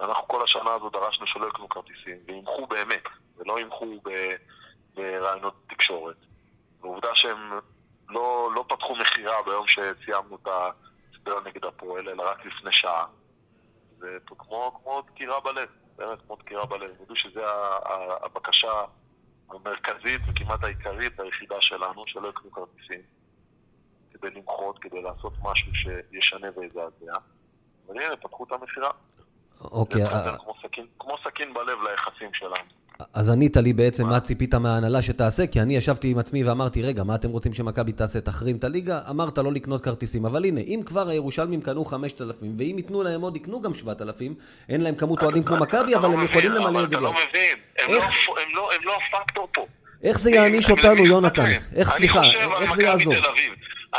אנחנו 0.00 0.28
כל 0.28 0.44
השנה 0.44 0.74
הזו 0.74 0.90
דרשנו 0.90 1.26
שלא 1.26 1.46
יקנו 1.46 1.68
כרטיסים, 1.68 2.18
וימחו 2.26 2.66
באמת, 2.66 3.04
ולא 3.36 3.60
ימחו 3.60 3.86
ברעיונות 4.94 5.54
תקשורת. 5.68 6.16
ועובדה 6.80 7.08
שהם 7.14 7.50
לא, 8.08 8.50
לא 8.54 8.64
פתחו 8.68 8.96
מכירה 8.96 9.42
ביום 9.42 9.66
שסיימנו 9.68 10.36
את 10.36 10.48
הסדר 11.12 11.40
נגד 11.40 11.64
הפועל, 11.64 12.08
אלא 12.08 12.30
רק 12.30 12.46
לפני 12.46 12.72
שעה. 12.72 13.06
זה 13.98 14.18
כמו, 14.26 14.80
כמו 14.82 15.02
דקירה 15.06 15.40
בלב, 15.40 15.68
באמת 15.96 16.18
כמו 16.26 16.36
דקירה 16.36 16.66
בלב. 16.66 16.90
ידעו 17.02 17.16
שזו 17.16 17.40
הבקשה 18.22 18.84
המרכזית 19.50 20.20
וכמעט 20.28 20.64
העיקרית 20.64 21.20
היחידה 21.20 21.56
שלנו, 21.60 22.04
שלא 22.06 22.28
יקנו 22.28 22.50
כרטיסים, 22.50 23.00
כדי 24.12 24.30
למחות, 24.30 24.78
כדי 24.78 25.02
לעשות 25.02 25.32
משהו 25.42 25.72
שישנה 25.74 26.48
ויזעזע. 26.56 27.18
והנה, 27.86 28.16
פתחו 28.16 28.44
את 28.44 28.52
המכירה. 28.52 28.90
אוקיי, 29.64 30.02
זה 30.02 30.08
אה, 30.08 30.36
כמו 30.38 30.54
סכין- 30.62 30.86
כמו 30.98 31.14
סכין 31.24 31.54
בלב 31.54 31.78
ליחסים 31.90 32.28
שלנו. 32.34 32.54
אז 33.14 33.30
ענית 33.30 33.56
לי 33.56 33.72
בעצם 33.72 34.06
מה 34.08 34.20
ציפית 34.20 34.54
מההנהלה 34.54 35.02
שתעשה, 35.02 35.46
כי 35.46 35.60
אני 35.60 35.76
ישבתי 35.76 36.10
עם 36.10 36.18
עצמי 36.18 36.44
ואמרתי, 36.44 36.82
רגע, 36.82 37.02
מה 37.04 37.14
אתם 37.14 37.28
רוצים 37.30 37.52
שמכבי 37.54 37.92
תעשה? 37.92 38.20
תחרים 38.20 38.56
את 38.56 38.64
הליגה? 38.64 39.00
אמרת 39.10 39.38
לא 39.38 39.52
לקנות 39.52 39.80
כרטיסים, 39.84 40.26
אבל 40.26 40.44
הנה, 40.44 40.60
אם 40.60 40.80
כבר 40.86 41.08
הירושלמים 41.08 41.60
קנו 41.60 41.84
5,000, 41.84 42.54
ואם 42.58 42.74
ייתנו 42.76 43.02
להם 43.02 43.20
עוד, 43.20 43.36
יקנו 43.36 43.62
גם 43.62 43.74
7,000, 43.74 44.34
אין 44.68 44.80
להם 44.80 44.94
כמות 44.94 45.22
אוהדים 45.22 45.42
כמו 45.44 45.56
מכבי, 45.56 45.94
אבל 45.94 46.08
לא 46.08 46.14
הם 46.14 46.24
יכולים 46.24 46.52
למלא 46.52 46.84
את 46.84 46.90
זה 46.90 46.96
אתה 46.96 47.04
לא. 47.04 47.12
מבין, 47.12 47.56
הם? 47.78 47.88
לא- 47.94 48.00
לא- 48.54 48.72
הם 48.72 48.80
לא 48.84 48.96
הפקטור 48.96 49.48
פה. 49.54 49.66
איך 50.02 50.18
זה 50.18 50.30
יעניש 50.30 50.70
אותנו, 50.70 51.06
יונתן? 51.06 51.44
איך, 51.76 51.90
סליחה, 51.90 52.20
איך 52.60 52.74
זה 52.74 52.82
יעזור? 52.82 53.14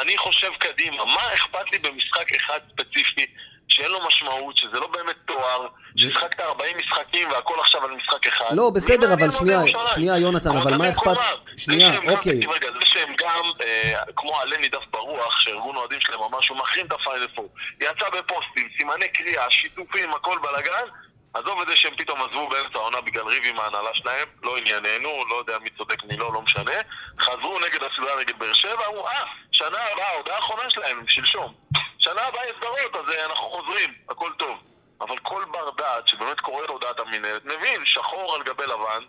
אני 0.02 0.17
חושב 0.17 0.47
קדימה, 0.60 1.06
מה 1.06 1.34
אכפת 1.34 1.71
לי 1.71 1.78
במשחק 1.78 2.34
אחד 2.36 2.60
ספציפי, 2.71 3.26
שאין 3.73 3.91
לו 3.91 3.99
משמעות, 4.07 4.57
שזה 4.57 4.79
לא 4.79 4.88
באמת 4.88 5.15
תואר, 5.25 5.67
ששחקת 5.97 6.39
40 6.39 6.77
משחקים 6.77 7.31
והכל 7.31 7.55
עכשיו 7.59 7.83
על 7.83 7.91
משחק 7.91 8.27
אחד. 8.27 8.45
לא, 8.51 8.69
בסדר, 8.75 9.13
אבל 9.13 9.31
שנייה? 9.31 9.62
שנייה, 9.88 10.17
יונתן, 10.17 10.57
אבל 10.57 10.77
מה 10.77 10.89
אכפת-. 10.89 11.17
שנייה, 11.57 11.99
אוקיי. 12.12 12.39
זה 12.79 12.86
שהם 12.86 13.15
גם, 13.17 13.43
אה, 13.62 14.03
כמו 14.15 14.39
עלה 14.39 14.57
נידף 14.57 14.83
ברוח, 14.91 15.39
שארגון 15.39 15.75
אוהדים 15.75 16.01
שלהם 16.01 16.19
ממש, 16.31 16.49
הוא 16.49 16.57
מחרים 16.57 16.86
את 16.86 16.91
הפיינל 16.91 17.27
פור. 17.36 17.49
יצא 17.81 18.05
בפוסטים, 18.17 18.69
סימני 18.77 19.07
קריאה, 19.07 19.51
שיתופים, 19.51 20.13
הכל 20.13 20.38
בלאגן. 20.41 20.86
עזוב 21.34 21.62
את 21.62 21.67
זה 21.67 21.76
שהם 21.76 21.96
פתאום 21.98 22.22
עזבו 22.22 22.50
באמצע 22.50 22.78
העונה 22.78 23.02
בגלל 23.02 23.28
ריב 23.28 23.43
עם 23.46 23.60
ההנהלה 23.60 23.89
שלהם, 23.93 24.28
לא 24.43 24.58
ענייננו, 24.58 25.26
לא 25.30 25.36
יודע 25.36 25.60
מי 25.60 25.69
צודק 25.69 26.04
מי 26.04 26.17
לא, 26.17 26.34
לא 26.34 26.41
משנה. 26.41 26.72
חזרו 27.19 27.60
נגד 27.60 27.84
הסדרה 27.84 28.19
נגד 28.19 28.39
באר 28.39 28.54
שבע, 28.54 28.88
אמרו, 28.88 29.08
אה, 29.08 29.26
שנה 29.52 29.78
הבאה, 29.93 30.10
ההודעה 30.10 30.36
האחרונה 30.36 30.69
שלהם, 30.69 31.08
שלשום. 31.08 31.54
שנה 32.00 32.22
הבאה 32.22 32.50
יש 32.50 32.56
סדרות, 32.58 32.96
אז 32.96 33.13
אה, 33.13 33.26
אנחנו 33.26 33.50
חוזרים, 33.50 33.93
הכל 34.10 34.32
טוב. 34.38 34.58
אבל 35.02 35.17
כל 35.17 35.46
בר 35.52 35.69
דעת 35.78 36.08
שבאמת 36.08 36.39
קורא 36.39 36.63
את 36.63 36.69
הודעת 36.69 37.00
המינהלת, 37.00 37.46
מבין, 37.46 37.86
שחור 37.86 38.36
על 38.36 38.43
גבי 38.43 38.63
לבן, 38.63 39.04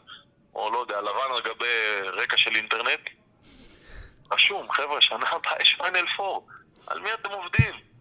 או 0.54 0.70
לא 0.70 0.78
יודע, 0.78 1.00
לבן 1.00 1.34
על 1.34 1.40
גבי 1.40 2.00
רקע 2.12 2.36
של 2.38 2.56
אינטרנט, 2.56 3.00
רשום, 4.32 4.72
חבר'ה, 4.72 5.00
שנה 5.00 5.28
הבאה 5.28 5.62
יש 5.62 5.74
final 5.78 6.06
four. 6.16 6.48
על 6.86 7.00
מי 7.00 7.14
אתם 7.14 7.30
עובדים? 7.30 7.93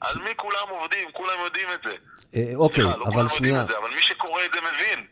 על 0.00 0.18
מי 0.18 0.30
כולם 0.36 0.68
עובדים? 0.68 1.08
כולם 1.12 1.38
יודעים 1.44 1.68
את 1.74 1.80
זה. 1.84 1.94
אה, 2.36 2.56
אוקיי, 2.56 2.84
סליחה, 2.84 2.98
לא 2.98 3.04
אבל 3.04 3.28
שנייה. 3.28 3.64
זה, 3.64 3.78
אבל 3.78 3.94
מי 3.94 4.02
שקורא 4.02 4.44
את 4.44 4.50
זה 4.54 4.60
מבין. 4.60 5.06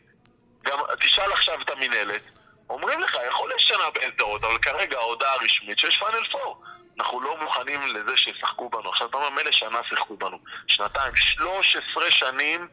גם 0.65 0.77
תשאל 0.99 1.31
עכשיו 1.31 1.61
את 1.61 1.69
המינהלת, 1.69 2.21
אומרים 2.69 2.99
לך, 2.99 3.17
יכול 3.29 3.49
להיות 3.49 3.59
שנה 3.59 3.83
בלי 3.93 4.10
סדרות, 4.10 4.43
אבל 4.43 4.57
כרגע 4.57 4.97
ההודעה 4.97 5.33
הרשמית 5.33 5.79
שיש 5.79 5.97
final 5.97 6.25
four. 6.31 6.63
אנחנו 6.99 7.21
לא 7.21 7.37
מוכנים 7.43 7.87
לזה 7.87 8.17
שישחקו 8.17 8.69
בנו. 8.69 8.89
עכשיו 8.89 9.07
אתה 9.07 9.17
אומר, 9.17 9.29
מילא 9.29 9.51
שנה 9.51 9.79
שיחקו 9.89 10.17
בנו. 10.17 10.37
שנתיים, 10.67 11.15
13 11.15 12.11
שנים 12.11 12.67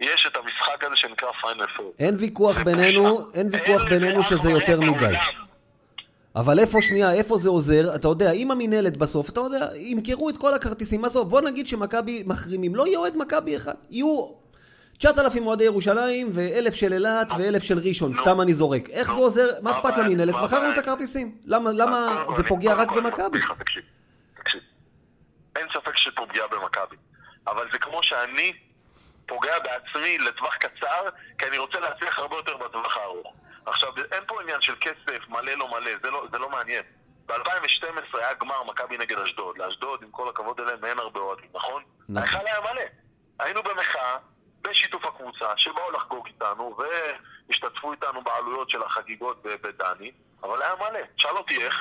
יש 0.00 0.26
את 0.26 0.36
המשחק 0.36 0.84
הזה 0.84 0.96
שנקרא 0.96 1.28
final 1.40 1.66
four. 1.76 1.94
אין 1.98 2.14
ויכוח 2.18 2.58
בינינו. 2.58 3.18
אין 3.34 3.48
ויכוח 3.52 3.82
בינינו 3.84 4.24
שזה 4.24 4.50
יותר 4.50 4.80
מדי. 4.80 5.14
אבל 6.36 6.58
איפה, 6.58 6.82
שנייה, 6.82 7.12
איפה 7.12 7.36
זה 7.36 7.48
עוזר? 7.48 7.94
אתה 7.94 8.08
יודע, 8.08 8.32
אם 8.32 8.50
המינהלת 8.50 8.96
בסוף, 8.96 9.30
אתה 9.30 9.40
יודע, 9.40 9.68
ימכרו 9.76 10.30
את 10.30 10.36
כל 10.36 10.54
הכרטיסים, 10.54 11.04
עזוב, 11.04 11.30
בוא 11.30 11.40
נגיד 11.40 11.66
שמכבי 11.66 12.22
מחרימים, 12.26 12.74
לא 12.74 12.86
יהיה 12.86 12.98
אוהד 12.98 13.16
מכבי 13.16 13.56
אחד, 13.56 13.74
יהיו 13.90 14.38
9,000 14.98 15.46
אוהדי 15.46 15.64
ירושלים, 15.64 16.28
ו-1,000 16.32 16.74
של 16.74 16.92
אילת, 16.92 17.32
ו-1,000 17.32 17.60
של 17.60 17.78
ראשון. 17.78 18.12
סתם 18.12 18.40
אני 18.40 18.54
זורק. 18.54 18.90
איך. 18.90 19.12
זה 19.12 19.20
עוזר? 19.20 19.48
מה 19.62 19.70
אכפת? 19.70 19.96
למינהלת? 19.96 20.34
מכרנו 20.34 20.72
את? 20.72 20.78
הכרטיסים. 20.78 21.38
למה 21.44 22.24
זה 22.36 22.42
פוגע 22.48 22.74
רק 22.74 22.92
במכבי? 22.92 23.38
אין 25.56 25.66
ספק 25.72 25.96
שפה 25.96 26.26
פגיעה 26.28 26.46
במכבי. 26.48 26.96
אבל 27.46 27.66
זה 27.72 27.78
כמו 27.78 28.02
שאני 28.02 28.52
פוגע 29.26 29.58
בעצמי 29.58 30.18
לטווח 30.18 30.54
קצר, 30.54 31.08
כי 31.38 31.46
אני 31.46 31.58
רוצה 31.58 31.80
להצליח 31.80 32.18
הרבה 32.18 32.36
יותר 32.36 32.56
בטווח 32.56 32.96
הארוך. 32.96 33.34
עכשיו, 33.68 33.92
אין 34.12 34.22
פה 34.26 34.42
עניין 34.42 34.60
של 34.60 34.74
כסף, 34.80 35.28
מלא 35.28 35.52
לא 35.52 35.68
מלא, 35.68 35.90
זה 36.02 36.10
לא, 36.10 36.26
זה 36.32 36.38
לא 36.38 36.50
מעניין. 36.50 36.82
ב-2012 37.26 38.18
היה 38.18 38.34
גמר 38.34 38.64
מכבי 38.64 38.98
נגד 38.98 39.18
אשדוד. 39.18 39.58
לאשדוד, 39.58 40.02
עם 40.02 40.10
כל 40.10 40.28
הכבוד 40.28 40.60
אליהם, 40.60 40.84
אין 40.84 40.98
הרבה 40.98 41.20
אוהדים, 41.20 41.50
נכון? 41.54 41.82
נכון. 42.08 42.16
ההיכל 42.16 42.46
היה 42.46 42.60
מלא. 42.60 42.82
היינו 43.40 43.62
במחאה, 43.62 44.16
בשיתוף 44.62 45.04
הקבוצה, 45.04 45.46
שבאו 45.56 45.90
לחגוג 45.90 46.26
איתנו, 46.26 46.76
והשתתפו 46.78 47.92
איתנו 47.92 48.22
בעלויות 48.22 48.70
של 48.70 48.82
החגיגות 48.82 49.42
בדני, 49.42 50.12
אבל 50.42 50.62
היה 50.62 50.74
מלא. 50.76 51.00
תשאל 51.16 51.36
אותי 51.36 51.64
איך. 51.64 51.76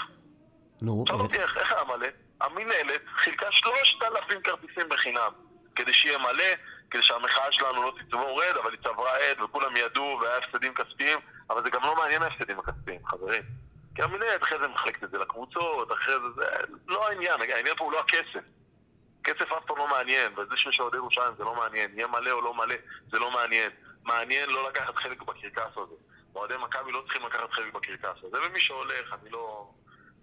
נו, 0.82 1.04
שאל 1.08 1.16
אה, 1.16 1.22
אותי 1.22 1.38
איך 1.38 1.58
איך 1.58 1.72
היה 1.72 1.84
מלא? 1.84 2.08
המינהלת 2.42 3.02
חילקה 3.16 3.52
שלושת 3.52 4.04
אלפים 4.04 4.42
כרטיסים 4.42 4.90
בחינם, 4.90 5.32
כדי 5.76 5.94
שיהיה 5.94 6.18
מלא, 6.18 6.46
כדי 6.92 7.04
שהמחאה 7.04 7.52
שלנו 7.52 7.84
לא 7.84 7.94
תצבור 8.00 8.42
עד, 8.42 8.58
אבל 8.58 8.72
היא 8.72 8.80
צברה 8.84 9.18
עד 9.18 9.42
וכולם 9.42 9.78
ידעו 9.78 10.20
והיה 10.22 10.38
הפסדים 10.38 10.74
כספיים, 10.74 11.20
אבל 11.50 11.64
זה 11.64 11.70
גם 11.70 11.84
לא 11.84 11.96
מעניין 11.96 12.24
ההפסדים 12.24 12.60
הכספיים, 12.60 13.06
חברים. 13.06 13.44
כי 13.96 14.04
המינהלת 14.04 14.44
אחרי 14.44 14.60
זה 14.60 14.68
מחלקת 14.68 15.04
את 15.04 15.10
זה 15.10 15.18
לקבוצות, 15.18 15.92
אחרי 15.92 16.16
זה, 16.20 16.28
זה 16.36 16.66
לא 16.88 17.08
העניין, 17.08 17.42
העניין 17.42 17.76
פה 17.78 17.84
הוא 17.84 17.92
לא 17.92 18.00
הכסף. 18.00 18.44
כסף 19.24 19.52
אף 19.52 19.66
פעם 19.66 19.78
לא 19.78 19.88
מעניין, 19.88 20.40
וזה 20.40 20.58
שיש 20.58 20.80
אוהדי 20.80 20.98
ירושלים 20.98 21.34
זה 21.38 21.44
לא 21.44 21.56
מעניין, 21.56 21.92
יהיה 21.94 22.08
מלא 22.08 22.32
או 22.32 22.42
לא 22.42 22.54
מלא, 22.54 22.76
זה 23.12 23.20
לא 23.20 23.32
מעניין. 23.32 23.72
מעניין 24.04 24.50
לא 24.50 24.70
לקחת 24.70 24.96
חלק 24.96 25.22
בקרקס 25.22 25.78
הזה. 25.78 25.96
אוהדי 26.36 26.54
מכבי 26.64 26.92
לא 26.92 27.02
צריכים 27.02 27.26
לקחת 27.26 27.52
חלק 27.52 27.74
בקרקס 27.74 28.24
הזה, 28.24 28.38
ומי 28.48 28.60
שהולך, 28.60 29.16
אני 29.22 29.30
לא, 29.30 29.72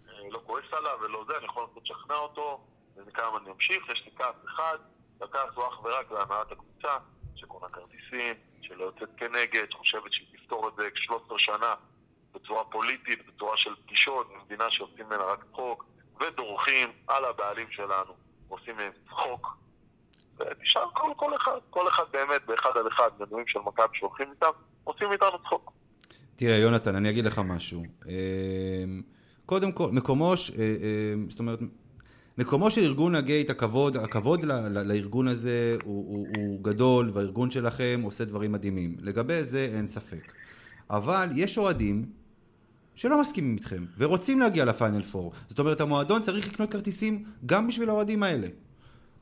אה, 0.09 0.15
לא 0.31 0.41
כועס 0.47 0.65
עליו 0.73 0.99
ולא 1.03 1.25
זה, 1.27 1.37
אני 1.37 1.45
יכול 1.45 1.63
לנסות 1.63 1.83
לשכנע 1.91 2.17
אותו, 2.17 2.67
ומכמה 2.97 3.39
אני 3.39 3.51
אמשיך, 3.51 3.89
יש 3.89 4.05
לי 4.05 4.13
כעס 4.17 4.37
אחד, 4.45 4.79
הכעס 5.21 5.55
הוא 5.55 5.65
אך 5.69 5.85
ורק 5.85 6.11
להנהלת 6.13 6.53
הקבוצה, 6.53 6.97
שקונה 7.37 7.69
כרטיסים, 7.69 8.35
שלא 8.67 8.85
יוצאת 8.85 9.09
כנגד, 9.17 9.65
שחושבת 9.71 10.13
שהיא 10.13 10.27
תפתור 10.37 10.69
את 10.69 10.73
זה 10.77 10.83
13 10.95 11.39
שנה 11.39 11.75
בצורה 12.35 12.65
פוליטית, 12.65 13.27
בצורה 13.27 13.57
של 13.57 13.71
פגישות, 13.87 14.29
במדינה 14.35 14.65
שעושים 14.71 15.07
ממנה 15.07 15.23
רק 15.23 15.45
צחוק, 15.53 15.85
ודורכים 16.21 16.89
על 17.07 17.25
הבעלים 17.25 17.67
שלנו, 17.71 18.13
עושים 18.49 18.77
מהם 18.77 18.93
צחוק. 19.09 19.57
ותשאל 20.39 20.83
כל, 20.93 21.13
כל 21.17 21.37
אחד, 21.37 21.59
כל 21.71 21.89
אחד 21.89 22.05
באמת 22.13 22.43
באחד 22.47 22.71
על 22.77 22.89
אחד, 22.89 23.11
מנויים 23.21 23.47
של 23.47 23.59
מכבי 23.59 23.99
שהולכים 23.99 24.31
איתם, 24.31 24.51
עושים 24.85 25.13
איתנו 25.13 25.39
צחוק. 25.43 25.73
תראה, 26.37 26.57
יונתן, 26.57 26.95
אני 26.95 27.11
אגיד 27.11 27.25
לך 27.25 27.39
משהו. 27.45 27.83
אה, 28.09 28.85
קודם 29.47 29.73
כל, 29.73 29.89
מקומו, 29.93 30.33
אה, 30.33 30.65
אה, 30.65 31.15
זאת 31.29 31.39
אומרת, 31.39 31.59
מקומו 32.39 32.71
של 32.71 32.81
ארגון 32.81 33.15
הגייט, 33.15 33.51
הכבוד, 33.51 33.97
הכבוד 33.97 34.45
ל- 34.45 34.53
ל- 34.53 34.83
לארגון 34.93 35.29
הזה 35.29 35.77
הוא, 35.85 36.05
הוא, 36.09 36.27
הוא 36.37 36.65
גדול, 36.65 37.11
והארגון 37.13 37.51
שלכם 37.51 38.01
עושה 38.05 38.25
דברים 38.25 38.53
מדהימים. 38.53 38.97
לגבי 39.01 39.43
זה 39.43 39.71
אין 39.77 39.87
ספק. 39.87 40.33
אבל 40.91 41.29
יש 41.35 41.59
אוהדים 41.59 42.05
שלא 42.95 43.21
מסכימים 43.21 43.55
איתכם, 43.57 43.85
ורוצים 43.99 44.41
להגיע 44.41 44.65
לפיינל 44.65 45.03
פור. 45.03 45.33
זאת 45.49 45.59
אומרת, 45.59 45.81
המועדון 45.81 46.23
צריך 46.23 46.49
לקנות 46.49 46.73
כרטיסים 46.73 47.25
גם 47.47 47.69
בשביל 47.69 47.89
האוהדים 47.89 48.23
האלה. 48.23 48.47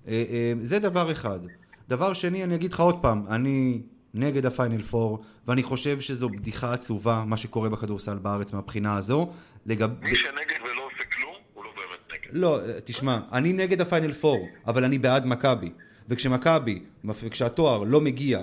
אה, 0.09 0.25
אה, 0.31 0.53
זה 0.61 0.79
דבר 0.79 1.13
אחד. 1.13 1.41
דבר 1.89 2.13
שני, 2.13 2.45
אני 2.45 2.55
אגיד 2.55 2.73
לך 2.73 2.81
עוד 2.81 3.03
פעם, 3.03 3.27
אני 3.29 3.83
נגד 4.15 4.47
הפיינל 4.47 4.83
פור, 4.83 5.25
ואני 5.47 5.63
חושב 5.63 6.01
שזו 6.01 6.29
בדיחה 6.29 6.73
עצובה, 6.73 7.25
מה 7.27 7.37
שקורה 7.37 7.69
בכדורסל 7.69 8.19
בארץ 8.19 8.53
מהבחינה 8.53 8.97
הזו. 8.97 9.33
לגב... 9.67 9.91
מי 10.03 10.17
שנגד 10.17 10.61
ולא 10.65 10.87
עושה 10.87 11.05
כלום, 11.17 11.35
הוא 11.55 11.65
לא 11.65 11.71
באמת 11.77 12.13
נגד. 12.13 12.22
לא, 12.33 12.61
אה, 12.61 12.81
תשמע, 12.85 13.19
אני 13.33 13.53
נגד 13.53 13.81
הפיינל 13.81 14.13
פור, 14.13 14.49
אבל 14.67 14.85
אני 14.85 14.99
בעד 14.99 15.27
מכבי. 15.27 15.71
וכשמכבי, 16.09 16.83
וכשהתואר 17.05 17.79
לא 17.85 18.01
מגיע 18.01 18.41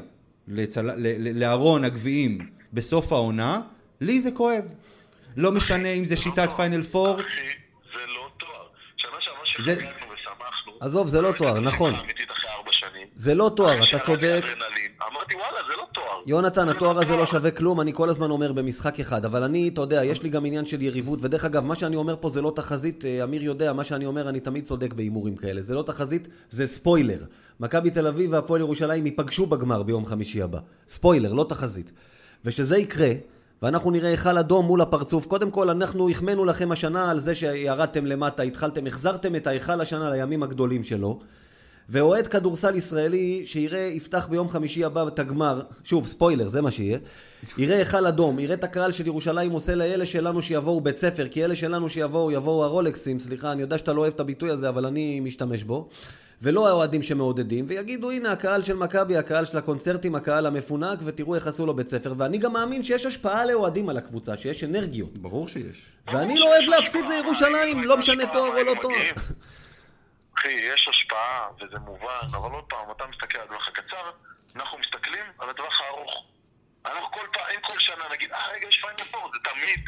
לצל... 0.47 0.81
ל- 0.81 0.93
ל- 0.97 1.39
לארון 1.39 1.83
הגביעים 1.83 2.37
בסוף 2.73 3.11
העונה, 3.11 3.61
לי 4.01 4.21
זה 4.21 4.31
כואב. 4.31 4.63
לא 5.37 5.51
משנה 5.51 5.87
אם 5.89 6.05
זה 6.05 6.17
שיטת 6.17 6.49
פיינל 6.55 6.83
פור, 6.83 7.13
אחי, 7.21 7.21
זה 7.93 8.05
לא 8.07 8.29
תואר. 8.39 8.67
שנה 8.97 9.11
שעברה 9.19 9.45
שחגגנו 9.45 9.89
ושמחנו. 10.13 10.71
עזוב, 10.79 11.07
זה 11.07 11.21
לא 11.21 11.31
תואר, 11.37 11.59
נכון. 11.59 11.91
תקופה 11.93 12.03
אמיתית 12.05 12.31
אחרי 12.31 12.49
ארבע 12.51 12.71
שנים. 12.71 13.07
זה 13.19 13.35
לא 13.35 13.51
תואר, 13.55 13.83
אתה 13.89 13.99
צודק. 13.99 14.41
אמרתי 15.11 15.35
וואלה, 15.35 15.57
זה 15.67 15.73
לא 15.77 15.85
תואר. 15.93 16.23
יונתן, 16.25 16.69
התואר 16.69 16.93
זה 16.93 17.01
הזה 17.01 17.15
לא. 17.15 17.25
שווה 17.25 17.51
כלום, 17.51 17.81
אני 17.81 17.93
כל 17.93 18.09
הזמן 18.09 18.29
אומר 18.29 18.53
במשחק 18.53 18.99
אחד, 18.99 19.25
אבל 19.25 19.43
אני, 19.43 19.67
אתה 19.67 19.81
יודע, 19.81 20.05
יש 20.05 20.23
לי 20.23 20.29
גם 20.29 20.45
עניין 20.45 20.65
של 20.65 20.81
יריבות, 20.81 21.19
ודרך 21.21 21.45
אגב, 21.45 21.63
מה 21.63 21.75
שאני 21.75 21.95
אומר 21.95 22.15
פה 22.19 22.29
זה 22.29 22.41
לא 22.41 22.51
תחזית, 22.55 23.05
אה, 23.05 23.23
אמיר 23.23 23.43
יודע, 23.43 23.73
מה 23.73 23.83
שאני 23.83 24.05
אומר, 24.05 24.29
אני 24.29 24.39
תמיד 24.39 24.65
צודק 24.65 24.93
בהימורים 24.93 25.35
כאלה, 25.35 25.61
זה 25.61 25.73
לא 25.73 25.81
תחזית, 25.81 26.27
זה 26.49 26.67
ספוילר. 26.67 27.23
מכבי 27.59 27.89
תל 27.89 28.07
אביב 28.07 28.33
והפועל 28.33 28.61
ירושלים 28.61 29.05
ייפגשו 29.05 29.45
בגמר 29.45 29.83
ביום 29.83 30.05
חמישי 30.05 30.41
הבא. 30.41 30.59
ספוילר, 30.87 31.33
לא 31.33 31.45
תחזית. 31.49 31.91
ושזה 32.45 32.77
יקרה, 32.77 33.11
ואנחנו 33.61 33.91
נראה 33.91 34.09
היכל 34.09 34.37
אדום 34.37 34.65
מול 34.65 34.81
הפרצוף, 34.81 35.25
קודם 35.25 35.51
כל 35.51 35.69
אנחנו 35.69 36.09
החמאנו 36.09 36.45
לכם 36.45 36.71
השנה 36.71 37.11
על 37.11 37.19
זה 37.19 37.35
שירדתם 37.35 38.05
למטה, 38.05 38.43
התחלתם, 38.43 38.87
החזרתם 38.87 39.35
את 39.35 39.47
ההיכל 39.47 39.81
השנה 39.81 40.09
לימים 40.09 40.43
הגדולים 40.43 40.83
שלו. 40.83 41.19
ואוהד 41.89 42.27
כדורסל 42.27 42.75
ישראלי 42.75 43.43
שיראה, 43.45 43.79
יפתח 43.79 44.27
ביום 44.31 44.49
חמישי 44.49 44.83
הבא 44.83 45.07
את 45.07 45.19
הגמר, 45.19 45.61
שוב, 45.83 46.07
ספוילר, 46.07 46.49
זה 46.49 46.61
מה 46.61 46.71
שיהיה, 46.71 46.97
יראה 47.57 47.77
היכל 47.77 48.07
אדום, 48.07 48.39
יראה 48.39 48.55
את 48.55 48.63
הקהל 48.63 48.91
של 48.91 49.07
ירושלים 49.07 49.51
עושה 49.51 49.75
לאלה 49.75 50.05
שלנו 50.05 50.41
שיבואו 50.41 50.81
בית 50.81 50.95
ספר, 50.95 51.27
כי 51.27 51.45
אלה 51.45 51.55
שלנו 51.55 51.89
שיבואו, 51.89 52.31
יבואו 52.31 52.63
הרולקסים, 52.63 53.19
סליחה, 53.19 53.51
אני 53.51 53.61
יודע 53.61 53.77
שאתה 53.77 53.93
לא 53.93 54.01
אוהב 54.01 54.13
את 54.13 54.19
הביטוי 54.19 54.49
הזה, 54.49 54.69
אבל 54.69 54.85
אני 54.85 55.19
משתמש 55.19 55.63
בו, 55.63 55.89
ולא 56.41 56.67
האוהדים 56.67 57.01
שמעודדים, 57.01 57.65
ויגידו, 57.67 58.11
הנה 58.11 58.31
הקהל 58.31 58.63
של 58.63 58.75
מכבי, 58.75 59.17
הקהל 59.17 59.45
של 59.45 59.57
הקונצרטים, 59.57 60.15
הקהל 60.15 60.45
המפונק, 60.45 60.99
ותראו 61.03 61.35
איך 61.35 61.47
עשו 61.47 61.65
לו 61.65 61.73
בית 61.73 61.89
ספר, 61.89 62.13
ואני 62.17 62.37
גם 62.37 62.53
מאמין 62.53 62.83
שיש 62.83 63.05
השפעה 63.05 63.45
לאוהדים 63.45 63.89
על 63.89 63.97
הקבוצה, 63.97 64.37
שיש 64.37 64.63
אנרגיות. 64.63 65.17
ברור 65.17 65.47
שיש. 65.47 65.81
ואני 66.13 66.39
לא 66.39 66.45
אוהב 66.45 66.69
להפסיד 66.69 67.05
לירושלים, 67.09 67.83
לא 67.83 67.97
משנה 67.97 68.23
תואר 68.33 68.57
או 68.57 68.63
לא 68.63 68.73
תואר. 68.81 69.11
אחי, 70.39 70.51
יש 70.51 70.87
השפעה, 70.87 71.49
וזה 71.59 71.79
מובן, 71.79 72.27
אבל 72.31 72.51
עוד 72.51 72.63
פעם, 72.63 72.91
אתה 72.91 73.07
מסתכל 73.07 73.37
על 73.37 73.43
הטווח 73.43 73.67
הקצר, 73.67 74.11
אנחנו 74.55 74.77
מסתכלים 74.77 75.25
על 75.39 75.49
הטווח 75.49 75.81
הארוך. 75.81 76.25
אנחנו 76.85 77.11
כל 77.11 77.27
פעם, 77.33 77.43
אין 77.49 77.59
כל 77.61 77.79
שנה 77.79 78.09
נגיד, 78.11 78.31
אה 78.33 78.47
רגע, 78.47 78.67
יש 78.67 78.81
פיינל 78.81 79.03
פור, 79.11 79.31
זה 79.33 79.37
תמיד. 79.51 79.85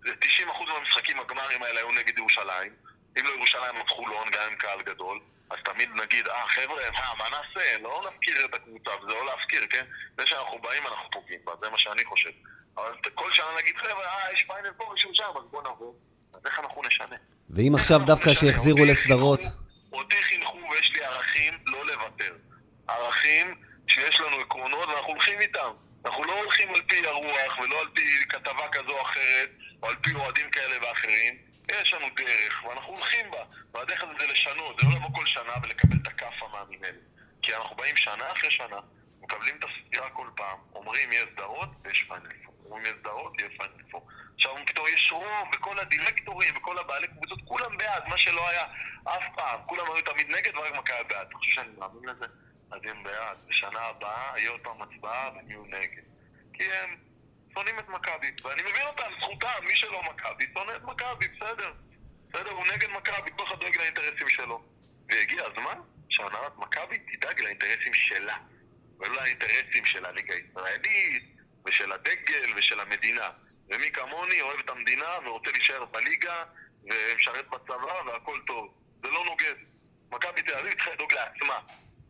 זה 0.00 0.10
90% 0.20 0.68
מהמשחקים 0.68 1.20
הגמרים 1.20 1.62
האלה 1.62 1.80
היו 1.80 1.92
נגד 1.92 2.18
ירושלים. 2.18 2.72
אם 3.20 3.26
לא 3.26 3.30
ירושלים, 3.30 3.76
אז 3.76 3.88
חולון, 3.88 4.30
גם 4.30 4.42
עם 4.50 4.56
קהל 4.56 4.82
גדול. 4.82 5.20
אז 5.50 5.58
תמיד 5.64 5.88
נגיד, 5.94 6.28
אה 6.28 6.48
חבר'ה, 6.48 6.90
מה, 6.90 7.14
מה 7.18 7.28
נעשה? 7.28 7.78
לא 7.78 8.02
נפקיר 8.08 8.44
את 8.44 8.54
הקבוצה, 8.54 8.90
וזה 9.02 9.12
לא 9.12 9.26
להפקיר, 9.26 9.66
כן? 9.70 9.84
זה 10.16 10.26
שאנחנו 10.26 10.58
באים, 10.58 10.86
אנחנו 10.86 11.10
פוגעים 11.10 11.40
בה, 11.44 11.52
זה 11.60 11.68
מה 11.68 11.78
שאני 11.78 12.04
חושב. 12.04 12.30
אבל 12.76 12.92
כל 13.14 13.32
שנה 13.32 13.46
נגיד, 13.58 13.76
חבר'ה, 13.76 14.04
אה, 14.04 14.32
יש 14.32 14.44
פיינל 14.44 14.72
פור, 14.72 14.96
יש 14.96 15.04
ירושלים, 15.04 15.36
אז 15.36 15.44
בואו 15.50 15.72
נבוא. 15.72 15.94
אז 16.34 16.46
איך 16.46 16.58
אנחנו 16.58 16.82
נשנה? 16.82 17.16
ואם 17.54 17.74
עכשיו 17.74 18.00
דווקא 18.06 18.34
שיחזירו 18.34 18.84
לסדרות... 18.84 19.40
אותי 19.92 20.22
חינכו 20.22 20.58
ויש 20.70 20.92
לי 20.92 21.04
ערכים 21.04 21.54
לא 21.66 21.86
לוותר. 21.86 22.34
ערכים 22.88 23.54
שיש 23.86 24.20
לנו 24.20 24.36
עקרונות 24.36 24.88
ואנחנו 24.88 25.12
הולכים 25.12 25.40
איתם. 25.40 25.70
אנחנו 26.04 26.24
לא 26.24 26.32
הולכים 26.42 26.74
על 26.74 26.82
פי 26.82 27.06
הרוח 27.06 27.58
ולא 27.62 27.80
על 27.80 27.88
פי 27.94 28.02
כתבה 28.28 28.68
כזו 28.72 28.90
או 28.90 29.02
אחרת, 29.02 29.50
או 29.82 29.88
על 29.88 29.96
פי 30.02 30.14
אוהדים 30.14 30.50
כאלה 30.50 30.76
ואחרים. 30.82 31.34
יש 31.80 31.94
לנו 31.94 32.06
דרך, 32.16 32.64
ואנחנו 32.64 32.92
הולכים 32.92 33.30
בה. 33.30 33.44
והדרך 33.74 34.02
הזה 34.02 34.12
זה 34.18 34.26
לשנות, 34.26 34.76
זה 34.76 34.82
לא 34.82 34.96
לבוא 34.96 35.08
כל 35.14 35.26
שנה 35.26 35.52
ולקבל 35.62 35.96
את 36.02 36.06
הכאפה 36.06 36.48
מהמינהלת. 36.52 36.94
כי 37.42 37.54
אנחנו 37.54 37.76
באים 37.76 37.96
שנה 37.96 38.32
אחרי 38.32 38.50
שנה, 38.50 38.80
מקבלים 39.20 39.56
את 39.58 39.64
הסטירה 39.64 40.10
כל 40.10 40.26
פעם, 40.36 40.58
אומרים 40.74 41.12
יש 41.12 41.22
סדרות 41.32 41.68
ויש 41.84 42.02
פיינל 42.08 42.49
פיינל 43.56 43.82
פור. 43.90 44.08
עכשיו 44.34 44.54
פתאום 44.66 44.86
יש 44.88 45.12
רוב, 45.12 45.48
וכל 45.54 45.78
הדירקטורים 45.78 46.56
וכל 46.56 46.78
הבעלי 46.78 47.08
קבוצות, 47.08 47.38
כולם 47.44 47.76
בעד, 47.76 48.08
מה 48.08 48.18
שלא 48.18 48.48
היה 48.48 48.64
אף 49.04 49.22
פעם. 49.34 49.60
כולם 49.66 49.86
היו 49.92 50.04
תמיד 50.04 50.30
נגד 50.30 50.56
ורק 50.56 50.74
מכבי 50.74 51.04
בעד. 51.08 51.26
אתה 51.26 51.36
חושב 51.36 51.52
שאני 51.52 51.68
מאמין 51.78 52.08
לזה? 52.08 52.26
אז 52.70 52.80
הם 52.84 53.02
בעד. 53.02 53.36
בשנה 53.48 53.80
הבאה 53.80 54.32
יהיה 54.36 54.50
עוד 54.50 54.60
פעם 54.60 54.82
הצבעה 54.82 55.30
והם 55.34 55.50
יהיו 55.50 55.64
נגד. 55.64 56.02
כי 56.52 56.72
הם 56.72 56.96
שונאים 57.54 57.78
את 57.78 57.88
מכבי. 57.88 58.30
ואני 58.44 58.62
מבין 58.62 58.86
אותם, 58.86 59.10
זכותם, 59.20 59.64
מי 59.66 59.76
שלא 59.76 60.02
מכבי, 60.02 60.46
שונא 60.54 60.76
את 60.76 60.82
מכבי, 60.82 61.28
בסדר. 61.28 61.72
בסדר, 62.28 62.50
הוא 62.50 62.66
נגד 62.66 62.88
מכבי, 62.90 63.30
כל 63.36 63.44
אחד 63.46 63.60
דואג 63.60 63.76
לאינטרסים 63.76 64.28
שלו. 64.28 64.62
והגיע 65.08 65.44
הזמן 65.46 65.78
שהנהלת 66.08 66.58
מכבי 66.58 66.98
תדאג 66.98 67.40
לאינטרסים 67.40 67.94
שלה, 67.94 68.36
ולא 68.98 69.14
לאינטרסים 69.14 69.84
של 69.84 70.04
הליגה 70.04 70.34
הישראלית, 70.34 71.39
ושל 71.66 71.92
הדגל, 71.92 72.52
ושל 72.56 72.80
המדינה. 72.80 73.30
ומי 73.68 73.92
כמוני 73.92 74.40
אוהב 74.40 74.58
את 74.58 74.68
המדינה 74.68 75.18
ורוצה 75.24 75.50
להישאר 75.50 75.84
בליגה, 75.84 76.44
ומשרת 76.84 77.48
בצבא, 77.48 78.02
והכל 78.06 78.40
טוב. 78.46 78.74
זה 79.02 79.08
לא 79.08 79.24
נוגד. 79.24 79.54
מכבי 80.12 80.42
תל 80.42 80.54
אביב 80.54 80.72
צריכה 80.72 80.90
לדאוג 80.90 81.14
לעצמה. 81.14 81.60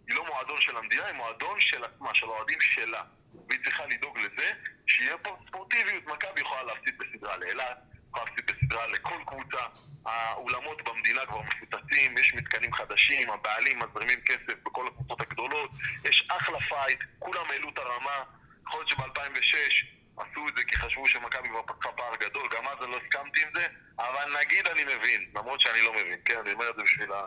היא 0.08 0.16
לא 0.16 0.26
מועדון 0.26 0.60
של 0.60 0.76
המדינה, 0.76 1.06
היא 1.06 1.14
מועדון 1.14 1.60
של 1.60 1.84
עצמה, 1.84 2.14
של 2.14 2.26
האוהדים 2.26 2.60
שלה. 2.60 3.02
והיא 3.48 3.60
צריכה 3.64 3.86
לדאוג 3.86 4.18
לזה 4.18 4.52
שיהיה 4.86 5.18
פה 5.18 5.36
ספורטיביות. 5.48 6.06
מכבי 6.06 6.40
יכולה 6.40 6.62
להפסיד 6.62 6.98
בסדרה 6.98 7.36
לאילת, 7.36 7.78
יכולה 8.08 8.24
להפסיד 8.24 8.50
בסדרה 8.50 8.86
לכל 8.86 9.22
קבוצה. 9.26 9.66
האולמות 10.06 10.82
במדינה 10.82 11.26
כבר 11.26 11.40
מפוצצים, 11.42 12.18
יש 12.18 12.34
מתקנים 12.34 12.72
חדשים, 12.72 13.30
הבעלים 13.30 13.78
מזרימים 13.78 14.20
כסף 14.20 14.54
בכל 14.64 14.88
הקבוצות 14.88 15.20
הגדולות, 15.20 15.70
יש 16.04 16.28
אחלה 16.28 16.58
פייט, 16.68 17.00
כולם 17.18 17.50
העלו 17.50 17.68
את 17.68 17.78
הרמה. 17.78 18.24
יכול 18.70 18.80
להיות 18.80 18.88
שב-2006 18.88 19.86
עשו 20.16 20.48
את 20.48 20.54
זה 20.56 20.64
כי 20.64 20.76
חשבו 20.76 21.08
שמכבי 21.08 21.48
כבר 21.48 21.62
פתחה 21.62 21.92
פער 21.92 22.16
גדול, 22.16 22.48
גם 22.56 22.68
אז 22.68 22.82
אני 22.82 22.90
לא 22.92 22.96
הסכמתי 22.96 23.42
עם 23.42 23.48
זה, 23.54 23.66
אבל 23.98 24.38
נגיד 24.40 24.66
אני 24.66 24.84
מבין, 24.84 25.30
למרות 25.34 25.60
שאני 25.60 25.82
לא 25.82 25.92
מבין, 25.92 26.18
כן, 26.24 26.38
אני 26.38 26.52
אומר 26.52 26.70
את 26.70 26.76
זה 26.76 26.82
בשביל, 26.82 27.12
ה... 27.12 27.26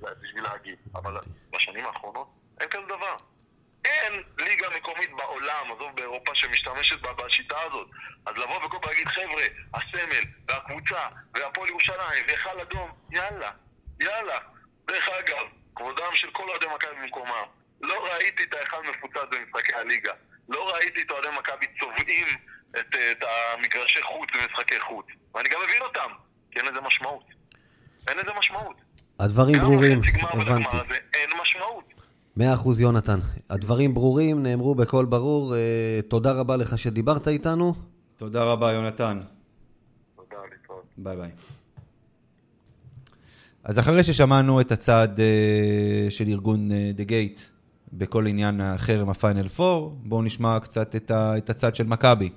בשביל 0.00 0.42
להגיד, 0.42 0.78
אבל 0.94 1.20
בשנים 1.50 1.86
האחרונות 1.86 2.28
אין 2.60 2.68
כזה 2.68 2.86
דבר. 2.86 3.16
אין 3.84 4.22
ליגה 4.38 4.68
מקומית 4.76 5.10
בעולם, 5.10 5.72
עזוב 5.72 5.96
באירופה, 5.96 6.34
שמשתמשת 6.34 7.00
בשיטה 7.00 7.60
הזאת. 7.60 7.88
אז 8.26 8.36
לבוא 8.36 8.64
וכל 8.64 8.78
פעם 8.82 8.90
להגיד, 8.90 9.08
חבר'ה, 9.08 9.44
הסמל, 9.74 10.24
והקבוצה, 10.48 11.08
והפועל 11.34 11.68
ירושלים, 11.68 12.24
והיכל 12.26 12.60
אדום, 12.60 12.92
יאללה, 13.10 13.50
יאללה. 14.00 14.38
דרך 14.86 15.08
אגב, 15.08 15.46
כבודם 15.76 16.14
של 16.14 16.30
כל 16.30 16.48
אוהדי 16.48 16.66
מכבי 16.74 16.94
במקומם. 17.02 17.44
לא 17.80 18.04
ראיתי 18.04 18.44
את 18.44 18.54
ההיכל 18.54 18.82
מפוצץ 18.82 19.28
במשחקי 19.30 19.74
הליגה. 19.74 20.12
לא 20.48 20.74
ראיתי 20.74 21.02
את 21.02 21.10
אוהדי 21.10 21.28
מכבי 21.38 21.66
צובעים 21.80 22.26
את, 22.70 22.94
את 23.12 23.22
המגרשי 23.22 24.02
חוץ 24.02 24.28
במשחקי 24.34 24.80
חוץ. 24.80 25.06
ואני 25.34 25.48
גם 25.48 25.58
מבין 25.68 25.82
אותם, 25.82 26.14
כי 26.50 26.58
אין 26.58 26.66
לזה 26.66 26.80
משמעות. 26.86 27.24
אין 28.08 28.18
לזה 28.18 28.30
משמעות. 28.38 28.76
הדברים 29.20 29.60
ברורים, 29.60 30.00
הבנתי. 30.32 30.76
הזה 30.76 30.94
אין 31.14 31.30
משמעות. 31.42 31.94
מאה 32.36 32.54
אחוז 32.54 32.80
יונתן. 32.80 33.18
הדברים 33.50 33.94
ברורים, 33.94 34.42
נאמרו 34.42 34.74
בקול 34.74 35.04
ברור. 35.04 35.54
אה, 35.54 36.00
תודה 36.08 36.32
רבה 36.32 36.56
לך 36.56 36.78
שדיברת 36.78 37.28
איתנו. 37.28 37.74
תודה 38.16 38.44
רבה, 38.44 38.72
יונתן. 38.72 39.20
תודה, 40.16 40.36
להתראות. 40.50 40.84
ביי 40.98 41.16
ביי. 41.16 41.30
אז 43.64 43.78
אחרי 43.78 44.04
ששמענו 44.04 44.60
את 44.60 44.72
הצד 44.72 45.08
uh, 45.16 46.10
של 46.10 46.24
ארגון 46.28 46.70
uh, 46.70 47.00
The 47.00 47.10
Gate 47.10 47.53
בכל 47.98 48.26
עניין 48.26 48.60
החרם 48.60 49.10
הפיינל 49.10 49.46
4, 49.60 49.94
בואו 50.02 50.22
נשמע 50.22 50.60
קצת 50.60 50.96
את, 50.96 51.10
ה, 51.10 51.38
את 51.38 51.50
הצד 51.50 51.74
של 51.74 51.84
מכבי 51.84 52.30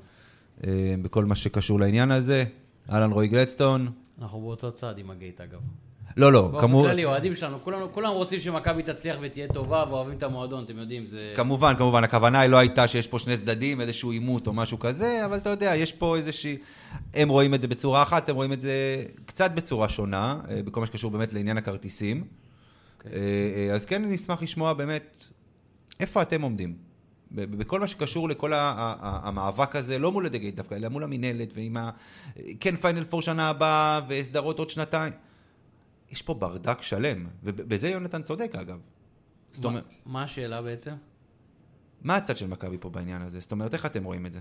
uh, 0.62 0.64
בכל 1.01 1.26
מה 1.26 1.36
שקשור 1.36 1.80
לעניין 1.80 2.12
הזה. 2.12 2.43
אהלן 2.91 3.12
רועי 3.12 3.28
גלדסטון. 3.28 3.88
אנחנו 4.22 4.41
באותו 4.41 4.72
צד 4.72 4.97
עם 4.97 5.12
ה 5.12 5.18
Gate 5.18 5.41
אגב. 5.41 5.60
לא, 6.18 6.34
לא, 6.34 6.41
באופן 6.41 6.68
כמובן, 6.68 6.89
כללי, 6.89 7.05
אוהדים 7.05 7.36
שלנו, 7.36 7.58
כולם, 7.64 7.88
כולם 7.93 8.14
רוצים 8.14 8.39
שמכבי 8.39 8.84
תצליח 8.84 9.18
ותהיה 9.22 9.47
טובה 9.47 9.86
ואוהבים 9.89 10.18
את 10.18 10.24
המועדון, 10.24 10.64
אתם 10.64 10.78
יודעים, 10.78 11.05
זה... 11.05 11.34
כמובן, 11.36 11.74
כמובן, 11.78 12.03
הכוונה 12.03 12.39
היא 12.39 12.49
לא 12.49 12.58
הייתה 12.58 12.88
שיש 12.88 13.08
פה 13.08 13.20
שני 13.20 13.38
צדדים, 13.38 13.82
איזשהו 13.82 14.12
עימות 14.12 14.47
או 14.47 14.53
משהו 14.53 14.80
כזה, 14.80 15.26
אבל 15.26 15.38
אתה 15.38 15.49
יודע, 15.49 15.76
יש 15.76 15.93
פה 15.93 16.16
איזושהי... 16.18 16.58
הם 17.14 17.30
רואים 17.30 17.53
את 17.53 17.62
זה 17.62 17.68
בצורה 17.68 18.03
אחת, 18.03 18.30
הם 18.30 18.36
רואים 18.36 18.53
את 18.53 18.62
זה 18.62 19.05
קצת 19.26 19.51
בצורה 19.51 19.89
שונה, 19.89 20.39
אה, 20.49 20.62
בכל 20.64 20.80
מה 20.80 20.86
שקשור 20.86 21.12
באמת 21.12 21.34
לעניין 21.34 21.58
הכרטיסים. 21.58 22.24
אוקיי. 22.97 23.12
אה, 23.12 23.70
אה, 23.70 23.76
אז 23.76 23.86
כן, 23.86 24.03
אני 24.03 24.16
אשמח 24.16 24.41
לשמוע 24.41 24.74
באמת, 24.74 25.28
איפה 26.00 26.22
אתם 26.22 26.41
עומדים? 26.41 26.78
בכל 27.32 27.80
מה 27.80 27.88
שקשור 27.88 28.30
לכל 28.30 28.52
המאבק 28.56 29.76
הזה, 29.76 30.00
לא 30.00 30.12
מול 30.12 30.26
הדגל 30.26 30.50
דווקא, 30.50 30.76
אלא 30.76 30.89
מול 30.89 31.04
המינהלת 31.04 31.50
ועם 31.54 31.78
ה... 31.78 31.91
כן, 32.60 32.76
פיינל 32.76 33.04
פור 33.04 33.22
שנה 33.22 33.50
הבאה 33.50 34.02
וסדרות 34.08 34.60
עוד 34.60 34.70
שנתיים. 34.70 35.14
יש 36.12 36.22
פה 36.22 36.34
ברדק 36.34 36.82
שלם, 36.82 37.28
ובזה 37.43 37.89
יונתן 37.89 38.22
צודק 38.22 38.56
אגב. 38.56 38.80
זאת 39.52 39.66
אומרת, 39.66 39.93
מה 40.06 40.24
השאלה 40.24 40.62
בעצם? 40.62 40.93
מה 42.02 42.16
הצד 42.16 42.38
של 42.38 42.48
מכבי 42.48 42.78
פה 42.78 42.89
בעניין 42.89 43.22
הזה? 43.22 43.39
זאת 43.39 43.52
אומרת, 43.52 43.74
איך 43.74 43.86
אתם 43.86 44.04
רואים 44.04 44.26
את 44.26 44.34
זה? 44.34 44.39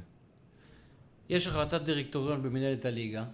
יש 1.28 1.46
החלטת 1.46 1.80
דירקטוריון 1.82 2.42
במנהלת 2.42 2.84
הליגה, 2.84 3.24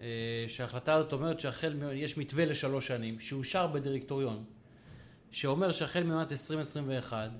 אה, 0.00 0.06
שההחלטה 0.48 0.94
הזאת 0.94 1.12
אומרת 1.12 1.40
שהחל, 1.40 1.74
מ- 1.74 1.92
יש 1.96 2.18
מתווה 2.18 2.44
לשלוש 2.44 2.86
שנים, 2.86 3.20
שאושר 3.20 3.66
בדירקטוריון, 3.66 4.44
שאומר 5.30 5.72
שהחל 5.72 6.02
מעונת 6.02 6.32
2021, 6.32 7.30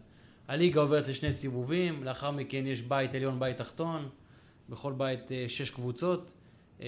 הליגה 0.50 0.80
עוברת 0.80 1.08
לשני 1.08 1.32
סיבובים, 1.32 2.04
לאחר 2.04 2.30
מכן 2.30 2.66
יש 2.66 2.82
בית 2.82 3.14
עליון, 3.14 3.40
בית 3.40 3.56
תחתון, 3.56 4.08
בכל 4.68 4.92
בית 4.92 5.32
אה, 5.32 5.44
שש 5.48 5.70
קבוצות, 5.70 6.32
אה, 6.82 6.86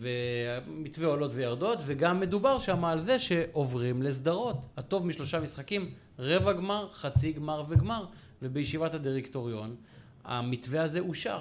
ומתווה 0.00 1.08
עולות 1.08 1.30
וירדות, 1.34 1.78
וגם 1.86 2.20
מדובר 2.20 2.58
שם 2.58 2.84
על 2.84 3.00
זה 3.00 3.18
שעוברים 3.18 4.02
לסדרות. 4.02 4.56
הטוב 4.76 5.06
משלושה 5.06 5.40
משחקים, 5.40 5.90
רבע 6.18 6.52
גמר, 6.52 6.88
חצי 6.92 7.32
גמר 7.32 7.64
וגמר, 7.68 8.06
ובישיבת 8.42 8.94
הדירקטוריון 8.94 9.76
המתווה 10.24 10.82
הזה 10.82 11.00
אושר. 11.00 11.40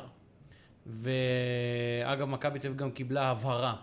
ואגב, 0.85 2.27
מכבי 2.27 2.59
תל 2.59 2.67
אביב 2.67 2.79
גם 2.79 2.91
קיבלה 2.91 3.29
הבהרה 3.29 3.75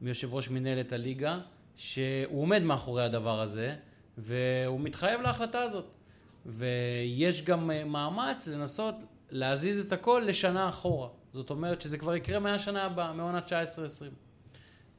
מיושב 0.00 0.34
ראש 0.34 0.50
מנהלת 0.50 0.92
הליגה, 0.92 1.38
שהוא 1.76 2.42
עומד 2.42 2.62
מאחורי 2.62 3.04
הדבר 3.04 3.40
הזה, 3.40 3.74
והוא 4.18 4.80
מתחייב 4.80 5.20
להחלטה 5.20 5.62
הזאת. 5.62 6.01
ויש 6.46 7.44
גם 7.44 7.70
אה, 7.70 7.84
מאמץ 7.84 8.48
לנסות 8.48 8.94
להזיז 9.30 9.78
את 9.78 9.92
הכל 9.92 10.22
לשנה 10.26 10.68
אחורה. 10.68 11.08
זאת 11.32 11.50
אומרת 11.50 11.80
שזה 11.80 11.98
כבר 11.98 12.16
יקרה 12.16 12.38
מהשנה 12.38 12.84
הבאה, 12.84 13.12
מעונת 13.12 13.52
19-20. 13.52 13.52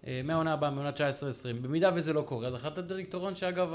אה, 0.08 0.22
מהעונה 0.24 0.54
הבאה, 0.54 0.70
מעונת 0.70 1.02
19-20. 1.02 1.02
במידה 1.62 1.92
וזה 1.96 2.14
לא 2.14 2.22
קורה, 2.22 2.48
אז 2.48 2.54
החלטת 2.54 2.84
דירקטוריון, 2.84 3.36
שאגב 3.36 3.70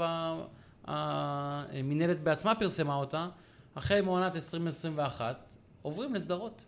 המינהלת 0.85 2.23
בעצמה 2.23 2.55
פרסמה 2.55 2.95
אותה, 2.95 3.27
החל 3.75 4.01
מעונת 4.01 4.35
2021, 4.35 5.35
עוברים 5.81 6.15
לסדרות. 6.15 6.61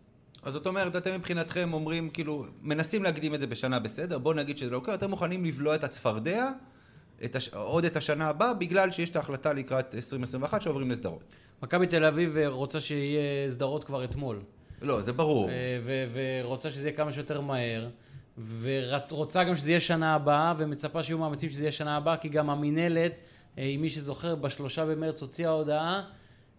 אז 0.43 0.53
זאת 0.53 0.67
אומרת, 0.67 0.95
אתם 0.95 1.15
מבחינתכם 1.15 1.73
אומרים, 1.73 2.09
כאילו, 2.09 2.45
מנסים 2.61 3.03
להקדים 3.03 3.35
את 3.35 3.39
זה 3.39 3.47
בשנה 3.47 3.79
בסדר, 3.79 4.17
בואו 4.17 4.33
נגיד 4.33 4.57
שזה 4.57 4.69
לא 4.69 4.79
קורה, 4.79 4.93
אתם 4.93 5.09
מוכנים 5.09 5.45
לבלוע 5.45 5.75
את 5.75 5.83
הצפרדע, 5.83 6.51
את 7.25 7.35
הש... 7.35 7.49
עוד 7.49 7.85
את 7.85 7.97
השנה 7.97 8.27
הבאה, 8.27 8.53
בגלל 8.53 8.91
שיש 8.91 9.09
את 9.09 9.15
ההחלטה 9.15 9.53
לקראת 9.53 9.95
2021 9.95 10.61
שעוברים 10.61 10.91
לסדרות. 10.91 11.23
מכבי 11.63 11.87
תל 11.87 12.05
אביב 12.05 12.37
אה, 12.37 12.47
רוצה 12.47 12.81
שיהיה 12.81 13.49
סדרות 13.49 13.83
כבר 13.83 14.03
אתמול. 14.03 14.41
לא, 14.81 15.01
זה 15.01 15.13
ברור. 15.13 15.49
אה, 15.49 15.79
ו- 15.83 16.05
ורוצה 16.13 16.71
שזה 16.71 16.87
יהיה 16.87 16.97
כמה 16.97 17.13
שיותר 17.13 17.41
מהר, 17.41 17.89
ורוצה 18.61 19.43
גם 19.43 19.55
שזה 19.55 19.71
יהיה 19.71 19.79
שנה 19.79 20.15
הבאה, 20.15 20.53
ומצפה 20.57 21.03
שיהיו 21.03 21.17
מאמצים 21.17 21.49
שזה 21.49 21.63
יהיה 21.63 21.71
שנה 21.71 21.97
הבאה, 21.97 22.17
כי 22.17 22.29
גם 22.29 22.49
המינהלת, 22.49 23.11
אה, 23.57 23.63
אם 23.63 23.81
מי 23.81 23.89
שזוכר, 23.89 24.35
בשלושה 24.35 24.85
במרץ 24.85 25.21
הוציאה 25.21 25.49
הודעה 25.49 26.03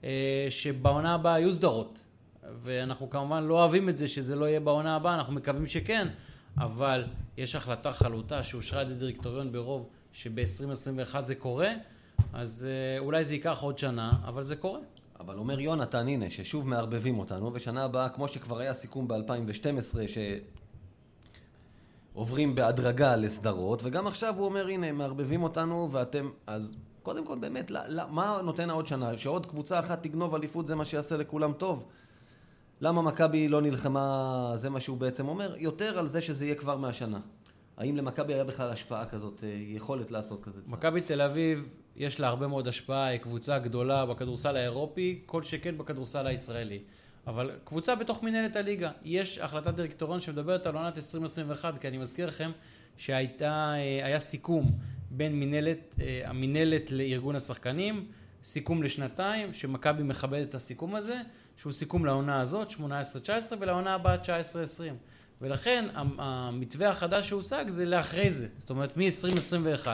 אה, 0.04 0.46
שבעונה 0.50 1.14
הבאה 1.14 1.34
היו 1.34 1.52
סדרות. 1.52 2.02
ואנחנו 2.62 3.10
כמובן 3.10 3.44
לא 3.44 3.54
אוהבים 3.54 3.88
את 3.88 3.98
זה 3.98 4.08
שזה 4.08 4.36
לא 4.36 4.44
יהיה 4.44 4.60
בעונה 4.60 4.96
הבאה, 4.96 5.14
אנחנו 5.14 5.32
מקווים 5.32 5.66
שכן, 5.66 6.08
אבל 6.58 7.04
יש 7.36 7.56
החלטה 7.56 7.92
חלוטה 7.92 8.42
שאושרה 8.42 8.80
על 8.80 8.90
ידי 8.90 8.98
דירקטוריון 8.98 9.52
ברוב 9.52 9.88
שב-2021 10.12 11.22
זה 11.22 11.34
קורה, 11.34 11.70
אז 12.32 12.68
אה, 12.70 12.98
אולי 12.98 13.24
זה 13.24 13.34
ייקח 13.34 13.62
עוד 13.62 13.78
שנה, 13.78 14.12
אבל 14.24 14.42
זה 14.42 14.56
קורה. 14.56 14.80
אבל 15.20 15.38
אומר 15.38 15.60
יונתן, 15.60 16.08
הנה, 16.08 16.30
ששוב 16.30 16.68
מערבבים 16.68 17.18
אותנו, 17.18 17.50
ושנה 17.54 17.84
הבאה, 17.84 18.08
כמו 18.08 18.28
שכבר 18.28 18.58
היה 18.58 18.74
סיכום 18.74 19.08
ב-2012, 19.08 19.98
שעוברים 22.14 22.54
בהדרגה 22.54 23.16
לסדרות, 23.16 23.80
וגם 23.84 24.06
עכשיו 24.06 24.34
הוא 24.36 24.44
אומר, 24.44 24.68
הנה, 24.68 24.92
מערבבים 24.92 25.42
אותנו, 25.42 25.88
ואתם... 25.92 26.30
אז 26.46 26.76
קודם 27.02 27.24
כל, 27.26 27.38
באמת, 27.38 27.70
לא, 27.70 27.80
לא, 27.86 28.02
מה 28.10 28.40
נותן 28.44 28.70
העוד 28.70 28.86
שנה? 28.86 29.18
שעוד 29.18 29.46
קבוצה 29.46 29.78
אחת 29.78 30.02
תגנוב 30.02 30.34
אליפות, 30.34 30.66
זה 30.66 30.74
מה 30.74 30.84
שיעשה 30.84 31.16
לכולם 31.16 31.52
טוב? 31.52 31.84
למה 32.80 33.02
מכבי 33.02 33.48
לא 33.48 33.60
נלחמה, 33.60 34.52
זה 34.54 34.70
מה 34.70 34.80
שהוא 34.80 34.96
בעצם 34.96 35.28
אומר, 35.28 35.54
יותר 35.56 35.98
על 35.98 36.08
זה 36.08 36.22
שזה 36.22 36.44
יהיה 36.44 36.54
כבר 36.54 36.76
מהשנה. 36.76 37.20
האם 37.82 37.96
למכבי 37.96 38.34
היה 38.34 38.44
בכלל 38.44 38.70
השפעה 38.70 39.06
כזאת, 39.06 39.44
אה, 39.44 39.48
יכולת 39.48 40.10
לעשות 40.10 40.44
כזה 40.44 40.60
צעד? 40.62 40.72
מכבי 40.72 41.00
תל 41.00 41.22
אביב, 41.22 41.74
יש 41.96 42.20
לה 42.20 42.28
הרבה 42.28 42.46
מאוד 42.46 42.68
השפעה, 42.68 43.06
היא 43.06 43.18
קבוצה 43.18 43.58
גדולה 43.58 44.06
בכדורסל 44.06 44.56
האירופי, 44.56 45.22
כל 45.26 45.42
שכן 45.42 45.78
בכדורסל 45.78 46.26
הישראלי. 46.26 46.82
אבל 47.26 47.50
קבוצה 47.64 47.94
בתוך 47.94 48.22
מנהלת 48.22 48.56
הליגה. 48.56 48.90
יש 49.04 49.38
החלטת 49.38 49.74
דירקטוריון 49.74 50.20
שמדברת 50.20 50.66
על 50.66 50.74
עונת 50.74 50.96
2021, 50.96 51.78
כי 51.78 51.88
אני 51.88 51.98
מזכיר 51.98 52.26
לכם 52.26 52.50
שהיה 52.96 54.18
סיכום 54.18 54.70
בין 55.10 55.40
מנהלת, 55.40 55.78
אה, 56.00 56.22
המנהלת 56.24 56.90
לארגון 56.90 57.36
השחקנים, 57.36 58.06
סיכום 58.44 58.82
לשנתיים, 58.82 59.52
שמכבי 59.52 60.02
מכבדת 60.02 60.48
את 60.48 60.54
הסיכום 60.54 60.94
הזה, 60.94 61.20
שהוא 61.56 61.72
סיכום 61.72 62.04
לעונה 62.04 62.40
הזאת, 62.40 62.70
18-19, 62.70 62.80
ולעונה 63.60 63.94
הבאה 63.94 64.16
19-20. 64.16 65.11
ולכן 65.42 65.84
המ- 65.94 66.20
המתווה 66.20 66.88
החדש 66.90 67.28
שהושג 67.28 67.64
זה 67.68 67.84
לאחרי 67.84 68.32
זה, 68.32 68.48
זאת 68.58 68.70
אומרת 68.70 68.96
מ-2021. 68.96 69.86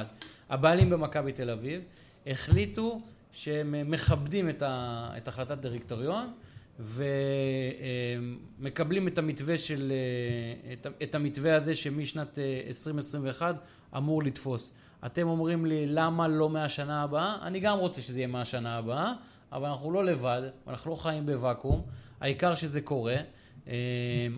הבעלים 0.51 0.91
במכבי 0.91 1.33
תל 1.33 1.51
אביב 1.51 1.83
החליטו 2.27 3.01
שהם 3.33 3.91
מכבדים 3.91 4.49
את, 4.51 4.63
ה, 4.63 5.11
את 5.17 5.29
החלטת 5.29 5.59
דירקטוריון 5.59 6.33
ומקבלים 8.59 9.09
את 9.09 9.19
המתווה 9.19 9.59
של, 9.59 9.93
אה, 9.93 10.73
את, 10.73 10.87
את 11.03 11.15
המתווה 11.15 11.57
הזה 11.57 11.77
שמשנת 11.77 12.39
אה, 12.39 12.61
2021 12.67 13.55
אמור 13.97 14.23
לתפוס. 14.23 14.73
אתם 15.07 15.29
אומרים 15.29 15.67
לי 15.67 15.87
למה 15.87 16.29
לא 16.29 16.49
מהשנה 16.51 17.03
הבאה? 17.03 17.37
אני 17.43 17.61
גם 17.61 17.79
רוצה 17.79 18.01
שזה 18.01 18.19
יהיה 18.21 18.27
מהשנה 18.27 18.77
הבאה, 18.77 19.13
אבל 19.53 19.69
אנחנו 19.69 19.91
לא 19.93 20.05
לבד, 20.05 20.43
אנחנו 20.69 20.91
לא 20.91 20.97
חיים 20.97 21.27
בוואקום, 21.27 21.83
העיקר 22.21 22.55
שזה 22.55 22.81
קורה. 22.81 23.17
אה, 23.69 23.75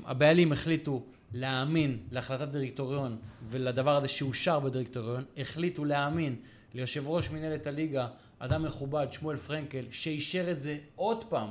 הבעלים 0.05 0.53
החליטו 0.53 1.03
להאמין 1.33 1.99
להחלטת 2.11 2.49
דירקטוריון 2.49 3.19
ולדבר 3.49 3.97
הזה 3.97 4.09
שאושר 4.09 4.61
בדירקטוריון, 4.61 5.25
החליטו 5.37 5.85
להאמין 5.85 6.37
ליושב 6.75 7.09
ראש 7.09 7.31
מנהלת 7.31 7.67
הליגה, 7.67 8.09
אדם 8.39 8.63
מכובד, 8.63 9.07
שמואל 9.13 9.37
פרנקל, 9.37 9.85
שאישר 9.91 10.51
את 10.51 10.61
זה 10.61 10.79
עוד 10.97 11.25
פעם, 11.25 11.51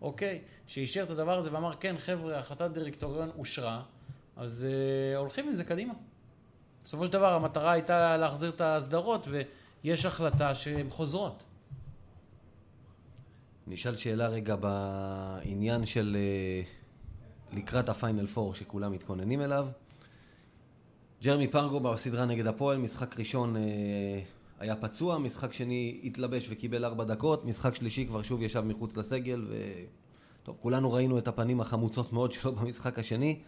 אוקיי? 0.00 0.40
שאישר 0.66 1.02
את 1.02 1.10
הדבר 1.10 1.38
הזה 1.38 1.52
ואמר, 1.52 1.72
כן, 1.80 1.94
חבר'ה, 1.98 2.38
החלטת 2.38 2.70
דירקטוריון 2.70 3.30
אושרה, 3.38 3.82
אז 4.36 4.66
אה, 4.68 5.16
הולכים 5.16 5.48
עם 5.48 5.54
זה 5.54 5.64
קדימה. 5.64 5.94
בסופו 6.84 7.06
של 7.06 7.12
דבר 7.12 7.34
המטרה 7.34 7.72
הייתה 7.72 8.16
להחזיר 8.16 8.50
את 8.50 8.60
הסדרות 8.60 9.28
ויש 9.84 10.04
החלטה 10.04 10.54
שהן 10.54 10.90
חוזרות. 10.90 11.42
נשאל 13.66 13.96
שאלה 13.96 14.28
רגע 14.28 14.56
בעניין 14.56 15.86
של... 15.86 16.16
אה, 16.16 16.75
לקראת 17.52 17.88
הפיינל 17.88 18.26
פור 18.26 18.54
שכולם 18.54 18.92
מתכוננים 18.92 19.40
אליו. 19.40 19.66
ג'רמי 21.22 21.48
פרגו 21.48 21.80
בסדרה 21.80 22.26
נגד 22.26 22.46
הפועל, 22.46 22.78
משחק 22.78 23.18
ראשון 23.18 23.56
אה, 23.56 23.62
היה 24.58 24.76
פצוע, 24.76 25.18
משחק 25.18 25.52
שני 25.52 26.00
התלבש 26.04 26.46
וקיבל 26.50 26.84
ארבע 26.84 27.04
דקות, 27.04 27.44
משחק 27.44 27.74
שלישי 27.74 28.06
כבר 28.06 28.22
שוב 28.22 28.42
ישב 28.42 28.60
מחוץ 28.60 28.96
לסגל, 28.96 29.44
ו... 29.48 29.54
טוב, 30.42 30.56
כולנו 30.60 30.92
ראינו 30.92 31.18
את 31.18 31.28
הפנים 31.28 31.60
החמוצות 31.60 32.12
מאוד 32.12 32.32
שלו 32.32 32.52
במשחק 32.52 32.98
השני. 32.98 33.40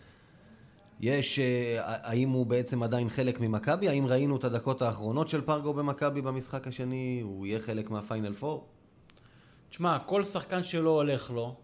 יש, 1.01 1.39
אה, 1.39 1.77
האם 1.83 2.29
הוא 2.29 2.47
בעצם 2.47 2.83
עדיין 2.83 3.11
חלק 3.11 3.41
ממכבי? 3.41 3.89
האם 3.89 4.07
ראינו 4.07 4.37
את 4.37 4.45
הדקות 4.45 4.83
האחרונות 4.83 5.29
של 5.29 5.41
פרגו 5.41 5.75
במכבי 5.75 6.21
במשחק 6.21 6.67
השני? 6.67 7.21
הוא 7.23 7.47
יהיה 7.47 7.61
חלק 7.61 7.91
מהפיינל 7.91 8.33
פור? 8.35 8.67
תשמע, 9.71 9.99
כל 9.99 10.25
שחקן 10.25 10.63
שלא 10.63 10.91
הולך 10.91 11.31
לו, 11.31 11.55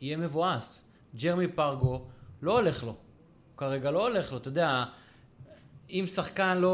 יהיה 0.00 0.16
מבואס. 0.16 0.85
ג'רמי 1.16 1.48
פרגו, 1.48 2.04
לא 2.42 2.58
הולך 2.60 2.84
לו. 2.84 2.94
כרגע 3.56 3.90
לא 3.90 4.08
הולך 4.08 4.32
לו, 4.32 4.38
אתה 4.38 4.48
יודע, 4.48 4.84
אם 5.90 6.04
שחקן 6.14 6.58
לא, 6.58 6.68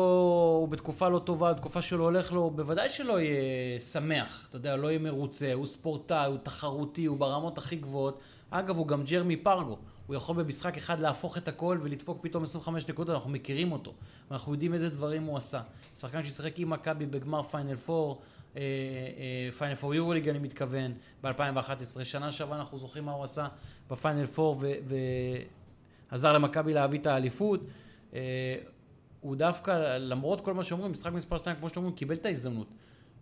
הוא 0.61 0.69
בתקופה 0.69 1.09
לא 1.09 1.19
טובה, 1.19 1.53
בתקופה 1.53 1.83
שלא 1.83 2.03
הולך 2.03 2.33
לו, 2.33 2.51
בוודאי 2.51 2.89
שלא 2.89 3.21
יהיה 3.21 3.81
שמח, 3.81 4.47
אתה 4.49 4.57
יודע, 4.57 4.77
לא 4.77 4.89
יהיה 4.89 4.99
מרוצה, 4.99 5.53
הוא 5.53 5.67
ספורטאי, 5.67 6.27
הוא 6.27 6.39
תחרותי, 6.43 7.05
הוא 7.05 7.19
ברמות 7.19 7.59
הכי 7.59 7.77
גבוהות. 7.77 8.21
אגב, 8.51 8.77
הוא 8.77 8.87
גם 8.87 9.05
ג'רמי 9.05 9.37
פרגו. 9.37 9.79
הוא 10.07 10.17
יכול 10.17 10.37
במשחק 10.37 10.77
אחד 10.77 11.01
להפוך 11.01 11.39
את 11.39 11.49
הכל 11.49 11.79
ולדפוק 11.83 12.19
פתאום 12.23 12.43
25 12.43 12.89
נקודות, 12.89 13.15
אנחנו 13.15 13.31
מכירים 13.31 13.73
אותו. 13.73 13.95
אנחנו 14.31 14.53
יודעים 14.53 14.75
איזה 14.75 14.89
דברים 14.89 15.23
הוא 15.23 15.37
עשה. 15.37 15.61
שחקן 15.99 16.23
ששיחק 16.23 16.59
עם 16.59 16.71
מכבי 16.71 17.07
בגמר 17.07 17.43
פיינל 17.43 17.77
פור, 17.77 18.23
פיינל 19.59 19.75
פור 19.75 19.95
יורוליג 19.95 20.29
אני 20.29 20.39
מתכוון, 20.39 20.93
ב-2011. 21.23 22.05
שנה 22.05 22.33
שעברה 22.33 22.59
אנחנו 22.59 22.79
זוכרים 22.79 23.05
מה 23.05 23.13
הוא 23.13 23.25
עשה 23.25 23.49
בפיינל 23.91 24.27
פור 24.27 24.63
ועזר 26.11 26.33
למכבי 26.33 26.75
להביא 26.75 26.99
את 26.99 27.07
האליפות. 27.07 27.61
אה, 28.15 28.57
הוא 29.21 29.37
דווקא, 29.37 29.99
למרות 29.99 30.41
כל 30.41 30.55
מה 30.55 30.65
שאומרים, 30.65 30.93
משחק 30.93 31.13
מספר 31.13 31.39
2, 31.39 31.57
כמו 31.57 31.69
שאומרים, 31.69 31.95
קיבל 31.95 32.15
את 32.15 32.27
ההזדמנות. 32.27 32.67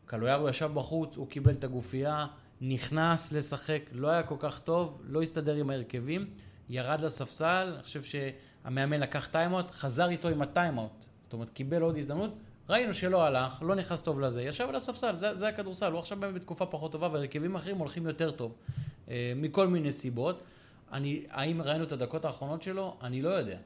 קלויארו 0.06 0.48
ישב 0.48 0.70
בחוץ, 0.74 1.16
הוא 1.16 1.28
קיבל 1.28 1.52
את 1.52 1.64
הגופייה, 1.64 2.26
נכנס 2.60 3.32
לשחק, 3.32 3.82
לא 3.92 4.08
היה 4.08 4.22
כל 4.22 4.34
כך 4.38 4.58
טוב, 4.58 5.00
לא 5.04 5.22
הסתדר 5.22 5.54
עם 5.54 5.70
ההרכבים, 5.70 6.30
ירד 6.70 7.00
לספסל, 7.00 7.72
אני 7.74 7.82
חושב 7.82 8.02
שהמאמן 8.02 9.00
לקח 9.00 9.28
טיימאוט, 9.32 9.70
חזר 9.70 10.08
איתו 10.08 10.28
עם 10.28 10.42
הטיימאוט, 10.42 11.06
זאת 11.22 11.32
אומרת, 11.32 11.50
קיבל 11.50 11.82
עוד 11.82 11.96
הזדמנות, 11.96 12.30
ראינו 12.68 12.94
שלא 12.94 13.24
הלך, 13.24 13.62
לא 13.62 13.74
נכנס 13.74 14.02
טוב 14.02 14.20
לזה, 14.20 14.42
ישב 14.42 14.66
על 14.68 14.76
הספסל, 14.76 15.14
זה, 15.14 15.34
זה 15.34 15.48
הכדורסל, 15.48 15.92
הוא 15.92 15.98
עכשיו 15.98 16.20
באמת 16.20 16.34
בתקופה 16.34 16.66
פחות 16.66 16.92
טובה, 16.92 17.08
והרכבים 17.12 17.54
אחרים 17.54 17.76
הולכים 17.76 18.06
יותר 18.06 18.30
טוב, 18.30 18.54
אה, 19.08 19.32
מכל 19.36 19.68
מיני 19.68 19.92
סיבות. 19.92 20.42
אני, 20.92 21.22
האם 21.30 21.62
ראינו 21.62 21.84
את 21.84 21.92
הדקות 21.92 22.24
האחרונות 22.24 22.62
שלו? 22.62 22.96
אני 23.02 23.22
לא 23.22 23.28
יודע. 23.28 23.56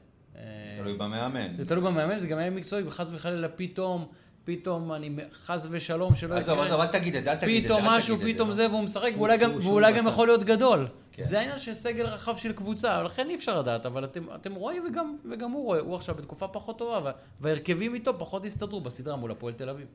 תלוי 0.77 0.93
במאמן. 0.93 1.57
זה 1.57 1.65
תלוי 1.65 1.83
במאמן, 1.83 2.19
זה 2.19 2.27
גם 2.27 2.37
היה 2.37 2.49
מקצועי, 2.49 2.83
וחס 2.83 3.09
וחלילה 3.13 3.47
פתאום, 3.49 4.07
פתאום 4.45 4.93
אני 4.93 5.09
חס 5.33 5.67
ושלום 5.71 6.15
שלא 6.15 6.35
עזוב, 6.35 6.59
עזוב, 6.59 6.79
אל 6.81 6.87
תגיד 6.87 7.15
את 7.15 7.23
זה, 7.23 7.31
אל 7.31 7.35
תגיד 7.37 7.63
את 7.63 7.69
זה. 7.69 7.75
פתאום 7.75 7.93
משהו, 7.93 8.17
פתאום 8.21 8.49
לא. 8.49 8.55
זה, 8.55 8.67
והוא 8.69 8.83
משחק, 8.83 9.11
ואולי 9.17 9.37
גם, 9.37 9.51
ואולי 9.63 9.93
גם 9.93 10.07
יכול 10.07 10.27
להיות 10.27 10.43
גדול. 10.43 10.87
כן. 11.11 11.21
זה 11.23 11.39
העניין 11.39 11.59
של 11.59 11.73
סגל 11.73 12.05
רחב 12.05 12.37
של 12.37 12.53
קבוצה, 12.53 13.03
לכן 13.03 13.29
אי 13.29 13.35
אפשר 13.35 13.59
לדעת, 13.59 13.85
אבל 13.85 14.03
אתם, 14.05 14.23
אתם 14.35 14.55
רואים 14.55 14.83
וגם, 14.89 15.15
וגם 15.31 15.51
הוא 15.51 15.63
רואה, 15.65 15.79
הוא 15.79 15.95
עכשיו 15.95 16.15
בתקופה 16.15 16.47
פחות 16.47 16.77
טובה, 16.77 16.99
וה- 17.03 17.11
וההרכבים 17.41 17.93
איתו 17.93 18.19
פחות 18.19 18.45
הסתדרו 18.45 18.81
בסדרה 18.81 19.15
מול 19.15 19.31
הפועל 19.31 19.53
תל 19.53 19.69
אביב. 19.69 19.87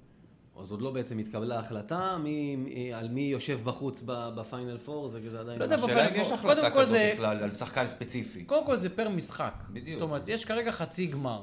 אז 0.61 0.71
עוד 0.71 0.83
לא 0.83 0.91
בעצם 0.91 1.19
התקבלה 1.19 1.59
החלטה 1.59 2.17
מי, 2.23 2.57
מי, 2.57 2.95
על 2.95 3.09
מי 3.09 3.21
יושב 3.21 3.61
בחוץ 3.65 4.03
בפיינל 4.07 4.79
פור, 4.85 5.09
זה, 5.09 5.31
זה 5.31 5.41
עדיין... 5.41 5.59
לא 5.59 5.65
יודע, 5.65 5.77
השאלה 5.77 6.09
אם 6.09 6.15
יש. 6.15 6.33
החלטה 6.33 6.71
כזאת 6.71 6.99
בכלל 7.15 7.43
על 7.43 7.51
שחקן 7.51 7.87
ספציפי. 7.87 8.45
קודם 8.45 8.67
כל 8.67 8.77
זה 8.77 8.89
פר 8.89 9.09
משחק. 9.09 9.53
בדיוק. 9.71 9.99
זאת 10.01 10.03
אומרת, 10.03 10.29
יש 10.29 10.45
כרגע 10.45 10.73
חצי 10.73 11.07
גמר. 11.07 11.43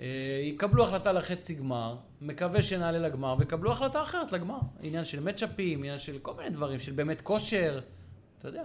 אה, 0.00 0.40
יקבלו 0.42 0.84
החלטה 0.84 1.12
לחצי 1.12 1.54
גמר, 1.54 1.96
מקווה 2.20 2.62
שנעלה 2.62 2.98
לגמר, 2.98 3.36
ויקבלו 3.38 3.72
החלטה 3.72 4.02
אחרת 4.02 4.32
לגמר. 4.32 4.58
עניין 4.80 5.04
של 5.04 5.20
מצ'אפים, 5.20 5.78
עניין 5.78 5.98
של 5.98 6.18
כל 6.18 6.34
מיני 6.34 6.50
דברים, 6.50 6.80
של 6.80 6.92
באמת 6.92 7.20
כושר, 7.20 7.80
אתה 8.38 8.48
יודע. 8.48 8.62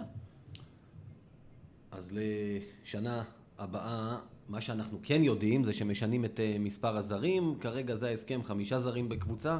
אז 1.90 2.12
לשנה 2.12 3.22
הבאה, 3.58 4.18
מה 4.48 4.60
שאנחנו 4.60 4.98
כן 5.02 5.22
יודעים 5.24 5.64
זה 5.64 5.72
שמשנים 5.72 6.24
את 6.24 6.40
אה, 6.40 6.56
מספר 6.60 6.96
הזרים, 6.96 7.54
כרגע 7.60 7.94
זה 7.94 8.08
ההסכם, 8.08 8.40
חמישה 8.44 8.78
זרים 8.78 9.08
בקבוצה, 9.08 9.58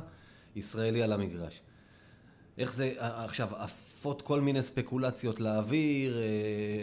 ישראלי 0.56 1.02
על 1.02 1.12
המגרש. 1.12 1.60
איך 2.58 2.74
זה, 2.74 2.92
אה, 2.98 3.24
עכשיו, 3.24 3.48
עפות 3.56 4.22
כל 4.22 4.40
מיני 4.40 4.62
ספקולציות 4.62 5.40
לאוויר, 5.40 6.18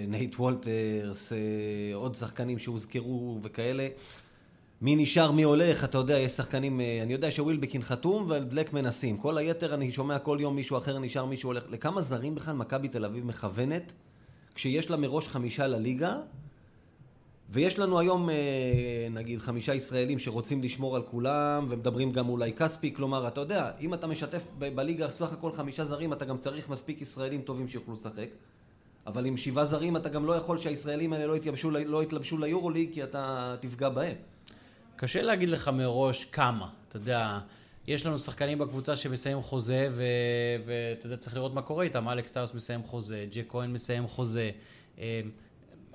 נייט 0.08 0.36
וולטרס, 0.36 1.32
עוד 1.94 2.16
שחקנים 2.16 2.60
שהוזכרו 2.60 3.40
וכאלה. 3.42 3.88
מי 4.84 4.96
נשאר, 4.96 5.32
מי 5.32 5.44
הולך, 5.44 5.84
אתה 5.84 5.98
יודע, 5.98 6.20
יש 6.20 6.32
שחקנים, 6.32 6.82
אה, 6.82 7.00
אני 7.04 7.14
יודע 7.14 7.32
שווילבקין 7.32 7.82
חתום 7.82 8.24
ובלק 8.24 8.74
מנסים. 8.74 9.18
כל 9.18 9.38
היתר, 9.38 9.74
אני 9.74 9.92
שומע 9.92 10.20
כל 10.20 10.38
יום 10.42 10.56
מישהו 10.56 10.78
אחר 10.78 11.00
נשאר, 11.00 11.26
מישהו 11.26 11.50
הולך. 11.50 11.64
לכמה 11.70 12.02
זרים 12.02 12.36
בכלל 12.36 12.56
מכבי 12.56 12.88
תל 12.88 13.06
אביב 13.06 13.26
מכוונת, 13.26 13.92
כשיש 14.56 14.90
לה 14.90 14.98
מראש 14.98 15.28
חמישה 15.28 15.68
לליגה, 15.68 16.16
ויש 17.50 17.80
לנו 17.80 18.00
היום, 18.00 18.30
אה, 18.30 18.36
נגיד, 19.12 19.40
חמישה 19.40 19.74
ישראלים 19.74 20.20
שרוצים 20.20 20.64
לשמור 20.64 20.96
על 20.96 21.02
כולם, 21.02 21.66
ומדברים 21.70 22.12
גם 22.12 22.30
אולי 22.30 22.54
כספי, 22.54 22.94
כלומר, 22.94 23.28
אתה 23.28 23.42
יודע, 23.42 23.72
אם 23.82 23.94
אתה 23.94 24.08
משתף 24.08 24.44
ב- 24.60 24.76
בליגה 24.76 25.10
סך 25.10 25.34
הכל 25.34 25.52
חמישה 25.52 25.86
זרים, 25.86 26.14
אתה 26.14 26.26
גם 26.26 26.38
צריך 26.38 26.70
מספיק 26.70 27.02
ישראלים 27.02 27.42
טובים 27.42 27.68
שיוכלו 27.68 27.94
לשחק. 27.94 28.28
אבל 29.08 29.26
עם 29.26 29.38
שבעה 29.38 29.66
זרים 29.66 29.98
אתה 29.98 30.10
גם 30.10 30.26
לא 30.26 30.34
יכול 30.34 30.58
שהישראלים 30.58 31.14
האלה 31.14 31.26
לא 31.26 31.36
יתלבשו, 31.36 31.72
לא 31.72 32.04
יתלבשו 32.04 32.38
ליורוליג, 32.38 32.94
כי 32.94 33.04
אתה 33.04 33.56
תפגע 33.62 33.90
בהם. 33.90 34.16
קשה 34.96 35.22
להגיד 35.22 35.50
לך 35.50 35.68
מראש 35.68 36.26
כמה. 36.26 36.70
אתה 36.90 36.98
יודע, 36.98 37.40
יש 37.88 38.06
לנו 38.06 38.20
שחקנים 38.20 38.58
בקבוצה 38.60 38.96
שמסיים 38.96 39.42
חוזה, 39.42 39.90
ואתה 40.66 41.06
יודע, 41.06 41.18
צריך 41.18 41.36
לראות 41.36 41.54
מה 41.54 41.62
קורה 41.62 41.84
איתם. 41.84 42.10
אלכס 42.10 42.32
טאוס 42.32 42.54
מסיים 42.54 42.84
חוזה, 42.84 43.26
ג'ק 43.32 43.46
כהן 43.50 43.74
מסיים 43.74 44.08
חוזה. 44.08 44.52
אה, 45.00 45.22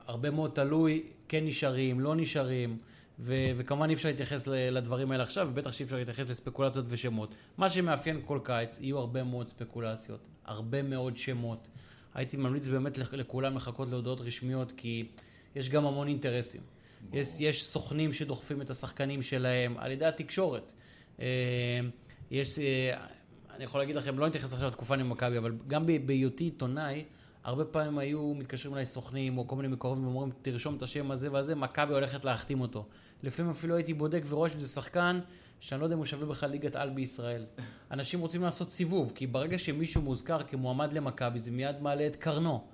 הרבה 0.07 0.30
מאוד 0.30 0.51
תלוי, 0.55 1.03
כן 1.28 1.44
נשארים, 1.46 2.01
לא 2.01 2.16
נשארים. 2.16 2.78
ו- 3.20 3.34
וכמובן 3.57 3.88
אי 3.88 3.94
אפשר 3.94 4.09
להתייחס 4.09 4.46
לדברים 4.46 5.11
האלה 5.12 5.22
עכשיו, 5.22 5.49
ובטח 5.51 5.72
שאי 5.72 5.84
אפשר 5.84 5.96
להתייחס 5.96 6.30
לספקולציות 6.30 6.84
ושמות. 6.88 7.28
מה 7.59 7.70
שמאפיין 7.70 8.20
כל 8.26 8.38
קיץ, 8.44 8.78
יהיו 8.80 8.99
הרבה 8.99 9.24
מאוד 9.24 9.49
ספקולציות, 9.49 10.20
הרבה 10.44 10.82
מאוד 10.82 11.16
שמות. 11.16 11.68
הייתי 12.14 12.36
ממליץ 12.36 12.66
באמת 12.68 12.99
לכ- 12.99 13.14
לכולם 13.14 13.57
לחכות 13.57 13.88
להודעות 13.88 14.20
רשמיות, 14.20 14.72
כי 14.76 15.05
יש 15.57 15.70
גם 15.70 15.86
המון 15.86 16.09
אינטרסים. 16.09 16.61
יש, 17.12 17.40
יש 17.40 17.64
סוכנים 17.64 18.12
שדוחפים 18.12 18.62
את 18.62 18.70
השחקנים 18.70 19.22
שלהם 19.22 19.78
על 19.78 19.90
ידי 19.90 20.07
התקשורת. 20.07 20.72
אה, 21.20 21.26
יש, 22.30 22.59
אה, 22.59 23.07
אני 23.55 23.64
יכול 23.64 23.80
להגיד 23.80 23.96
לכם, 23.96 24.18
לא 24.18 24.26
נתייחס 24.28 24.55
עכשיו 24.55 24.68
לתקופה 24.68 24.94
עם 24.94 25.11
מכבי, 25.11 25.38
אבל 25.38 25.53
גם 25.68 25.86
בהיותי 26.07 26.44
עיתונאי, 26.44 27.05
הרבה 27.44 27.64
פעמים 27.64 27.99
היו 27.99 28.34
מתקשרים 28.34 28.74
אליי 28.74 28.86
סוכנים 28.86 29.38
או 29.38 29.49
כל 29.49 29.57
מיני 29.57 29.68
מקורבים 29.68 30.07
ואומרים, 30.07 30.30
תרשום 30.42 30.76
את 30.76 30.82
השם 30.82 31.11
הזה 31.11 31.32
והזה, 31.32 31.55
מכבי 31.55 31.94
הולכת 31.94 32.24
להחתים 32.24 32.61
אותו. 32.61 32.86
לפעמים 33.22 33.51
אפילו 33.51 33.76
הייתי 33.76 33.94
בודק 33.94 34.22
ורואה 34.28 34.51
שזה 34.51 34.68
שחקן 34.68 35.20
שאני 35.61 35.80
לא 35.80 35.86
יודע 35.86 35.94
אם 35.94 35.99
הוא 35.99 36.07
שווה 36.07 36.26
בכלל 36.26 36.51
ליגת 36.51 36.76
על 36.76 36.90
בישראל. 36.90 37.46
אנשים 37.90 38.20
רוצים 38.20 38.42
לעשות 38.42 38.72
סיבוב, 38.72 39.12
כי 39.14 39.26
ברגע 39.26 39.59
שמישהו 39.59 40.03
מוזכר 40.03 40.42
כמועמד 40.42 40.92
למכבי, 40.92 41.38
זה 41.38 41.51
מיד 41.51 41.80
מעלה 41.80 42.07
את 42.07 42.16
קרנו. 42.16 42.64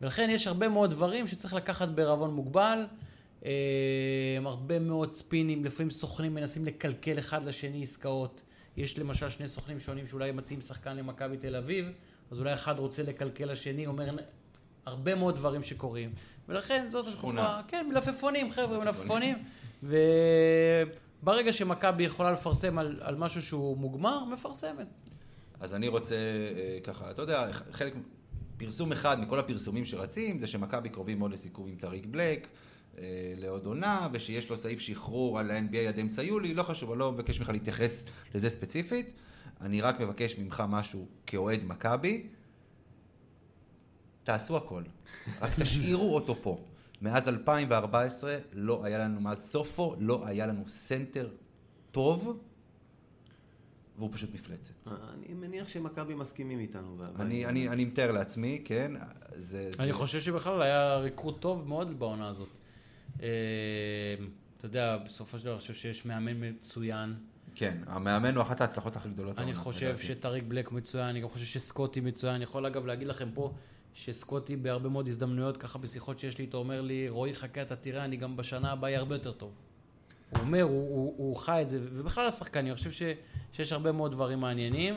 ולכן 0.00 0.28
יש 0.30 0.46
הרבה 0.46 0.68
מאוד 0.68 0.90
דברים 0.90 1.26
שצריך 1.26 1.54
לקחת 1.54 1.88
בערבון 1.88 2.34
מוגבל. 2.34 2.86
אה, 3.44 3.50
הרבה 4.44 4.78
מאוד 4.78 5.14
ספינים, 5.14 5.64
לפעמים 5.64 5.90
סוכנים 5.90 6.34
מנסים 6.34 6.64
לקלקל 6.64 7.18
אחד 7.18 7.44
לשני 7.44 7.82
עסקאות. 7.82 8.42
יש 8.76 8.98
למשל 8.98 9.28
שני 9.28 9.48
סוכנים 9.48 9.80
שונים 9.80 10.06
שאולי 10.06 10.32
מציעים 10.32 10.60
שחקן 10.60 10.96
למכבי 10.96 11.36
תל 11.36 11.56
אביב, 11.56 11.86
אז 12.30 12.38
אולי 12.38 12.54
אחד 12.54 12.78
רוצה 12.78 13.02
לקלקל 13.02 13.52
לשני, 13.52 13.86
אומר 13.86 14.10
הרבה 14.86 15.14
מאוד 15.14 15.36
דברים 15.36 15.62
שקורים. 15.62 16.12
ולכן 16.48 16.88
זאת 16.88 17.06
שכונה. 17.10 17.58
התקופה, 17.58 17.70
כן, 17.70 17.86
מלפפונים, 17.88 18.50
חבר'ה, 18.50 18.78
מלפפונים. 18.78 19.36
וברגע 19.82 21.52
שמכבי 21.52 22.04
יכולה 22.04 22.32
לפרסם 22.32 22.78
על, 22.78 22.98
על 23.00 23.16
משהו 23.16 23.42
שהוא 23.42 23.76
מוגמר, 23.76 24.24
מפרסמת. 24.24 24.86
אז 25.60 25.74
אני 25.74 25.88
רוצה 25.88 26.14
אה, 26.14 26.78
ככה, 26.84 27.10
אתה 27.10 27.22
יודע, 27.22 27.48
חלק, 27.72 27.94
פרסום 28.56 28.92
אחד 28.92 29.20
מכל 29.20 29.38
הפרסומים 29.38 29.84
שרצים, 29.84 30.38
זה 30.38 30.46
שמכבי 30.46 30.88
קרובים 30.88 31.18
מאוד 31.18 31.32
לסיכום 31.32 31.68
עם 31.68 31.76
טאריק 31.76 32.06
בלק, 32.06 32.48
לעוד 33.36 33.66
עונה, 33.66 34.08
ושיש 34.12 34.50
לו 34.50 34.56
סעיף 34.56 34.80
שחרור 34.80 35.38
על 35.38 35.50
ה-NBA 35.50 35.88
עד 35.88 35.98
אמצע 35.98 36.22
יולי, 36.22 36.54
לא 36.54 36.62
חשוב, 36.62 36.90
אני 36.90 36.98
לא 36.98 37.12
מבקש 37.12 37.40
ממך 37.40 37.48
להתייחס 37.48 38.04
לזה 38.34 38.50
ספציפית, 38.50 39.12
אני 39.60 39.80
רק 39.80 40.00
מבקש 40.00 40.38
ממך 40.38 40.62
משהו 40.68 41.06
כאוהד 41.26 41.60
מכבי, 41.64 42.26
תעשו 44.24 44.56
הכל, 44.56 44.82
רק 45.40 45.50
תשאירו 45.60 46.14
אותו 46.14 46.34
פה. 46.34 46.58
מאז 47.02 47.28
2014 47.28 48.38
לא 48.52 48.84
היה 48.84 48.98
לנו, 48.98 49.20
מאז 49.20 49.50
סופו 49.50 49.94
לא 49.98 50.26
היה 50.26 50.46
לנו 50.46 50.64
סנטר 50.68 51.28
טוב 51.90 52.40
והוא 53.98 54.10
פשוט 54.12 54.34
מפלצת. 54.34 54.72
אני 54.86 55.34
מניח 55.34 55.68
שמכבי 55.68 56.14
מסכימים 56.14 56.58
איתנו. 56.60 56.96
אני, 57.18 57.46
אני, 57.46 57.68
אני 57.68 57.84
מתאר 57.84 58.12
לעצמי, 58.12 58.62
כן, 58.64 58.92
זה... 59.36 59.70
אני 59.78 59.86
זה- 59.86 59.92
חושב 59.92 60.20
שבכלל 60.20 60.62
היה 60.62 60.96
ריקרוט 60.96 61.40
טוב 61.40 61.68
מאוד 61.68 61.98
בעונה 61.98 62.28
הזאת. 62.28 62.57
אה, 63.22 63.28
אתה 64.58 64.66
יודע, 64.66 64.96
בסופו 64.96 65.38
של 65.38 65.44
דבר 65.44 65.52
אני 65.52 65.60
חושב 65.60 65.74
שיש 65.74 66.06
מאמן 66.06 66.48
מצוין. 66.48 67.14
כן, 67.54 67.78
המאמן 67.86 68.34
הוא 68.34 68.42
אחת 68.42 68.60
ההצלחות 68.60 68.96
הכי 68.96 69.08
גדולות. 69.08 69.38
אני 69.38 69.54
חושב. 69.54 69.98
שטריק 69.98 70.44
בלק 70.48 70.72
מצוין, 70.72 71.06
אני 71.06 71.20
גם 71.20 71.28
חושב 71.28 71.44
שסקוטי 71.44 72.00
מצוין. 72.00 72.34
אני 72.34 72.44
יכול 72.44 72.66
אגב 72.66 72.86
להגיד 72.86 73.08
לכם 73.08 73.28
פה 73.34 73.52
שסקוטי 73.94 74.56
בהרבה 74.56 74.88
מאוד 74.88 75.08
הזדמנויות, 75.08 75.56
ככה 75.56 75.78
בשיחות 75.78 76.18
שיש 76.18 76.38
לי 76.38 76.44
איתו, 76.44 76.58
אומר 76.58 76.80
לי, 76.80 77.08
רועי 77.08 77.34
חכה, 77.34 77.62
אתה 77.62 77.76
תראה, 77.76 78.04
אני 78.04 78.16
גם 78.16 78.36
בשנה 78.36 78.72
הבאה 78.72 78.90
אהיה 78.90 78.98
הרבה 78.98 79.14
יותר 79.14 79.32
טוב. 79.32 79.52
הוא 80.30 80.40
אומר, 80.40 80.62
הוא, 80.62 80.70
הוא, 80.70 81.14
הוא 81.16 81.36
חי 81.36 81.62
את 81.62 81.68
זה, 81.68 81.78
ובכלל 81.82 82.26
השחקנים, 82.26 82.66
אני 82.66 82.76
חושב 82.76 82.90
ש, 82.90 83.02
שיש 83.52 83.72
הרבה 83.72 83.92
מאוד 83.92 84.12
דברים 84.12 84.40
מעניינים, 84.40 84.94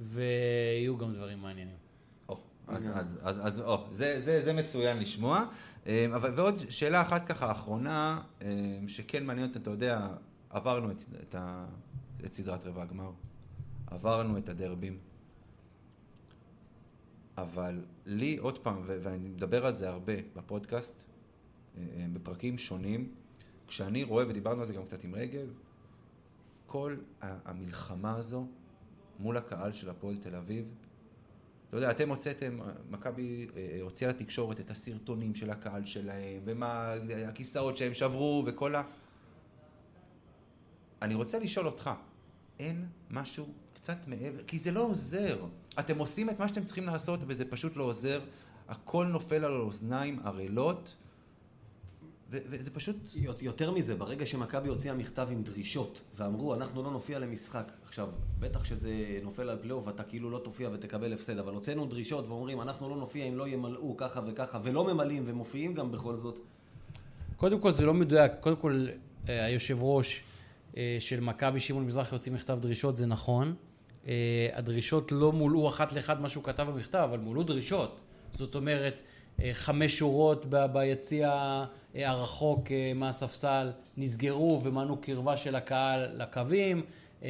ויהיו 0.00 0.98
גם 0.98 1.14
דברים 1.14 1.38
מעניינים. 1.38 1.76
או, 2.28 2.38
אז, 2.68 2.90
אז, 2.94 3.18
אז, 3.22 3.46
אז 3.46 3.60
או, 3.60 3.86
זה, 3.90 4.20
זה, 4.20 4.42
זה 4.42 4.52
מצוין 4.52 4.98
לשמוע. 4.98 5.44
אה, 5.86 6.06
אבל, 6.06 6.32
ועוד 6.34 6.70
שאלה 6.70 7.02
אחת 7.02 7.26
ככה 7.26 7.50
אחרונה, 7.50 8.22
אה, 8.42 8.48
שכן 8.86 9.26
מעניין 9.26 9.48
אותה, 9.48 9.58
אתה 9.58 9.70
יודע, 9.70 10.08
עברנו 10.50 10.90
את, 10.90 10.96
את, 11.22 11.34
ה, 11.34 11.66
את 12.24 12.32
סדרת 12.32 12.66
רבע 12.66 12.82
הגמר, 12.82 13.10
עברנו 13.86 14.38
את 14.38 14.48
הדרבים, 14.48 14.98
אבל 17.38 17.84
לי 18.06 18.36
עוד 18.36 18.58
פעם, 18.58 18.76
ו- 18.86 18.98
ואני 19.02 19.28
מדבר 19.28 19.66
על 19.66 19.72
זה 19.72 19.88
הרבה 19.88 20.12
בפודקאסט, 20.36 21.10
אה, 21.76 21.82
בפרקים 22.12 22.58
שונים, 22.58 23.14
כשאני 23.66 24.04
רואה, 24.04 24.28
ודיברנו 24.28 24.60
על 24.60 24.66
זה 24.66 24.72
גם 24.72 24.84
קצת 24.84 25.04
עם 25.04 25.14
רגב, 25.14 25.48
כל 26.66 26.96
המלחמה 27.20 28.16
הזו 28.16 28.46
מול 29.18 29.36
הקהל 29.36 29.72
של 29.72 29.90
הפועל 29.90 30.16
תל 30.16 30.36
אביב, 30.36 30.66
אתה 31.74 31.82
יודע, 31.82 31.90
אתם 31.90 32.08
הוצאתם, 32.08 32.58
מכבי 32.90 33.46
אה, 33.56 33.78
הוציאה 33.82 34.10
לתקשורת 34.10 34.60
את 34.60 34.70
הסרטונים 34.70 35.34
של 35.34 35.50
הקהל 35.50 35.84
שלהם, 35.84 36.40
ומה 36.44 36.94
הכיסאות 37.28 37.76
שהם 37.76 37.94
שברו, 37.94 38.42
וכל 38.46 38.74
ה... 38.74 38.82
אני 41.02 41.14
רוצה 41.14 41.38
לשאול 41.38 41.66
אותך, 41.66 41.90
אין 42.58 42.86
משהו 43.10 43.46
קצת 43.74 43.96
מעבר? 44.06 44.42
כי 44.46 44.58
זה 44.58 44.72
לא 44.72 44.80
עוזר. 44.80 45.44
אתם 45.78 45.98
עושים 45.98 46.30
את 46.30 46.38
מה 46.38 46.48
שאתם 46.48 46.64
צריכים 46.64 46.86
לעשות, 46.86 47.20
וזה 47.26 47.44
פשוט 47.44 47.76
לא 47.76 47.84
עוזר. 47.84 48.20
הכל 48.68 49.06
נופל 49.06 49.44
על 49.44 49.56
האוזניים 49.56 50.20
ערלות, 50.24 50.96
וזה 52.30 52.70
פשוט... 52.70 52.96
יותר 53.40 53.70
מזה, 53.70 53.94
ברגע 53.94 54.26
שמכבי 54.26 54.68
הוציאה 54.68 54.94
מכתב 54.94 55.28
עם 55.30 55.42
דרישות, 55.42 56.02
ואמרו, 56.16 56.54
אנחנו 56.54 56.82
לא 56.82 56.90
נופיע 56.90 57.18
למשחק. 57.18 57.72
עכשיו, 57.84 58.08
בטח 58.40 58.64
שזה 58.64 59.18
נופל 59.22 59.48
על 59.48 59.58
פלייאוף, 59.58 59.88
אתה 59.88 60.02
כאילו 60.02 60.30
לא 60.30 60.40
תופיע 60.44 60.70
ותקבל 60.72 61.12
הפסד, 61.12 61.38
אבל 61.38 61.54
הוצאנו 61.54 61.86
דרישות 61.86 62.28
ואומרים, 62.28 62.60
אנחנו 62.60 62.88
לא 62.88 62.96
נופיע 62.96 63.24
אם 63.24 63.36
לא 63.36 63.48
ימלאו 63.48 63.96
ככה 63.96 64.20
וככה, 64.26 64.58
ולא 64.62 64.94
ממלאים 64.94 65.22
ומופיעים 65.26 65.74
גם 65.74 65.92
בכל 65.92 66.16
זאת. 66.16 66.38
קודם 67.36 67.60
כל 67.60 67.72
זה 67.72 67.86
לא 67.86 67.94
מדויק, 67.94 68.32
קודם 68.40 68.56
כל 68.56 68.86
אה, 69.28 69.44
היושב 69.44 69.78
ראש 69.82 70.22
אה, 70.76 70.96
של 71.00 71.20
מכבי 71.20 71.60
שמעון 71.60 71.86
מזרחי 71.86 72.14
הוציא 72.14 72.32
מכתב 72.32 72.58
דרישות, 72.60 72.96
זה 72.96 73.06
נכון. 73.06 73.54
אה, 74.06 74.48
הדרישות 74.52 75.12
לא 75.12 75.32
מולאו 75.32 75.68
אחת 75.68 75.92
לאחד 75.92 76.20
מה 76.20 76.28
שהוא 76.28 76.44
כתב 76.44 76.62
במכתב, 76.62 76.98
אבל 77.10 77.18
מולאו 77.18 77.42
דרישות. 77.42 78.00
זאת 78.32 78.54
אומרת, 78.54 78.94
חמש 79.52 79.98
שורות 79.98 80.46
ב- 80.48 80.66
ביציע 80.72 81.30
אה, 81.96 82.10
הרחוק 82.10 82.70
אה, 82.72 82.92
מהספסל 82.94 83.70
נסגרו 83.96 84.60
ומנעו 84.64 84.96
קרבה 84.96 85.36
של 85.36 85.56
הקהל 85.56 86.08
לקווים, 86.16 86.82
אה, 87.24 87.28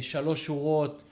שלוש 0.00 0.44
שורות 0.44 1.02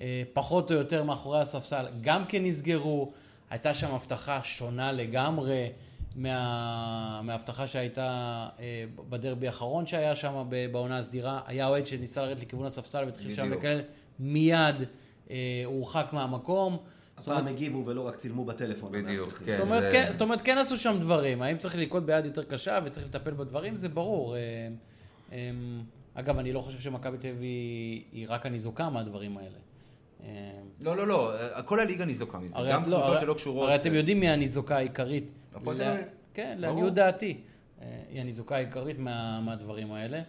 אה, 0.00 0.22
פחות 0.32 0.70
או 0.70 0.76
יותר 0.76 1.04
מאחורי 1.04 1.40
הספסל 1.40 1.86
גם 2.00 2.24
כן 2.24 2.44
נסגרו, 2.44 3.12
הייתה 3.50 3.74
שם 3.74 3.94
הבטחה 3.94 4.40
שונה 4.42 4.92
לגמרי 4.92 5.68
מה, 6.16 7.20
מההבטחה 7.24 7.66
שהייתה 7.66 8.48
אה, 8.60 8.84
בדרבי 9.08 9.46
האחרון 9.46 9.86
שהיה 9.86 10.16
שם 10.16 10.44
בעונה 10.72 10.98
הסדירה, 10.98 11.40
היה 11.46 11.68
אוהד 11.68 11.86
שניסה 11.86 12.22
לרדת 12.22 12.42
לכיוון 12.42 12.66
הספסל 12.66 13.04
והתחיל 13.04 13.34
שם. 13.34 13.52
לקלל, 13.52 13.80
מיד 14.20 14.76
אה, 15.30 15.62
הורחק 15.64 16.06
מהמקום. 16.12 16.76
הפעם 17.20 17.46
הגיבו 17.46 17.86
ולא 17.86 18.06
רק 18.06 18.16
צילמו 18.16 18.44
בטלפון. 18.44 18.92
בדיוק. 18.92 19.28
כן. 19.32 19.44
זאת 19.46 19.60
אומרת, 19.60 19.82
זה- 19.82 19.90
כן, 19.92 20.06
זאת 20.10 20.20
אומרת, 20.20 20.40
כן 20.40 20.58
עשו 20.58 20.76
שם 20.76 20.96
דברים. 21.00 21.42
האם 21.42 21.58
צריך 21.58 21.76
לנקוט 21.76 22.02
ביד 22.02 22.24
יותר 22.24 22.44
קשה 22.44 22.78
וצריך 22.84 23.06
לטפל 23.06 23.30
בדברים? 23.30 23.76
זה 23.76 23.88
ברור. 23.88 24.36
אה, 24.36 24.40
אה, 25.32 25.50
אגב, 26.14 26.38
אני 26.38 26.52
לא 26.52 26.60
חושב 26.60 26.78
שמכבי 26.78 27.18
תל 27.18 27.28
אביב 27.28 27.40
היא 28.12 28.26
רק 28.28 28.46
הניזוקה 28.46 28.90
מהדברים 28.90 29.38
האלה. 29.38 29.58
אה, 30.24 30.28
לא, 30.80 30.96
לא, 30.96 31.06
לא, 31.08 31.32
כל 31.64 31.80
הליגה 31.80 32.04
ניזוקה 32.04 32.38
מזה. 32.38 32.56
הרי 32.58 32.72
גם 32.72 32.80
לא- 32.82 32.86
קבוצות 32.96 33.04
הרי- 33.04 33.18
שלא 33.20 33.34
קשורות... 33.34 33.68
הרי 33.68 33.74
אתם 33.76 33.94
יודעים 33.94 34.20
מי 34.20 34.28
הניזוקה 34.28 34.76
העיקרית. 34.76 35.24
הפועל 35.54 35.76
תל 35.76 35.82
אביב. 35.82 36.04
כן. 36.34 36.56
לעניות 36.58 36.94
דעתי. 36.94 37.36
היא 38.10 38.20
הניזוקה 38.20 38.56
העיקרית 38.56 38.98
מה- 38.98 39.40
מהדברים 39.40 39.92
האלה. 39.92 40.22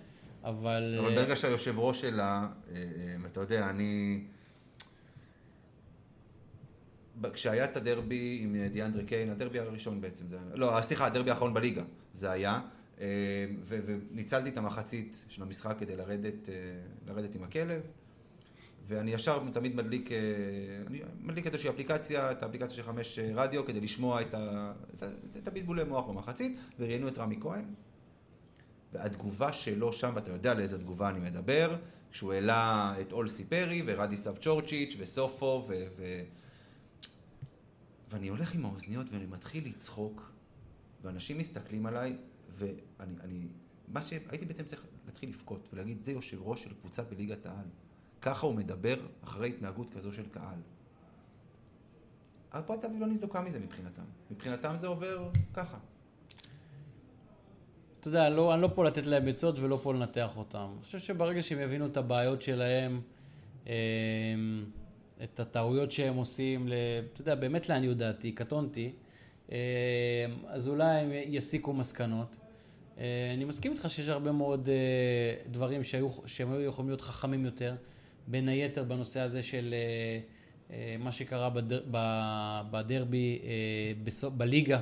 אבל... 0.44 0.96
אבל 1.00 1.16
ברגע 1.16 1.36
שהיושב 1.36 1.80
ראש 1.80 2.02
שלה, 2.02 2.48
אתה 3.32 3.40
יודע, 3.40 3.70
אני... 3.70 4.20
כשהיה 7.34 7.64
את 7.64 7.78
הדרבי 7.78 8.40
עם 8.42 8.56
אה, 8.56 8.68
דיאנדרה 8.68 9.04
קיין, 9.04 9.30
הדרבי 9.30 9.60
הראשון 9.60 10.02
בעצם 10.02 10.26
זה 10.30 10.36
היה, 10.36 10.56
לא, 10.56 10.82
סליחה, 10.82 11.06
הדרבי 11.06 11.30
האחרון 11.30 11.54
בליגה, 11.54 11.84
זה 12.14 12.32
היה, 12.32 12.62
אה, 13.02 13.06
ו- 13.64 13.80
וניצלתי 13.86 14.50
את 14.50 14.58
המחצית 14.58 15.24
של 15.28 15.44
המשחק 15.44 15.76
כדי 15.80 15.96
לרדת, 15.96 16.50
אה, 16.50 16.54
לרדת 17.08 17.36
עם 17.36 17.44
הכלב, 17.44 17.82
ואני 18.88 19.14
ישר 19.14 19.40
תמיד 19.54 19.76
מדליק, 19.76 20.12
אה, 20.12 20.18
אני 20.88 21.02
מדליק 21.20 21.48
איזושהי 21.48 21.70
אפליקציה, 21.70 22.32
את 22.32 22.44
האפליקציה 22.44 22.76
של 22.76 22.84
חמש 22.84 23.20
אה, 23.20 23.32
רדיו, 23.36 23.66
כדי 23.66 23.80
לשמוע 23.80 24.22
את, 24.22 24.34
ה, 24.34 24.72
את 25.38 25.48
הבלבולי 25.48 25.84
מוח 25.84 26.06
במחצית, 26.06 26.58
וראיינו 26.80 27.08
את 27.08 27.18
רמי 27.18 27.38
כהן, 27.42 27.66
והתגובה 28.94 29.54
שלו 29.54 29.94
שם, 29.94 30.12
ואתה 30.16 30.32
יודע 30.32 30.54
לאיזה 30.54 30.80
תגובה 30.80 31.10
אני 31.10 31.20
מדבר, 31.20 31.76
כשהוא 32.12 32.34
העלה 32.34 32.94
את 33.02 33.12
אולסי 33.12 33.46
פרי 33.46 33.84
ורדיסב 33.86 34.38
צ'ורצ'יץ' 34.38 34.96
וסופו 35.00 35.66
ו... 35.70 35.86
ו... 35.98 36.24
ואני 38.12 38.28
הולך 38.28 38.56
עם 38.56 38.66
האוזניות 38.66 39.08
ואני 39.12 39.26
מתחיל 39.26 39.66
לצחוק, 39.66 40.32
ואנשים 41.02 41.38
מסתכלים 41.38 41.86
עליי, 41.86 42.18
ואני... 42.58 43.14
אני... 43.22 43.48
מה 43.88 44.02
שהייתי 44.02 44.46
בעצם 44.46 44.64
צריך 44.64 44.86
להתחיל 45.06 45.30
לבכות 45.30 45.68
ולהגיד, 45.74 46.02
זה 46.02 46.12
יושב 46.12 46.42
ראש 46.42 46.64
של 46.64 46.74
קבוצה 46.74 47.04
בליגת 47.04 47.46
העל. 47.46 47.66
ככה 48.22 48.46
הוא 48.46 48.56
מדבר 48.56 48.96
אחרי 49.24 49.50
התנהגות 49.50 49.90
כזו 49.90 50.14
של 50.14 50.30
קהל. 50.30 50.60
הפועל 52.52 52.80
תל 52.80 52.88
לא 53.00 53.08
ניזוקה 53.08 53.42
מזה 53.42 53.60
מבחינתם. 53.60 54.04
מבחינתם 54.32 54.76
זה 54.78 54.88
עובר 54.88 55.30
ככה. 55.54 55.78
אתה 58.00 58.08
יודע, 58.08 58.30
לא, 58.30 58.54
אני 58.54 58.62
לא 58.62 58.70
פה 58.76 58.84
לתת 58.84 59.06
להם 59.06 59.28
עצות 59.28 59.60
ולא 59.60 59.80
פה 59.84 59.94
לנתח 59.94 60.38
אותם. 60.38 60.70
אני 60.74 60.84
חושב 60.84 61.00
שברגע 61.00 61.42
שהם 61.42 61.60
יבינו 61.60 61.86
את 61.86 61.98
הבעיות 61.98 62.42
שלהם, 62.42 63.02
אה, 63.68 63.74
את 65.24 65.40
הטעויות 65.40 65.92
שהם 65.92 66.16
עושים, 66.16 66.68
אתה 67.14 67.22
יודע, 67.22 67.36
באמת 67.36 67.70
לעניות 67.70 67.98
דעתי, 67.98 68.32
קטונתי, 68.32 68.92
אה, 69.52 69.58
אז 70.48 70.68
אולי 70.68 71.00
הם 71.00 71.12
יסיקו 71.14 71.74
מסקנות. 71.74 72.36
אה, 72.98 73.32
אני 73.34 73.46
מסכים 73.46 73.72
איתך 73.72 73.90
שיש 73.90 74.10
הרבה 74.10 74.32
מאוד 74.32 74.70
אה, 74.70 75.52
דברים 75.52 75.84
שהיו, 75.84 76.10
שהם 76.26 76.52
היו 76.52 76.62
יכולים 76.62 76.90
להיות 76.90 77.02
חכמים 77.02 77.46
יותר, 77.46 77.76
בין 78.28 78.48
היתר 78.48 78.84
בנושא 78.84 79.20
הזה 79.20 79.44
של 79.44 79.74
מה 81.00 81.12
שקרה 81.12 81.50
בדרבי 82.72 83.40
בליגה. 84.38 84.80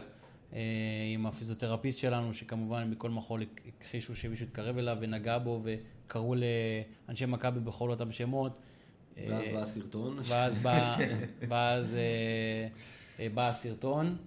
עם 1.13 1.25
הפיזיותרפיסט 1.25 1.99
שלנו, 1.99 2.33
שכמובן 2.33 2.91
מכל 2.91 3.09
מחול 3.09 3.43
הכחישו 3.67 4.15
שמישהו 4.15 4.45
התקרב 4.45 4.77
אליו 4.77 4.97
ונגע 5.01 5.37
בו 5.37 5.61
וקראו 5.63 6.35
לאנשי 6.35 7.25
מכבי 7.25 7.59
בכל 7.59 7.89
אותם 7.89 8.11
שמות. 8.11 8.59
ואז 9.27 9.45
אה, 9.45 9.53
בא 9.53 9.61
הסרטון. 9.61 10.19
ואז 10.25 10.59
בא, 10.59 10.97
ואז 11.49 11.95
אה, 11.95 12.67
אה, 13.19 13.29
בא 13.29 13.47
הסרטון. 13.47 14.17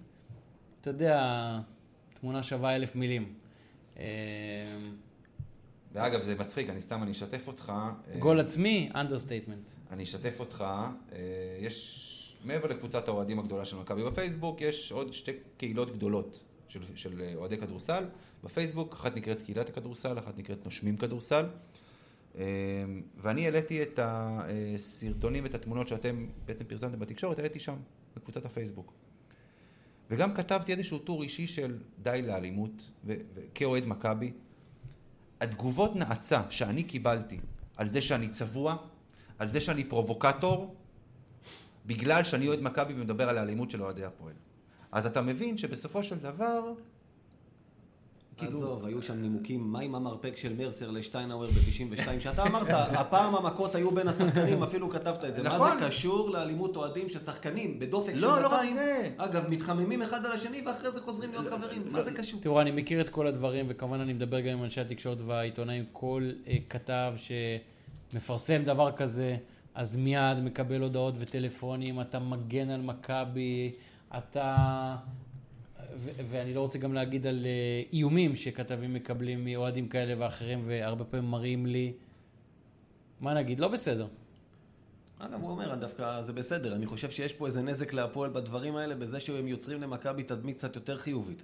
אתה 0.81 0.89
יודע, 0.89 1.59
תמונה 2.13 2.43
שווה 2.43 2.75
אלף 2.75 2.95
מילים. 2.95 3.33
ואגב, 5.93 6.23
זה 6.23 6.35
מצחיק, 6.35 6.69
אני 6.69 6.81
סתם, 6.81 7.03
אני 7.03 7.11
אשתף 7.11 7.47
אותך. 7.47 7.69
אה, 7.69 8.19
גול 8.19 8.39
עצמי, 8.39 8.89
understatement. 8.95 9.59
אני 9.91 10.03
אשתף 10.03 10.39
אותך, 10.39 10.63
אה, 11.11 11.17
יש, 11.59 12.37
מעבר 12.45 12.67
לקבוצת 12.67 13.07
האוהדים 13.07 13.39
הגדולה 13.39 13.65
של 13.65 13.77
מכבי 13.77 14.03
בפייסבוק, 14.03 14.61
יש 14.61 14.91
עוד 14.91 15.13
שתי 15.13 15.31
קהילות 15.57 15.95
גדולות 15.95 16.43
של, 16.67 16.79
של 16.95 17.31
אוהדי 17.35 17.57
כדורסל 17.57 18.03
בפייסבוק, 18.43 18.93
אחת 18.93 19.15
נקראת 19.15 19.41
קהילת 19.41 19.69
הכדורסל, 19.69 20.19
אחת 20.19 20.37
נקראת 20.37 20.65
נושמים 20.65 20.97
כדורסל. 20.97 21.45
אה, 22.37 22.43
ואני 23.17 23.45
העליתי 23.45 23.81
את 23.81 23.99
הסרטונים 24.03 25.43
ואת 25.43 25.55
התמונות 25.55 25.87
שאתם 25.87 26.27
בעצם 26.45 26.65
פרסמתם 26.65 26.99
בתקשורת, 26.99 27.37
העליתי 27.37 27.59
שם, 27.59 27.75
בקבוצת 28.15 28.45
הפייסבוק. 28.45 28.93
וגם 30.09 30.33
כתבתי 30.33 30.71
איזשהו 30.71 30.99
טור 30.99 31.23
אישי 31.23 31.47
של 31.47 31.77
די 31.99 32.21
לאלימות, 32.27 32.91
וכאוהד 33.05 33.85
מכבי, 33.85 34.31
התגובות 35.41 35.95
נאצה 35.95 36.41
שאני 36.49 36.83
קיבלתי 36.83 37.39
על 37.77 37.87
זה 37.87 38.01
שאני 38.01 38.29
צבוע, 38.29 38.75
על 39.39 39.49
זה 39.49 39.61
שאני 39.61 39.83
פרובוקטור, 39.83 40.75
בגלל 41.85 42.23
שאני 42.23 42.47
אוהד 42.47 42.61
מכבי 42.61 42.93
ומדבר 42.93 43.29
על 43.29 43.37
האלימות 43.37 43.71
של 43.71 43.83
אוהדי 43.83 44.05
הפועל. 44.05 44.33
אז 44.91 45.05
אתה 45.05 45.21
מבין 45.21 45.57
שבסופו 45.57 46.03
של 46.03 46.19
דבר, 46.19 46.73
עזוב, 48.37 48.85
היו 48.85 49.01
שם 49.01 49.21
נימוקים, 49.21 49.71
מה 49.71 49.79
עם 49.79 49.95
המרפק 49.95 50.37
של 50.37 50.53
מרסר 50.53 50.91
לשטיינאוור 50.91 51.47
ב-92, 51.47 52.19
שאתה 52.19 52.43
אמרת, 52.43 52.67
הפעם 53.01 53.35
המכות 53.35 53.75
היו 53.75 53.91
בין 53.91 54.07
השחקנים, 54.07 54.63
אפילו 54.63 54.89
כתבת 54.89 55.25
את 55.25 55.35
זה. 55.35 55.43
מה 55.43 55.55
נכון. 55.55 55.79
זה 55.79 55.85
קשור 55.85 56.29
לאלימות 56.29 56.75
אוהדים 56.75 57.09
ששחקנים 57.09 57.79
בדופק 57.79 58.13
של 58.13 58.19
לא, 58.19 58.41
לא 58.41 58.47
רק 58.47 58.53
200, 58.53 58.75
זה. 58.75 59.09
אגב, 59.17 59.49
מתחממים 59.49 60.01
אחד 60.01 60.25
על 60.25 60.31
השני 60.31 60.61
ואחרי 60.65 60.91
זה 60.91 61.01
חוזרים 61.01 61.31
להיות 61.31 61.47
חברים, 61.47 61.83
מה 61.91 62.01
זה 62.01 62.13
קשור? 62.13 62.39
תראו, 62.41 62.61
אני 62.61 62.71
מכיר 62.71 63.01
את 63.01 63.09
כל 63.09 63.27
הדברים, 63.27 63.65
וכמובן 63.69 63.99
אני 63.99 64.13
מדבר 64.13 64.39
גם 64.39 64.57
עם 64.57 64.63
אנשי 64.63 64.81
התקשורת 64.81 65.17
והעיתונאים. 65.21 65.85
כל 65.91 66.31
אה, 66.47 66.57
כתב 66.69 67.13
שמפרסם 68.13 68.63
דבר 68.63 68.91
כזה, 68.91 69.37
אז 69.75 69.95
מיד 69.97 70.37
מקבל 70.43 70.81
הודעות 70.81 71.13
וטלפונים, 71.17 72.01
אתה 72.01 72.19
מגן 72.19 72.69
על 72.69 72.81
מכבי, 72.81 73.71
אתה... 74.17 74.95
ואני 75.97 76.53
לא 76.53 76.59
רוצה 76.59 76.79
גם 76.79 76.93
להגיד 76.93 77.27
על 77.27 77.45
אה, 77.45 77.83
איומים 77.93 78.35
שכתבים 78.35 78.93
מקבלים 78.93 79.45
מאוהדים 79.45 79.87
כאלה 79.87 80.13
ואחרים, 80.17 80.63
והרבה 80.67 81.03
פעמים 81.03 81.31
מראים 81.31 81.65
לי. 81.65 81.93
מה 83.21 83.33
נגיד? 83.33 83.59
לא 83.59 83.67
בסדר. 83.67 84.07
אגב, 85.19 85.41
הוא 85.41 85.49
אומר, 85.49 85.75
דווקא 85.75 86.21
זה 86.21 86.33
בסדר, 86.33 86.75
אני 86.75 86.85
חושב 86.85 87.11
שיש 87.11 87.33
פה 87.33 87.45
איזה 87.45 87.61
נזק 87.61 87.93
להפועל 87.93 88.29
בדברים 88.29 88.75
האלה, 88.75 88.95
בזה 88.95 89.19
שהם 89.19 89.47
יוצרים 89.47 89.81
למכבי 89.81 90.23
תדמית 90.23 90.57
קצת 90.57 90.75
יותר 90.75 90.97
חיובית. 90.97 91.43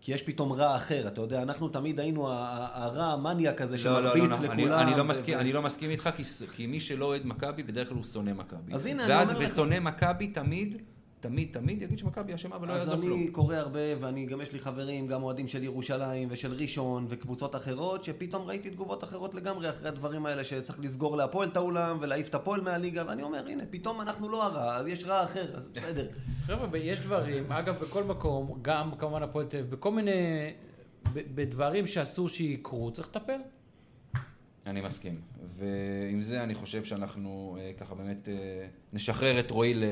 כי 0.00 0.12
יש 0.12 0.22
פתאום 0.22 0.52
רע 0.52 0.76
אחר, 0.76 1.08
אתה 1.08 1.20
יודע, 1.20 1.42
אנחנו 1.42 1.68
תמיד 1.68 2.00
היינו 2.00 2.28
הרע 2.28 3.04
המניאק 3.04 3.60
הזה 3.60 3.76
לא, 3.84 3.92
לא, 3.92 4.02
לא, 4.02 4.14
שמרביץ 4.14 4.40
לא, 4.40 4.52
אני, 4.52 4.62
לכולם. 4.62 4.88
אני, 4.88 4.96
לא 4.96 5.02
ו- 5.02 5.04
מסכים, 5.04 5.38
אני 5.38 5.52
לא 5.52 5.62
מסכים 5.62 5.90
איתך, 5.90 6.10
כי, 6.56 6.66
מי 6.66 6.80
שלא 6.80 7.04
אוהד 7.04 7.26
מכבי, 7.26 7.62
בדרך 7.62 7.88
כלל 7.88 7.96
הוא 7.96 8.04
שונא 8.04 8.32
מכבי. 8.32 8.74
אז 8.74 8.86
הנה, 8.86 9.04
אני 9.04 9.22
אומר 9.22 9.38
לך. 9.38 9.50
ושונא 9.52 9.80
מכבי 9.80 10.26
תמיד, 10.26 10.82
תמיד, 11.20 11.48
תמיד 11.52 11.82
יגיד 11.82 11.98
שמכבי 11.98 12.34
אשמה 12.34 12.56
ולא 12.60 12.72
אז 12.72 12.80
יעזור 12.80 12.94
אני 12.94 13.02
כלום. 13.02 13.30
קורא 13.30 13.56
הרבה, 13.56 13.80
ואני 14.00 14.26
גם 14.26 14.40
יש 14.40 14.52
לי 14.52 14.58
חברים, 14.58 15.06
גם 15.06 15.22
אוהדים 15.22 15.48
של 15.48 15.64
ירושלים 15.64 16.28
ושל 16.30 16.52
ראשון 16.52 17.06
וקבוצות 17.08 17.56
אחרות, 17.56 18.04
שפתאום 18.04 18.42
ראיתי 18.42 18.70
תגובות 18.70 19.04
אחרות 19.04 19.34
לגמרי 19.34 19.70
אחרי 19.70 19.88
הדברים 19.88 20.26
האלה, 20.26 20.44
שצריך 20.44 20.80
לסגור 20.80 21.16
להפועל 21.16 21.48
את 21.48 21.56
האולם 21.56 21.98
ולהעיף 22.00 22.28
את 22.28 22.34
הפועל 22.34 22.60
מהליגה, 22.60 23.04
ואני 23.08 23.22
אומר, 23.22 23.46
הנה, 23.48 23.62
פתאום 23.70 24.00
אנחנו 24.00 24.28
לא 24.28 24.44
הרע, 24.44 24.76
אז 24.76 24.86
יש 24.86 25.04
רע 25.04 25.24
אחר, 25.24 25.56
אז 25.56 25.68
בסדר. 25.68 26.08
חבר'ה, 26.46 26.78
יש 26.78 27.00
דברים, 27.00 27.52
אגב, 27.52 27.78
בכל 27.78 28.04
מקום, 28.04 28.58
גם 28.62 28.90
כמובן 28.98 29.22
הפועל 29.22 29.46
תל 29.46 29.56
אביב, 29.56 29.70
בכל 29.70 29.92
מיני, 29.92 30.12
בדברים 31.12 31.86
שאסור 31.86 32.28
שיקרו, 32.28 32.90
צריך 32.92 33.08
לטפל. 33.08 33.40
אני 34.66 34.80
מסכים. 34.80 35.20
ועם 35.56 36.22
זה 36.22 36.42
אני 36.42 36.54
חושב 36.54 36.84
שאנחנו 36.84 37.56
אה, 37.60 37.72
ככה 37.78 37.94
באמת 37.94 38.28
אה, 38.28 38.66
נשחרר 38.92 39.40
את 39.40 39.50
רועי 39.50 39.74
ל... 39.74 39.84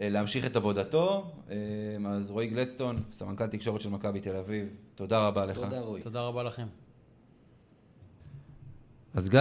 להמשיך 0.00 0.46
את 0.46 0.56
עבודתו. 0.56 1.30
אה, 1.50 1.56
אז 2.10 2.30
רועי 2.30 2.46
גלדסטון, 2.46 3.02
סמנכ"ל 3.12 3.46
תקשורת 3.46 3.80
של 3.80 3.90
מכבי 3.90 4.20
תל 4.20 4.36
אביב, 4.36 4.68
תודה 4.94 5.26
רבה 5.26 5.46
לך. 5.46 5.56
תודה 5.56 5.80
רועי. 5.80 6.02
תודה 6.02 6.22
רבה 6.22 6.42
לכם. 6.42 6.66
אז 9.14 9.28
גיא, 9.28 9.40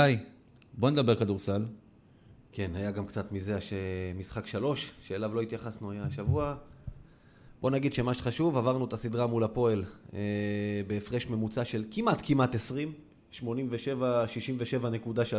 בוא 0.74 0.90
נדבר 0.90 1.16
כדורסל. 1.16 1.66
כן, 2.52 2.72
היה 2.76 2.92
גם 2.92 3.06
קצת 3.06 3.32
מזה 3.32 3.60
שמשחק 3.62 4.48
שלוש, 4.48 4.92
שאליו 5.02 5.36
לא 5.36 5.42
התייחסנו, 5.42 5.92
היה 5.92 6.04
השבוע. 6.04 6.56
בוא 7.62 7.72
נגיד 7.72 7.94
שמה 7.94 8.14
שחשוב, 8.14 8.58
עברנו 8.58 8.86
את 8.86 8.94
הסדרה 8.94 9.28
מול 9.28 9.44
הפועל 9.44 9.84
אה, 10.14 10.20
בהפרש 10.88 11.28
ממוצע 11.28 11.66
של 11.66 11.84
כמעט 11.92 12.22
כמעט 12.24 12.56
20, 12.56 12.94
87, 13.32 14.26
67.3. 14.82 15.36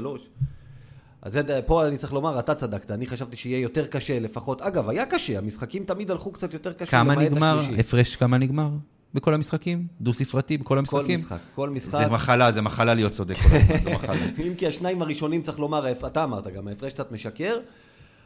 אז 1.29 1.35
זה, 1.35 1.61
פה 1.66 1.87
אני 1.87 1.97
צריך 1.97 2.12
לומר, 2.12 2.39
אתה 2.39 2.55
צדקת, 2.55 2.91
אני 2.91 3.07
חשבתי 3.07 3.37
שיהיה 3.37 3.59
יותר 3.59 3.87
קשה 3.87 4.18
לפחות. 4.18 4.62
אגב, 4.62 4.89
היה 4.89 5.07
קשה, 5.07 5.39
המשחקים 5.39 5.85
תמיד 5.85 6.11
הלכו 6.11 6.33
קצת 6.33 6.55
יותר 6.55 6.72
קשה. 6.72 6.91
כמה 6.91 7.14
נגמר? 7.14 7.61
הפרש 7.79 8.16
כמה 8.16 8.39
נגמר? 8.39 8.70
בכל 9.14 9.35
המשחקים? 9.35 9.87
דו-ספרתי 10.01 10.57
בכל 10.59 10.68
כל 10.68 10.79
המשחקים? 10.79 11.20
משחק, 11.20 11.39
כל 11.55 11.70
משחק. 11.70 11.99
זה 12.05 12.11
מחלה, 12.11 12.53
זה 12.53 12.62
מחלה 12.62 12.95
להיות 12.95 13.12
צודק 13.12 13.37
כל 13.37 13.57
הזמן, 13.57 13.85
זה 13.85 13.91
מחלה. 13.95 14.14
אם 14.47 14.55
כי 14.55 14.66
השניים 14.66 15.03
הראשונים 15.03 15.41
צריך 15.41 15.59
לומר, 15.59 15.93
אתה 15.93 16.24
אמרת 16.24 16.47
גם, 16.47 16.68
ההפרש 16.68 16.93
קצת 16.93 17.12
משקר. 17.12 17.57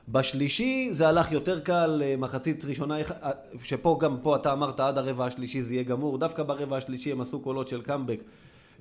בשלישי 0.08 0.88
זה 0.92 1.08
הלך 1.08 1.32
יותר 1.32 1.60
קל, 1.60 2.02
אה, 2.04 2.14
מחצית 2.18 2.64
ראשונה, 2.64 2.96
אה, 2.98 3.30
שפה 3.62 3.98
גם 4.00 4.16
פה 4.22 4.36
אתה 4.36 4.52
אמרת 4.52 4.80
עד 4.80 4.98
הרבע 4.98 5.26
השלישי 5.26 5.62
זה 5.62 5.74
יהיה 5.74 5.82
גמור, 5.82 6.18
דווקא 6.18 6.42
ברבע 6.42 6.76
השלישי 6.76 7.12
הם 7.12 7.20
עשו 7.20 7.40
קולות 7.40 7.68
של 7.68 7.82
קאמבק. 7.82 8.18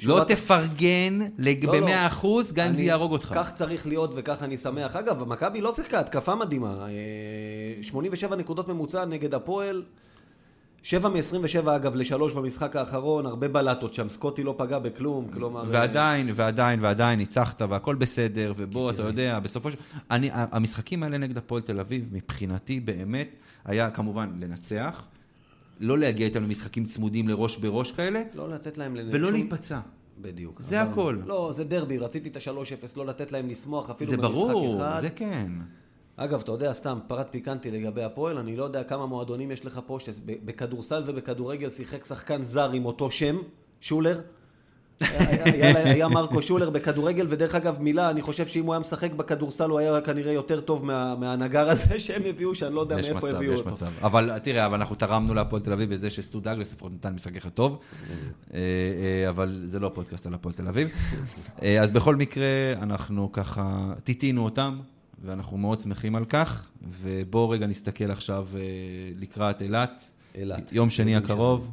לא 0.04 0.24
תפרגן 0.28 1.20
לא, 1.38 1.52
לא. 1.64 1.72
ב-100 1.72 2.08
אחוז, 2.08 2.54
גם 2.54 2.68
אם 2.68 2.76
זה 2.76 2.82
יהרוג 2.82 3.12
אותך. 3.12 3.32
כך 3.36 3.54
צריך 3.54 3.88
להיות 3.88 4.12
וכך 4.16 4.44
אני 4.44 4.58
שמח. 4.58 4.96
אגב, 4.96 5.28
מכבי 5.28 5.62
לא 5.62 5.76
שיחקה 5.76 6.00
התקפה 6.00 6.36
מדהימה. 6.36 6.88
אה, 6.88 7.84
87 7.84 8.36
נקודות 8.36 8.68
ממוצע 8.68 9.06
נגד 9.06 9.34
הפועל. 9.34 9.84
7 10.84 11.10
מ-27 11.10 11.76
אגב 11.76 11.96
לשלוש 11.96 12.34
במשחק 12.34 12.76
האחרון, 12.76 13.26
הרבה 13.26 13.48
בלטות 13.48 13.94
שם, 13.94 14.10
סקוטי 14.10 14.44
לא 14.44 14.56
פגע 14.58 14.80
בכלום, 14.80 15.28
כלומר... 15.34 15.62
אה, 15.62 15.66
ועדיין, 15.70 16.32
ועדיין, 16.36 16.80
ועדיין 16.84 17.20
ניצחת, 17.20 17.62
והכל 17.70 17.96
בסדר, 17.96 18.54
ובוא, 18.58 18.92
אתה 18.92 19.02
יודע, 19.02 19.40
בסופו 19.40 19.72
של... 19.72 19.78
אני, 20.12 20.30
המשחקים 20.34 21.04
האלה 21.04 21.18
נגד 21.18 21.38
הפועל 21.38 21.62
תל 21.62 21.80
אביב, 21.80 22.06
מבחינתי 22.12 22.80
באמת, 22.80 23.36
היה 23.66 23.90
כמובן 23.90 24.30
לנצח, 24.40 25.06
לא 25.82 25.98
להגיע 25.98 26.26
איתם 26.28 26.44
למשחקים 26.44 26.86
צמודים 26.86 27.28
לראש 27.28 27.58
בראש 27.58 27.92
כאלה, 27.92 28.22
לא 28.36 28.50
לתת 28.50 28.78
להם... 28.78 28.96
לנ- 28.96 29.10
ולא 29.12 29.32
להיפצע. 29.32 29.80
בדיוק. 30.22 30.62
זה 30.62 30.82
אבל- 30.82 30.92
הכל. 30.92 31.18
לא, 31.26 31.52
זה 31.54 31.64
דרבי, 31.64 31.98
רציתי 31.98 32.30
את 32.30 32.36
ה-3-0, 32.36 32.52
לא 32.98 33.06
לתת 33.06 33.32
להם 33.32 33.48
לשמוח 33.50 33.90
אפילו 33.90 34.10
זה 34.10 34.18
במשחק 34.18 34.32
ברור, 34.34 34.78
אחד. 34.78 34.98
זה 35.02 35.10
כן. 35.10 35.52
אגב, 36.16 36.40
אתה 36.42 36.52
יודע, 36.52 36.74
סתם, 36.74 37.00
פרט 37.08 37.28
פיקנטי 37.32 37.72
לגבי 37.72 38.04
הפועל, 38.04 38.38
אני 38.38 38.56
לא 38.56 38.64
יודע 38.64 38.84
כמה 38.84 39.06
מועדונים 39.06 39.52
יש 39.52 39.66
לך 39.66 39.82
פה, 39.86 39.98
שבכדורסל 40.00 41.04
ובכדורגל 41.06 41.70
שיחק 41.70 42.06
שחקן 42.06 42.44
זר 42.44 42.72
עם 42.72 42.86
אותו 42.86 43.12
שם, 43.12 43.38
שולר. 43.82 44.22
היה, 45.86 46.08
מרקו 46.08 46.42
שולר 46.42 46.70
בכדורגל, 46.70 47.26
ודרך 47.30 47.56
אגב, 47.56 47.82
מילה, 47.82 48.10
אני 48.10 48.22
חושב 48.22 48.48
שאם 48.48 48.66
הוא 48.66 48.74
היה 48.74 48.80
משחק 48.80 49.12
בכדורסל, 49.12 49.70
הוא 49.70 49.80
היה 49.80 50.02
כנראה 50.02 50.32
יותר 50.32 50.62
טוב 50.62 50.86
מה, 50.86 51.16
מהנגר 51.16 51.70
הזה 51.70 52.00
שהם 52.00 52.22
הביאו, 52.26 52.56
שאני 52.56 52.76
לא 52.76 52.82
יודע 52.82 53.00
יש 53.00 53.10
מאיפה 53.10 53.28
מצב, 53.28 53.36
הביאו 53.36 53.54
יש 53.54 53.60
אותו. 53.60 53.72
מצב. 53.72 53.88
אבל 54.02 54.40
תראה, 54.44 54.66
אבל 54.66 54.76
אנחנו 54.76 54.96
תרמנו 54.96 55.34
להפועל 55.34 55.62
תל 55.62 55.72
אביב 55.74 55.94
בזה 55.94 56.10
שסטו 56.10 56.40
דאגלס 56.40 56.74
לפחות 56.74 56.92
נתן 56.94 57.14
משחק 57.14 57.38
אחד 57.38 57.50
טוב, 57.50 57.80
אה, 58.54 58.60
אה, 58.60 59.30
אבל 59.30 59.62
זה 59.66 59.80
לא 59.80 59.92
פודקאסט 59.94 60.28
על 60.28 60.34
הפועל 60.34 60.54
תל 60.54 60.68
אביב. 60.68 60.90
אה, 61.64 61.82
אז 61.82 61.92
בכל 61.92 62.16
מקרה, 62.16 62.74
אנחנו 62.82 63.32
ככה 63.32 63.94
טיטינו 64.04 64.44
אותם, 64.44 64.80
ואנחנו 65.26 65.58
מאוד 65.58 65.80
שמחים 65.80 66.16
על 66.16 66.26
כך, 66.26 66.70
ובואו 67.02 67.50
רגע 67.50 67.68
נסתכל 67.68 68.12
עכשיו 68.12 68.48
לקראת 69.20 69.62
אילת. 69.62 70.12
אילת. 70.36 70.74
יום 70.74 70.90
שני 70.90 71.16
הקרוב. 71.16 71.72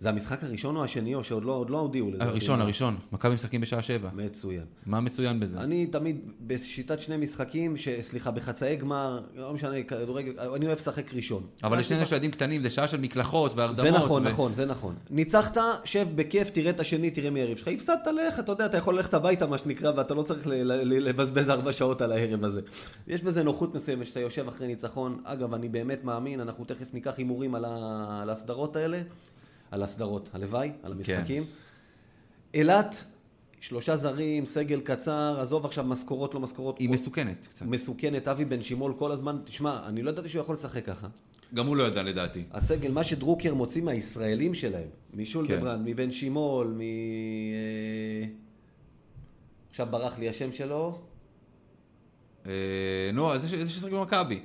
זה 0.00 0.08
המשחק 0.08 0.44
הראשון 0.44 0.76
או 0.76 0.84
השני, 0.84 1.14
או 1.14 1.24
שעוד 1.24 1.44
לא, 1.44 1.64
לא 1.68 1.78
הודיעו 1.78 2.10
לזה? 2.10 2.22
הראשון, 2.24 2.60
הראשון. 2.60 2.96
מכבי 3.12 3.34
משחקים 3.34 3.60
בשעה 3.60 3.82
שבע. 3.82 4.08
מצוין. 4.14 4.64
מה 4.86 5.00
מצוין 5.00 5.40
בזה? 5.40 5.60
אני 5.60 5.86
תמיד 5.86 6.16
בשיטת 6.46 7.00
שני 7.00 7.16
משחקים, 7.16 7.76
ש... 7.76 7.88
סליחה, 8.00 8.30
בחצאי 8.30 8.76
גמר, 8.76 9.20
לא 9.36 9.52
משנה, 9.54 9.82
כדורגל, 9.82 10.32
אני 10.54 10.66
אוהב 10.66 10.78
לשחק 10.78 11.14
ראשון. 11.14 11.42
אבל 11.64 11.78
לשנינו 11.78 12.02
יש 12.02 12.12
ילדים 12.12 12.30
קטנים, 12.30 12.62
זה 12.62 12.70
שעה 12.70 12.88
של 12.88 13.00
מקלחות 13.00 13.54
והרדמות. 13.54 13.76
זה 13.76 13.90
נכון, 13.90 14.26
ו- 14.26 14.28
נכון, 14.30 14.52
זה 14.52 14.66
נכון. 14.66 14.94
ניצחת, 15.10 15.56
שב 15.84 16.08
בכיף, 16.14 16.50
תראה 16.50 16.70
את 16.70 16.80
השני, 16.80 17.10
תראה 17.10 17.30
מי 17.30 17.40
היריב 17.40 17.56
שלך. 17.58 17.68
הפסדת, 17.68 18.06
לך, 18.28 18.38
אתה 18.38 18.52
יודע, 18.52 18.66
אתה 18.66 18.76
יכול 18.76 18.94
ללכת 18.96 19.14
הביתה, 19.14 19.46
מה 19.46 19.58
שנקרא, 19.58 19.92
ואתה 19.96 20.14
לא 20.14 20.22
צריך 20.22 20.46
לבזבז 20.46 21.50
ארבע 21.50 21.72
שעות 21.72 22.00
על 22.02 22.12
הערב 22.12 22.44
הזה. 22.44 22.60
יש 23.08 23.22
בזה 23.22 23.42
נוחות 23.42 23.74
מסוימת 23.74 24.06
שאתה 24.06 24.20
יושב 24.20 24.48
אחרי 24.48 24.66
ניצחון. 24.66 25.20
אגב, 25.24 25.54
אני 25.54 25.68
באמת 25.68 26.04
מאמין, 26.04 26.40
אנחנו 26.40 26.64
תכף 26.64 26.94
ניקח 26.94 27.14
הימורים 27.18 27.54
על 27.54 27.64
ה- 27.64 28.18
על 28.22 28.30
הסדרות 28.30 28.76
האלה. 28.76 29.00
על 29.70 29.82
הסדרות, 29.82 30.28
הלוואי, 30.32 30.72
על 30.82 30.92
המשחקים. 30.92 31.44
אילת, 32.54 33.04
שלושה 33.60 33.96
זרים, 33.96 34.46
סגל 34.46 34.80
קצר, 34.80 35.40
עזוב 35.40 35.64
עכשיו 35.64 35.84
משכורות, 35.84 36.34
לא 36.34 36.40
משכורות. 36.40 36.78
היא 36.78 36.88
מסוכנת 36.88 37.46
קצת. 37.46 37.66
מסוכנת, 37.66 38.28
אבי 38.28 38.44
בן 38.44 38.62
שימול 38.62 38.94
כל 38.98 39.12
הזמן, 39.12 39.36
תשמע, 39.44 39.86
אני 39.86 40.02
לא 40.02 40.10
ידעתי 40.10 40.28
שהוא 40.28 40.42
יכול 40.42 40.54
לשחק 40.54 40.84
ככה. 40.84 41.08
גם 41.54 41.66
הוא 41.66 41.76
לא 41.76 41.82
ידע 41.82 42.02
לדעתי. 42.02 42.42
הסגל, 42.50 42.90
מה 42.90 43.04
שדרוקר 43.04 43.54
מוציא 43.54 43.82
מהישראלים 43.82 44.54
שלהם, 44.54 44.88
משולדברנד, 45.14 45.84
כן. 45.84 45.90
מבן 45.90 46.10
שימול, 46.10 46.66
מ... 46.66 46.80
אה, 46.80 46.86
עכשיו 49.70 49.86
ברח 49.90 50.18
לי 50.18 50.28
השם 50.28 50.52
שלו. 50.52 50.98
אה, 52.46 53.10
נו, 53.14 53.38
זה 53.38 53.68
ששחק 53.68 53.90
במכבי. 53.90 54.40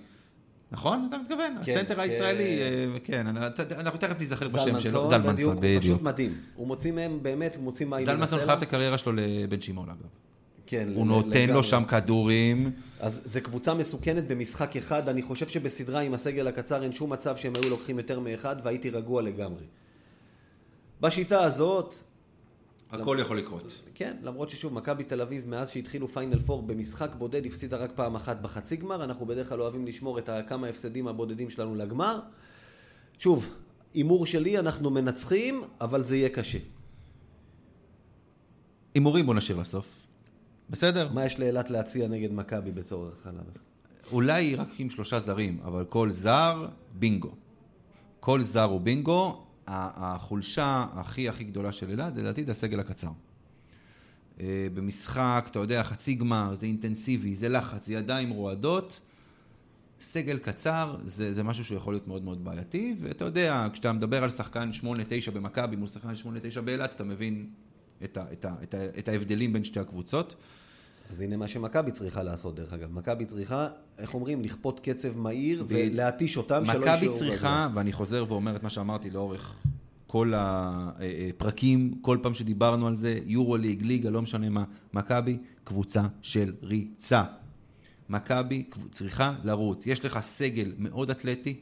נכון? 0.73 1.05
אתה 1.09 1.17
מתכוון? 1.17 1.57
כן, 1.63 1.71
הסנטר 1.71 1.95
כן. 1.95 1.99
הישראלי, 1.99 2.61
אה, 2.61 2.99
כן, 3.03 3.27
אנחנו 3.71 3.99
תכף 3.99 4.21
נזכר 4.21 4.47
בשם 4.47 4.79
שלו. 4.79 5.09
זלמנסון, 5.09 5.33
בדיוק, 5.35 5.53
הוא 5.53 5.61
פשוט 5.61 5.81
בדיוק. 5.81 6.01
מדהים. 6.01 6.37
הוא 6.55 6.67
מוציא 6.67 6.91
מהם, 6.91 7.19
באמת, 7.21 7.55
הוא 7.55 7.63
מוציא 7.63 7.85
מהעיר 7.85 8.05
זלמנסון. 8.05 8.39
חייב 8.39 8.57
את 8.57 8.61
הקריירה 8.61 8.97
שלו 8.97 9.11
לבן 9.15 9.61
שמעון, 9.61 9.89
אגב. 9.89 10.07
כן, 10.65 10.89
הוא 10.95 11.07
נותן 11.07 11.29
לגמרי. 11.29 11.47
לו 11.47 11.63
שם 11.63 11.83
כדורים. 11.87 12.71
אז 12.99 13.21
זו 13.25 13.39
קבוצה 13.43 13.73
מסוכנת 13.73 14.27
במשחק 14.27 14.75
אחד, 14.75 15.09
אני 15.09 15.21
חושב 15.21 15.47
שבסדרה 15.47 15.99
עם 15.99 16.13
הסגל 16.13 16.47
הקצר 16.47 16.83
אין 16.83 16.91
שום 16.91 17.13
מצב 17.13 17.37
שהם 17.37 17.53
היו 17.55 17.69
לוקחים 17.69 17.97
יותר 17.97 18.19
מאחד, 18.19 18.55
והייתי 18.63 18.89
רגוע 18.89 19.21
לגמרי. 19.21 19.63
בשיטה 21.01 21.43
הזאת, 21.43 21.95
הכל 23.01 23.17
יכול 23.21 23.37
לקרות. 23.37 23.81
כן, 23.95 24.17
למרות 24.21 24.49
ששוב, 24.49 24.73
מכבי 24.73 25.03
תל 25.03 25.21
אביב, 25.21 25.47
מאז 25.47 25.69
שהתחילו 25.69 26.07
פיינל 26.07 26.39
פור 26.39 26.61
במשחק 26.61 27.15
בודד, 27.17 27.45
הפסידה 27.45 27.77
רק 27.77 27.91
פעם 27.95 28.15
אחת 28.15 28.41
בחצי 28.41 28.75
גמר. 28.75 29.03
אנחנו 29.03 29.25
בדרך 29.25 29.49
כלל 29.49 29.61
אוהבים 29.61 29.85
לשמור 29.87 30.19
את 30.19 30.29
כמה 30.47 30.67
הפסדים 30.67 31.07
הבודדים 31.07 31.49
שלנו 31.49 31.75
לגמר. 31.75 32.19
שוב, 33.19 33.49
הימור 33.93 34.25
שלי, 34.25 34.59
אנחנו 34.59 34.89
מנצחים, 34.89 35.63
אבל 35.81 36.03
זה 36.03 36.17
יהיה 36.17 36.29
קשה. 36.29 36.57
הימורים 38.93 39.25
בוא 39.25 39.33
נשאיר 39.33 39.57
לסוף. 39.57 39.85
בסדר? 40.69 41.09
מה 41.13 41.25
יש 41.25 41.39
לאילת 41.39 41.69
להציע 41.69 42.07
נגד 42.07 42.33
מכבי 42.33 42.71
בצורך 42.71 43.21
חלב? 43.23 43.57
אולי 44.11 44.55
רק 44.55 44.67
עם 44.79 44.89
שלושה 44.89 45.19
זרים, 45.19 45.59
אבל 45.63 45.85
כל 45.85 46.11
זר, 46.11 46.67
בינגו. 46.93 47.31
כל 48.19 48.41
זר 48.41 48.63
הוא 48.63 48.81
בינגו. 48.81 49.42
החולשה 49.67 50.85
הכי 50.93 51.29
הכי 51.29 51.43
גדולה 51.43 51.71
של 51.71 51.89
אילת, 51.89 52.17
לדעתי, 52.17 52.45
זה 52.45 52.51
הסגל 52.51 52.79
הקצר. 52.79 53.09
אה, 54.39 54.67
במשחק, 54.73 55.45
אתה 55.51 55.59
יודע, 55.59 55.83
חצי 55.83 56.13
גמר, 56.15 56.55
זה 56.55 56.65
אינטנסיבי, 56.65 57.35
זה 57.35 57.49
לחץ, 57.49 57.87
זה 57.87 57.93
ידיים 57.93 58.29
רועדות. 58.29 59.01
סגל 59.99 60.37
קצר 60.37 60.97
זה, 61.05 61.33
זה 61.33 61.43
משהו 61.43 61.65
שיכול 61.65 61.93
להיות 61.93 62.07
מאוד 62.07 62.23
מאוד 62.23 62.43
בעייתי, 62.43 62.95
ואתה 62.99 63.25
יודע, 63.25 63.67
כשאתה 63.73 63.91
מדבר 63.91 64.23
על 64.23 64.29
שחקן 64.29 64.69
8-9 65.27 65.31
במכבי 65.33 65.75
מול 65.75 65.87
שחקן 65.87 66.13
8-9 66.57 66.61
באילת, 66.61 66.95
אתה 66.95 67.03
מבין 67.03 67.47
את, 68.03 68.17
ה, 68.17 68.25
את, 68.31 68.45
ה, 68.45 68.53
את, 68.63 68.73
ה, 68.73 68.77
את 68.99 69.07
ההבדלים 69.07 69.53
בין 69.53 69.63
שתי 69.63 69.79
הקבוצות. 69.79 70.35
אז 71.09 71.21
הנה 71.21 71.37
מה 71.37 71.47
שמכבי 71.47 71.91
צריכה 71.91 72.23
לעשות, 72.23 72.55
דרך 72.55 72.73
אגב. 72.73 72.91
מכבי 72.91 73.25
צריכה, 73.25 73.67
איך 73.97 74.13
אומרים, 74.13 74.41
לכפות 74.41 74.79
קצב 74.79 75.17
מהיר 75.17 75.63
ב- 75.63 75.67
ולהתיש 75.69 76.37
אותם, 76.37 76.65
שלא 76.65 76.79
מכבי 76.79 76.91
יישארו 76.91 77.17
צריכה, 77.17 77.67
ואני 77.73 77.91
חוזר 77.91 78.25
ואומר 78.27 78.55
את 78.55 78.63
מה 78.63 78.69
שאמרתי 78.69 79.09
לאורך 79.09 79.55
כל 80.07 80.33
הפרקים, 80.35 81.93
כל 82.01 82.17
פעם 82.21 82.33
שדיברנו 82.33 82.87
על 82.87 82.95
זה, 82.95 83.19
יורו 83.25 83.57
ליג, 83.57 83.83
ליגה, 83.85 84.09
לא 84.09 84.21
משנה 84.21 84.49
מה, 84.49 84.63
מכבי 84.93 85.37
קבוצה 85.63 86.01
של 86.21 86.53
ריצה. 86.63 87.23
מכבי 88.09 88.63
צריכה 88.91 89.35
לרוץ. 89.43 89.87
יש 89.87 90.05
לך 90.05 90.19
סגל 90.21 90.73
מאוד 90.77 91.09
אתלטי, 91.09 91.59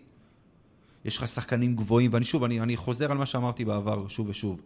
יש 1.06 1.18
לך 1.18 1.28
שחקנים 1.28 1.76
גבוהים, 1.76 2.14
ואני 2.14 2.26
שוב, 2.26 2.44
אני, 2.44 2.62
אני 2.62 2.78
חוזר 2.78 3.12
על 3.12 3.18
מה 3.18 3.26
שאמרתי 3.26 3.66
בעבר 3.66 4.08
שוב 4.08 4.30
ושוב. 4.30 4.62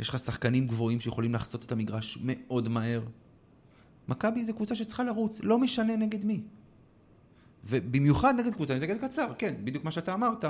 יש 0.00 0.08
לך 0.08 0.18
שחקנים 0.18 0.66
גבוהים 0.66 1.00
שיכולים 1.00 1.34
לחצות 1.34 1.64
את 1.64 1.72
המגרש 1.72 2.18
מאוד 2.22 2.68
מהר. 2.68 3.02
מכבי 4.08 4.44
זה 4.44 4.52
קבוצה 4.52 4.76
שצריכה 4.76 5.04
לרוץ, 5.04 5.40
לא 5.42 5.58
משנה 5.58 5.96
נגד 5.96 6.24
מי. 6.24 6.40
ובמיוחד 7.64 8.34
נגד 8.40 8.54
קבוצה 8.54 8.74
עם 8.74 8.80
סגל 8.80 8.98
קצר, 8.98 9.32
כן, 9.38 9.54
בדיוק 9.64 9.84
מה 9.84 9.90
שאתה 9.90 10.14
אמרת, 10.14 10.44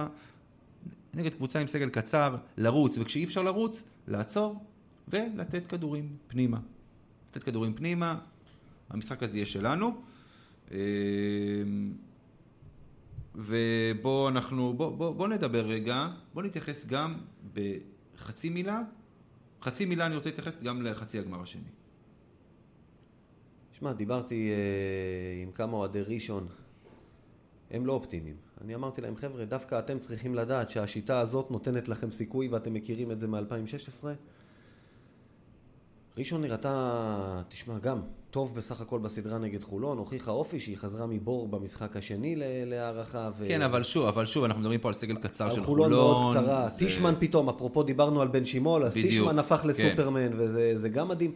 נגד 1.14 1.34
קבוצה 1.34 1.60
עם 1.60 1.66
סגל 1.66 1.88
קצר, 1.88 2.36
לרוץ, 2.56 2.98
וכשאי 2.98 3.24
אפשר 3.24 3.42
לרוץ, 3.42 3.84
לעצור 4.08 4.64
ולתת 5.08 5.66
כדורים 5.66 6.16
פנימה. 6.28 6.60
לתת 7.30 7.42
כדורים 7.42 7.74
פנימה, 7.74 8.18
המשחק 8.90 9.22
הזה 9.22 9.36
יהיה 9.38 9.46
שלנו. 9.46 10.02
אמ, 10.70 10.76
ובואו 13.34 14.28
אנחנו, 14.28 14.74
בוא, 14.74 14.96
בוא, 14.96 15.14
בוא 15.14 15.28
נדבר 15.28 15.66
רגע, 15.66 16.08
בוא 16.34 16.42
נתייחס 16.42 16.86
גם 16.86 17.18
בחצי 17.54 18.48
מילה, 18.48 18.82
חצי 19.62 19.84
מילה 19.84 20.06
אני 20.06 20.16
רוצה 20.16 20.28
להתייחס 20.28 20.54
גם 20.62 20.82
לחצי 20.82 21.18
הגמר 21.18 21.42
השני. 21.42 21.81
שמע, 23.82 23.92
דיברתי 23.92 24.50
אה, 24.50 25.42
עם 25.42 25.50
כמה 25.52 25.76
אוהדי 25.76 26.02
ראשון, 26.02 26.46
הם 27.70 27.86
לא 27.86 27.92
אופטימיים. 27.92 28.36
אני 28.64 28.74
אמרתי 28.74 29.00
להם, 29.00 29.16
חבר'ה, 29.16 29.44
דווקא 29.44 29.78
אתם 29.78 29.98
צריכים 29.98 30.34
לדעת 30.34 30.70
שהשיטה 30.70 31.20
הזאת 31.20 31.50
נותנת 31.50 31.88
לכם 31.88 32.10
סיכוי 32.10 32.48
ואתם 32.48 32.74
מכירים 32.74 33.10
את 33.10 33.20
זה 33.20 33.28
מ-2016. 33.28 34.06
ראשון 36.18 36.40
נראתה, 36.42 37.42
תשמע, 37.48 37.78
גם 37.78 38.00
טוב 38.30 38.54
בסך 38.54 38.80
הכל 38.80 38.98
בסדרה 38.98 39.38
נגד 39.38 39.62
חולון, 39.62 39.98
הוכיחה 39.98 40.30
אופי 40.30 40.60
שהיא 40.60 40.76
חזרה 40.76 41.06
מבור 41.06 41.48
במשחק 41.48 41.96
השני 41.96 42.36
להערכה. 42.66 43.30
ו... 43.38 43.44
כן, 43.48 43.62
אבל 43.62 43.82
שוב, 43.82 44.06
אבל 44.06 44.26
שוב, 44.26 44.44
אנחנו 44.44 44.60
מדברים 44.60 44.80
פה 44.80 44.88
על 44.88 44.94
סגל 44.94 45.16
קצר 45.16 45.44
על 45.44 45.50
של 45.50 45.62
חולון 45.64 45.90
מאוד 45.90 46.36
קצרה. 46.36 46.68
זה- 46.68 46.78
טישמן 46.78 47.14
פתאום, 47.18 47.48
אפרופו 47.48 47.82
דיברנו 47.82 48.22
על 48.22 48.28
בן 48.28 48.44
שימול, 48.44 48.84
אז 48.84 48.92
בדיוק, 48.92 49.08
טישמן 49.08 49.38
הפך 49.38 49.56
כן. 49.56 49.68
לסופרמן, 49.68 50.30
וזה 50.32 50.72
זה 50.78 50.88
גם 50.88 51.08
מדהים. 51.08 51.32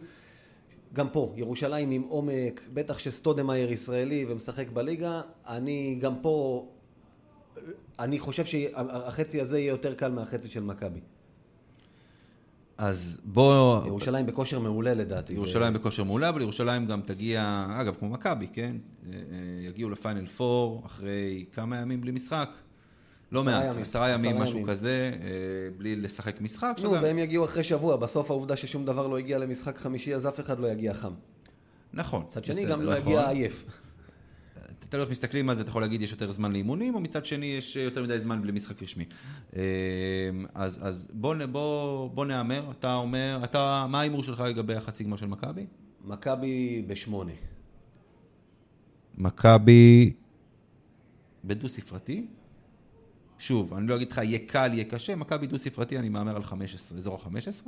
גם 0.93 1.09
פה, 1.09 1.33
ירושלים 1.35 1.91
עם 1.91 2.01
עומק, 2.01 2.61
בטח 2.73 2.97
שסטודמאייר 2.97 3.71
ישראלי 3.71 4.25
ומשחק 4.29 4.69
בליגה, 4.69 5.21
אני 5.47 5.97
גם 6.01 6.15
פה, 6.21 6.67
אני 7.99 8.19
חושב 8.19 8.45
שהחצי 8.45 9.41
הזה 9.41 9.59
יהיה 9.59 9.69
יותר 9.69 9.93
קל 9.93 10.11
מהחצי 10.11 10.49
של 10.49 10.63
מכבי. 10.63 10.99
אז 12.77 13.19
בוא... 13.23 13.85
ירושלים 13.85 14.25
בכושר 14.25 14.59
מעולה 14.59 14.93
לדעתי. 14.93 15.33
ירושלים 15.33 15.73
בכושר 15.73 16.03
מעולה, 16.03 16.29
אבל 16.29 16.41
ירושלים 16.41 16.85
גם 16.85 17.01
תגיע, 17.01 17.67
אגב, 17.81 17.95
כמו 17.99 18.09
מכבי, 18.09 18.47
כן? 18.53 18.77
אה, 19.05 19.13
אה, 19.13 19.67
יגיעו 19.69 19.89
לפיינל 19.89 20.25
פור 20.25 20.81
אחרי 20.85 21.45
כמה 21.51 21.77
ימים 21.77 22.01
בלי 22.01 22.11
משחק. 22.11 22.49
לא 23.31 23.43
מעט, 23.43 23.77
עשרה 23.77 24.09
ימים, 24.09 24.37
משהו 24.37 24.55
ימים. 24.59 24.67
כזה, 24.69 25.11
אה, 25.21 25.27
בלי 25.77 25.95
לשחק 25.95 26.41
משחק. 26.41 26.75
נו, 26.83 26.89
שזה- 26.89 27.01
והם 27.03 27.17
יגיעו 27.17 27.45
אחרי 27.45 27.63
שבוע, 27.63 27.95
בסוף 27.95 28.31
העובדה 28.31 28.57
ששום 28.57 28.85
דבר 28.85 29.07
לא 29.07 29.17
הגיע 29.17 29.37
למשחק 29.37 29.77
חמישי, 29.77 30.15
אז 30.15 30.27
אף 30.27 30.39
אחד 30.39 30.59
לא 30.59 30.67
יגיע 30.67 30.93
חם. 30.93 31.13
נכון. 31.93 32.23
מצד 32.27 32.45
שני, 32.45 32.65
גם 32.65 32.81
לא 32.81 32.91
נכון. 32.91 33.01
יגיע 33.13 33.29
עייף. 33.29 33.65
תלוי 34.89 35.03
איך 35.03 35.11
מסתכלים 35.11 35.49
על 35.49 35.55
זה, 35.55 35.61
אתה 35.61 35.69
יכול 35.69 35.81
להגיד 35.81 36.01
יש 36.01 36.11
יותר 36.11 36.31
זמן 36.31 36.51
לאימונים, 36.51 36.95
או 36.95 36.99
מצד 36.99 37.25
שני 37.25 37.45
יש 37.45 37.75
יותר 37.75 38.03
מדי 38.03 38.19
זמן 38.19 38.41
בלי 38.41 38.51
משחק 38.51 38.83
רשמי. 38.83 39.05
אה, 39.55 39.61
אז, 40.53 40.79
אז 40.81 41.07
בוא, 41.13 41.35
בוא, 41.51 42.09
בוא 42.09 42.25
נהמר, 42.25 42.71
אתה 42.79 42.93
אומר, 42.95 43.39
אתה, 43.43 43.85
מה 43.89 43.99
ההימור 43.99 44.23
שלך 44.23 44.39
לגבי 44.39 44.75
החצי 44.75 45.03
גמר 45.03 45.17
של 45.17 45.25
מכבי? 45.25 45.65
מכבי 46.05 46.83
בשמונה. 46.87 47.31
מכבי 49.17 50.13
בדו 51.45 51.69
ספרתי. 51.69 52.27
שוב, 53.39 53.73
אני 53.73 53.87
לא 53.87 53.95
אגיד 53.95 54.11
לך 54.11 54.17
יהיה 54.17 54.39
קל, 54.47 54.69
יהיה 54.73 54.83
קשה, 54.83 55.15
מכבי 55.15 55.47
דו 55.47 55.57
ספרתי, 55.57 55.99
אני 55.99 56.09
מהמר 56.09 56.35
על 56.35 56.43
15, 56.43 56.97
אזור 56.97 57.15
ה-15. 57.15 57.67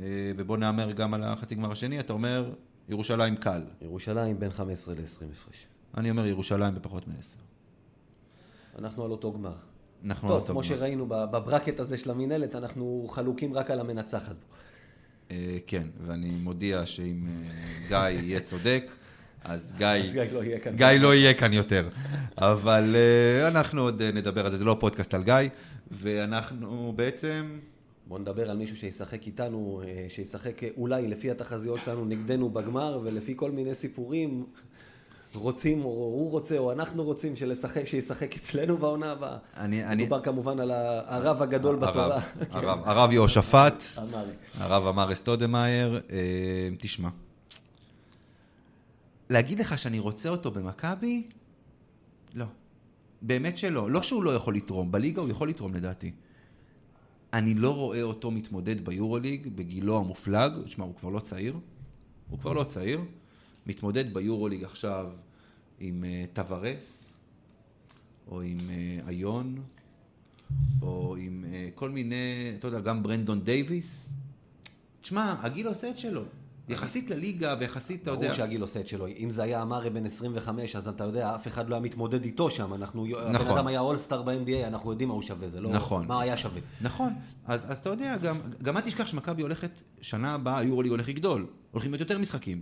אה, 0.00 0.06
ובוא 0.36 0.56
נהמר 0.56 0.92
גם 0.92 1.14
על 1.14 1.24
החצי 1.24 1.54
גמר 1.54 1.72
השני, 1.72 2.00
אתה 2.00 2.12
אומר 2.12 2.54
ירושלים 2.88 3.36
קל. 3.36 3.62
ירושלים 3.82 4.38
בין 4.40 4.50
15 4.52 4.94
ל-20 4.94 5.00
הפרש. 5.32 5.66
אני 5.96 6.10
אומר 6.10 6.26
ירושלים 6.26 6.74
בפחות 6.74 7.08
מ-10. 7.08 7.38
אנחנו 8.78 9.04
על 9.04 9.10
אותו 9.10 9.32
גמר. 9.32 9.54
אנחנו 10.04 10.28
טוב, 10.28 10.36
על 10.36 10.40
אותו 10.40 10.52
כמו 10.52 10.60
גמר. 10.60 10.68
שראינו 10.68 11.06
ב- 11.08 11.24
בברקט 11.24 11.80
הזה 11.80 11.98
של 11.98 12.10
המינהלת, 12.10 12.54
אנחנו 12.54 13.06
חלוקים 13.10 13.54
רק 13.54 13.70
על 13.70 13.80
המנצחת. 13.80 14.36
אה, 15.30 15.58
כן, 15.66 15.86
ואני 16.06 16.30
מודיע 16.30 16.86
שאם 16.86 17.26
אה, 17.28 17.88
גיא 17.88 18.20
יהיה 18.20 18.40
צודק, 18.40 18.90
אז 19.44 19.72
גיא... 19.78 19.86
לא 20.32 20.44
יהיה 20.44 20.58
כאן. 20.58 20.76
גיא 20.76 20.86
לא 20.86 21.14
יהיה 21.14 21.34
כאן 21.34 21.52
יותר. 21.52 21.88
אבל 22.38 22.94
אה, 22.96 23.48
אנחנו 23.48 23.82
עוד 23.82 24.02
אה, 24.02 24.12
נדבר 24.12 24.44
על 24.46 24.52
זה, 24.52 24.58
זה 24.58 24.64
לא 24.64 24.76
פודקאסט 24.80 25.14
על 25.14 25.22
גיא, 25.22 25.34
ואנחנו 25.90 26.92
בעצם... 26.96 27.58
בוא 28.06 28.18
נדבר 28.18 28.50
על 28.50 28.56
מישהו 28.56 28.76
שישחק 28.76 29.26
איתנו, 29.26 29.82
אה, 29.84 30.06
שישחק 30.08 30.60
אולי 30.76 31.08
לפי 31.08 31.30
התחזיות 31.30 31.80
שלנו 31.84 32.04
נגדנו 32.04 32.50
בגמר, 32.50 33.00
ולפי 33.04 33.32
כל 33.36 33.50
מיני 33.50 33.74
סיפורים, 33.74 34.44
רוצים, 35.34 35.84
או 35.84 35.90
הוא 35.90 36.30
רוצה, 36.30 36.58
או 36.58 36.72
אנחנו 36.72 37.04
רוצים 37.04 37.36
שלשחק, 37.36 37.84
שישחק 37.84 38.36
אצלנו 38.36 38.76
בעונה 38.76 39.12
הבאה. 39.12 39.36
אני- 39.56 39.84
אני- 39.84 40.02
מדובר 40.02 40.20
כמובן 40.20 40.60
על 40.60 40.70
הרב 41.06 41.42
הגדול 41.42 41.76
בתורה. 41.76 42.04
הרב, 42.04 42.22
כן. 42.22 42.44
הרב, 42.50 42.78
הרב 42.84 43.12
יהושפט, 43.12 43.82
אמר. 43.98 44.24
הרב 44.58 44.86
אמר 44.86 45.12
אסטודמאייר, 45.12 46.00
תשמע, 46.78 47.08
להגיד 49.30 49.58
לך 49.58 49.78
שאני 49.78 49.98
רוצה 49.98 50.28
אותו 50.28 50.50
במכבי? 50.50 51.26
לא. 52.34 52.46
באמת 53.22 53.58
שלא. 53.58 53.90
לא 53.90 54.02
שהוא 54.02 54.24
לא 54.24 54.34
יכול 54.34 54.56
לתרום, 54.56 54.92
בליגה 54.92 55.20
הוא 55.20 55.30
יכול 55.30 55.48
לתרום 55.48 55.74
לדעתי. 55.74 56.12
אני 57.32 57.54
לא 57.54 57.74
רואה 57.76 58.02
אותו 58.02 58.30
מתמודד 58.30 58.84
ביורוליג 58.84 59.48
בגילו 59.54 59.98
המופלג, 59.98 60.52
תשמע, 60.64 60.84
הוא 60.84 60.94
כבר 60.94 61.08
לא 61.08 61.20
צעיר, 61.20 61.58
הוא 62.30 62.38
כבר 62.38 62.52
לא 62.52 62.64
צעיר, 62.64 63.00
מתמודד 63.66 64.14
ביורוליג 64.14 64.64
עכשיו 64.64 65.10
עם 65.80 66.04
אה, 66.04 66.24
טוורס, 66.32 67.16
או 68.28 68.42
עם 68.42 68.58
אה, 68.70 68.98
איון, 69.08 69.62
או 70.82 71.16
עם 71.16 71.44
אה, 71.52 71.68
כל 71.74 71.90
מיני, 71.90 72.54
אתה 72.58 72.66
יודע, 72.66 72.80
גם 72.80 73.02
ברנדון 73.02 73.40
דייוויס. 73.40 74.12
תשמע, 75.00 75.34
הגיל 75.42 75.66
עושה 75.66 75.90
את 75.90 75.98
שלו. 75.98 76.22
יחסית 76.70 77.10
לליגה 77.10 77.54
ויחסית, 77.58 78.02
אתה 78.02 78.10
יודע... 78.10 78.26
ברור 78.26 78.36
שהגיל 78.36 78.62
עושה 78.62 78.80
את 78.80 78.88
שלו. 78.88 79.06
אם 79.06 79.30
זה 79.30 79.42
היה 79.42 79.62
אמרי 79.62 79.90
בן 79.90 80.06
25, 80.06 80.76
אז 80.76 80.88
אתה 80.88 81.04
יודע, 81.04 81.34
אף 81.34 81.46
אחד 81.46 81.68
לא 81.68 81.74
היה 81.74 81.82
מתמודד 81.82 82.24
איתו 82.24 82.50
שם. 82.50 82.74
אנחנו, 82.74 83.06
הבן 83.06 83.32
נכון. 83.32 83.58
אדם 83.58 83.66
היה 83.66 83.80
אולסטאר 83.80 84.22
ב-NBA, 84.22 84.66
אנחנו 84.66 84.90
יודעים 84.90 85.08
מה 85.08 85.14
הוא 85.14 85.22
שווה, 85.22 85.48
זה 85.48 85.60
לא... 85.60 85.70
נכון. 85.70 86.06
מה 86.06 86.20
היה 86.20 86.36
שווה. 86.36 86.60
נכון, 86.80 87.12
אז, 87.46 87.70
אז 87.70 87.78
אתה 87.78 87.90
יודע, 87.90 88.16
גם, 88.16 88.40
גם 88.62 88.76
אל 88.76 88.82
תשכח 88.82 89.06
שמכבי 89.06 89.42
הולכת, 89.42 89.70
שנה 90.00 90.34
הבאה 90.34 90.58
היורוליג 90.58 90.90
הולך 90.90 91.08
לגדול, 91.08 91.46
הולכים 91.70 91.90
להיות 91.90 92.00
יותר 92.00 92.18
משחקים. 92.18 92.60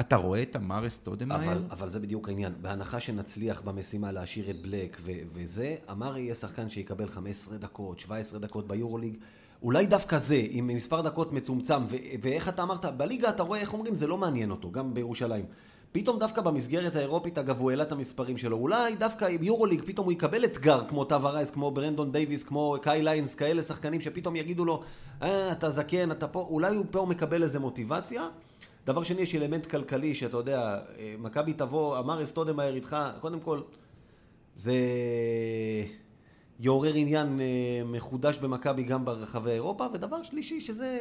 אתה 0.00 0.16
רואה 0.16 0.42
את 0.42 0.56
אמארה 0.56 0.86
סטודמאייר? 0.86 1.52
אבל, 1.52 1.62
אבל 1.70 1.90
זה 1.90 2.00
בדיוק 2.00 2.28
העניין. 2.28 2.52
בהנחה 2.60 3.00
שנצליח 3.00 3.60
במשימה 3.60 4.12
להשאיר 4.12 4.50
את 4.50 4.62
בלק 4.62 4.96
ו- 5.00 5.12
וזה, 5.32 5.76
אמר 5.90 6.18
יהיה 6.18 6.34
שחקן 6.34 6.68
שיקבל 6.68 7.08
15 7.08 7.58
דקות, 7.58 8.00
17 8.00 8.38
דקות 8.38 8.68
ביורוליג. 8.68 9.16
אולי 9.62 9.86
דווקא 9.86 10.18
זה, 10.18 10.42
עם 10.50 10.66
מספר 10.66 11.00
דקות 11.00 11.32
מצומצם, 11.32 11.82
ו- 11.88 11.96
ואיך 12.22 12.48
אתה 12.48 12.62
אמרת, 12.62 12.84
בליגה 12.84 13.28
אתה 13.28 13.42
רואה 13.42 13.60
איך 13.60 13.72
אומרים, 13.72 13.94
זה 13.94 14.06
לא 14.06 14.18
מעניין 14.18 14.50
אותו, 14.50 14.70
גם 14.70 14.94
בירושלים. 14.94 15.44
פתאום 15.92 16.18
דווקא 16.18 16.40
במסגרת 16.40 16.96
האירופית, 16.96 17.38
אגב, 17.38 17.60
הוא 17.60 17.70
העלה 17.70 17.82
את 17.82 17.92
המספרים 17.92 18.36
שלו. 18.36 18.56
אולי 18.56 18.96
דווקא 18.96 19.24
עם 19.24 19.42
יורוליג, 19.42 19.82
פתאום 19.86 20.04
הוא 20.04 20.12
יקבל 20.12 20.44
אתגר, 20.44 20.84
כמו 20.88 21.04
טייריס 21.04 21.30
רייס, 21.30 21.50
כמו 21.50 21.70
ברנדון 21.70 22.12
דייוויס, 22.12 22.42
כמו 22.44 22.76
קאי 22.82 23.02
ליינס, 23.02 23.34
כאלה 23.34 23.62
שחקנים 23.62 24.00
שפתאום 24.00 24.36
יגידו 24.36 24.64
לו, 24.64 24.82
אה, 25.22 25.52
אתה 25.52 25.70
זקן, 25.70 26.10
אתה 26.10 26.28
פה, 26.28 26.46
אולי 26.50 26.76
הוא 26.76 26.84
פה 26.90 27.06
מקבל 27.08 27.42
איזה 27.42 27.58
מוטיבציה. 27.58 28.28
דבר 28.86 29.02
שני, 29.02 29.20
יש 29.20 29.34
אלמנט 29.34 29.66
כלכלי, 29.66 30.14
שאתה 30.14 30.36
יודע, 30.36 30.80
אה, 30.98 31.14
מכבי 31.18 31.52
תבוא, 31.52 31.98
אמר 31.98 32.22
אסטודמאייר 32.22 32.74
איתך, 32.74 32.96
קודם 33.20 33.40
כל, 33.40 33.60
זה 34.56 34.74
יעורר 36.60 36.94
עניין 36.94 37.40
אה, 37.40 37.44
מחודש 37.84 38.38
במכבי 38.38 38.82
גם 38.82 39.04
ברחבי 39.04 39.50
אירופה, 39.50 39.86
ודבר 39.94 40.22
שלישי, 40.22 40.60
שזה 40.60 41.00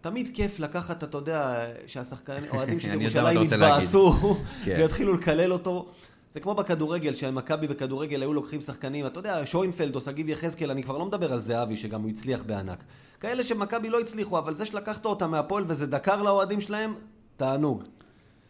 תמיד 0.00 0.30
כיף 0.34 0.58
לקחת, 0.58 1.04
אתה 1.04 1.18
יודע, 1.18 1.64
שהשחקנים, 1.86 2.50
אוהדים 2.54 2.80
של 2.80 3.00
ירושלים. 3.00 3.42
יתבאסו, 3.42 4.12
כן. 4.64 4.76
ויתחילו 4.78 5.14
לקלל 5.14 5.52
אותו. 5.52 5.88
זה 6.32 6.40
כמו 6.40 6.54
בכדורגל, 6.54 7.14
שמכבי 7.14 7.66
בכדורגל 7.66 8.22
היו 8.22 8.34
לוקחים 8.34 8.60
שחקנים, 8.60 9.06
אתה 9.06 9.18
יודע, 9.18 9.46
שוינפלד 9.46 9.94
או 9.94 10.00
שגיב 10.00 10.28
יחזקאל, 10.28 10.70
אני 10.70 10.82
כבר 10.82 10.98
לא 10.98 11.06
מדבר 11.06 11.32
על 11.32 11.38
זהבי, 11.38 11.76
שגם 11.76 12.02
הוא 12.02 12.10
הצליח 12.10 12.42
בענק. 12.42 12.84
כאלה 13.20 13.44
שמכבי 13.44 13.90
לא 13.90 14.00
הצליחו, 14.00 14.38
אבל 14.38 14.56
זה 14.56 14.66
שלקחת 14.66 15.04
אותם 15.04 15.30
מהפועל 15.30 15.64
וזה 15.66 15.86
דקר 15.86 16.22
לאוהדים 16.22 16.60
שלהם, 16.60 16.94
תענוג. 17.36 17.82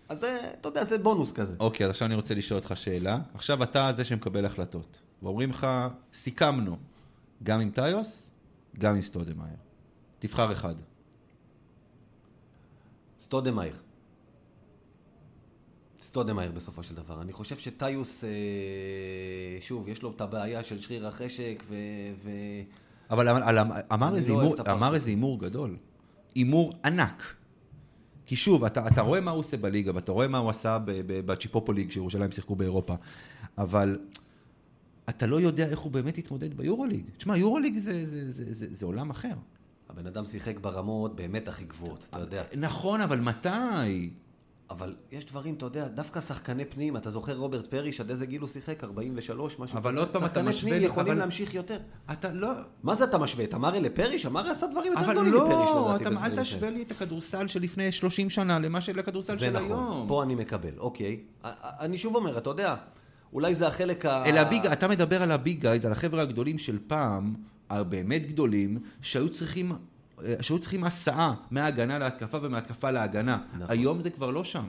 אז 0.08 0.20
זה, 0.20 0.40
אתה 0.60 0.68
יודע, 0.68 0.84
זה 0.84 0.98
בונוס 0.98 1.32
כזה. 1.32 1.54
אוקיי, 1.60 1.86
אז 1.86 1.90
עכשיו 1.90 2.06
אני 2.06 2.14
רוצה 2.14 2.34
לשאול 2.34 2.58
אותך 2.58 2.76
שאלה. 2.76 3.18
עכשיו 3.34 3.62
אתה 3.62 3.90
זה 3.96 4.04
שמקבל 4.04 4.44
החלטות. 4.44 5.00
ואומרים 5.24 5.50
לך, 5.50 5.66
סיכמנו, 6.14 6.76
גם 7.42 7.60
עם 7.60 7.70
טיוס, 7.70 8.30
גם 8.78 8.94
עם 8.94 9.02
סטודמאייר. 9.02 9.56
תבחר 10.18 10.52
אחד. 10.52 10.74
סטודמאייר. 13.20 13.76
סטודמאייר 16.02 16.52
בסופו 16.52 16.82
של 16.82 16.94
דבר. 16.94 17.22
אני 17.22 17.32
חושב 17.32 17.56
שטיוס, 17.58 18.24
אה, 18.24 18.30
שוב, 19.60 19.88
יש 19.88 20.02
לו 20.02 20.10
את 20.10 20.20
הבעיה 20.20 20.64
של 20.64 20.78
שריר 20.78 21.06
החשק 21.06 21.62
ו... 21.68 21.74
ו... 22.24 22.30
אבל 23.10 23.28
אמ- 23.28 23.42
על- 23.42 23.58
אמר 23.92 24.08
אני 24.08 24.16
איזה 24.16 24.32
לא 24.32 24.40
הימור-. 24.40 24.56
אמר 24.70 24.94
איזה 24.94 25.10
הימור 25.10 25.38
גדול. 25.40 25.76
הימור 26.34 26.72
ענק. 26.84 27.34
כי 28.26 28.36
שוב, 28.36 28.64
אתה, 28.64 28.86
אתה 28.88 29.00
רואה 29.00 29.20
מה 29.20 29.30
הוא 29.30 29.38
עושה 29.40 29.56
בליגה, 29.56 29.92
ואתה 29.94 30.12
רואה 30.12 30.28
מה 30.28 30.38
הוא 30.38 30.50
עשה 30.50 30.78
בצ'יפופו 31.06 31.72
ליג, 31.72 31.90
שירושלים 31.90 32.32
שיחקו 32.32 32.56
באירופה, 32.56 32.94
אבל 33.58 33.98
אתה 35.08 35.26
לא 35.26 35.40
יודע 35.40 35.68
איך 35.68 35.78
הוא 35.78 35.92
באמת 35.92 36.18
יתמודד 36.18 36.54
ביורוליג. 36.56 37.04
תשמע, 37.16 37.36
יורוליג 37.36 37.76
זה, 37.78 38.04
זה, 38.06 38.30
זה, 38.30 38.44
זה, 38.52 38.66
זה 38.70 38.86
עולם 38.86 39.10
אחר. 39.10 39.34
הבן 39.88 40.06
אדם 40.06 40.24
שיחק 40.24 40.58
ברמות 40.58 41.16
באמת 41.16 41.48
הכי 41.48 41.64
גבוהות, 41.64 42.06
אתה 42.10 42.20
יודע. 42.20 42.42
נכון, 42.56 43.00
אבל 43.00 43.20
מתי? 43.20 44.10
אבל 44.70 44.94
יש 45.12 45.24
דברים, 45.26 45.54
אתה 45.54 45.66
יודע, 45.66 45.88
דווקא 45.88 46.20
שחקני 46.20 46.64
פנים, 46.64 46.96
אתה 46.96 47.10
זוכר 47.10 47.36
רוברט 47.36 47.66
פריש, 47.66 48.00
עד 48.00 48.10
איזה 48.10 48.26
גיל 48.26 48.40
הוא 48.40 48.48
שיחק? 48.48 48.84
43, 48.84 49.58
משהו 49.58 49.76
אבל? 49.78 49.98
עוד 49.98 50.08
פעם 50.12 50.24
אתה 50.24 50.42
משווה 50.42 50.52
שחקני 50.52 50.70
פנים 50.78 50.82
יכולים 50.90 51.10
אבל- 51.12 51.18
להמשיך 51.20 51.54
יותר. 51.54 51.78
אתה 52.12 52.32
לא... 52.32 52.48
מה 52.82 52.94
זה 52.94 53.04
אתה 53.04 53.18
משווה? 53.18 53.44
את 53.44 53.54
אמרי 53.54 53.80
לפריש? 53.80 54.26
אמרי 54.26 54.50
עשה 54.50 54.66
דברים 54.66 54.92
יותר 54.92 55.04
אבל 55.04 55.12
גדולים 55.12 55.34
מפריש, 55.34 55.50
לא, 55.50 55.88
לדעתי, 55.88 56.02
אתה, 56.04 56.10
בדברים 56.10 56.32
אל 56.38 56.42
תשווה. 56.42 56.70
לי 56.70 56.82
את 56.82 56.90
הכדורסל 56.90 57.46
של 57.48 57.60
לפני 57.62 57.92
30 57.92 58.30
שנה 58.30 58.58
למה 58.58 58.80
של 58.80 58.98
הכדורסל 58.98 59.34
זה 59.34 59.40
של 59.40 59.50
נכון, 59.50 59.70
היום. 59.70 60.08
פה 60.08 60.22
אני 60.22 60.34
מקבל, 60.34 60.78
אוקיי. 60.78 61.20
אני 61.44 61.98
שוב 61.98 62.16
אומר, 62.16 62.38
אתה 62.38 62.50
יודע, 62.50 62.74
אולי 63.34 63.54
זה 63.54 63.66
החלק 63.66 64.06
ה... 64.06 64.24
אלה 64.26 64.40
הביג, 64.40 64.66
אתה 64.66 64.88
מדבר 64.88 65.22
על 65.22 65.32
הביג 65.32 65.60
גייז, 65.60 65.84
על 65.84 65.92
החבר'ה 65.92 66.22
הגדולים 66.22 66.58
של 66.58 66.78
פעם, 66.86 67.34
הבאמת 67.70 68.26
גדולים, 68.26 68.78
שהיו 69.02 69.28
צריכים, 69.28 69.72
אה, 70.24 70.34
שהיו 70.40 70.58
צריכים 70.58 70.84
הסעה 70.84 71.34
מההגנה 71.50 71.98
להתקפה 71.98 72.38
ומהתקפה 72.42 72.90
להגנה. 72.90 73.38
נכון. 73.52 73.66
היום 73.68 74.02
זה 74.02 74.10
כבר 74.10 74.30
לא 74.30 74.44
שם. 74.44 74.64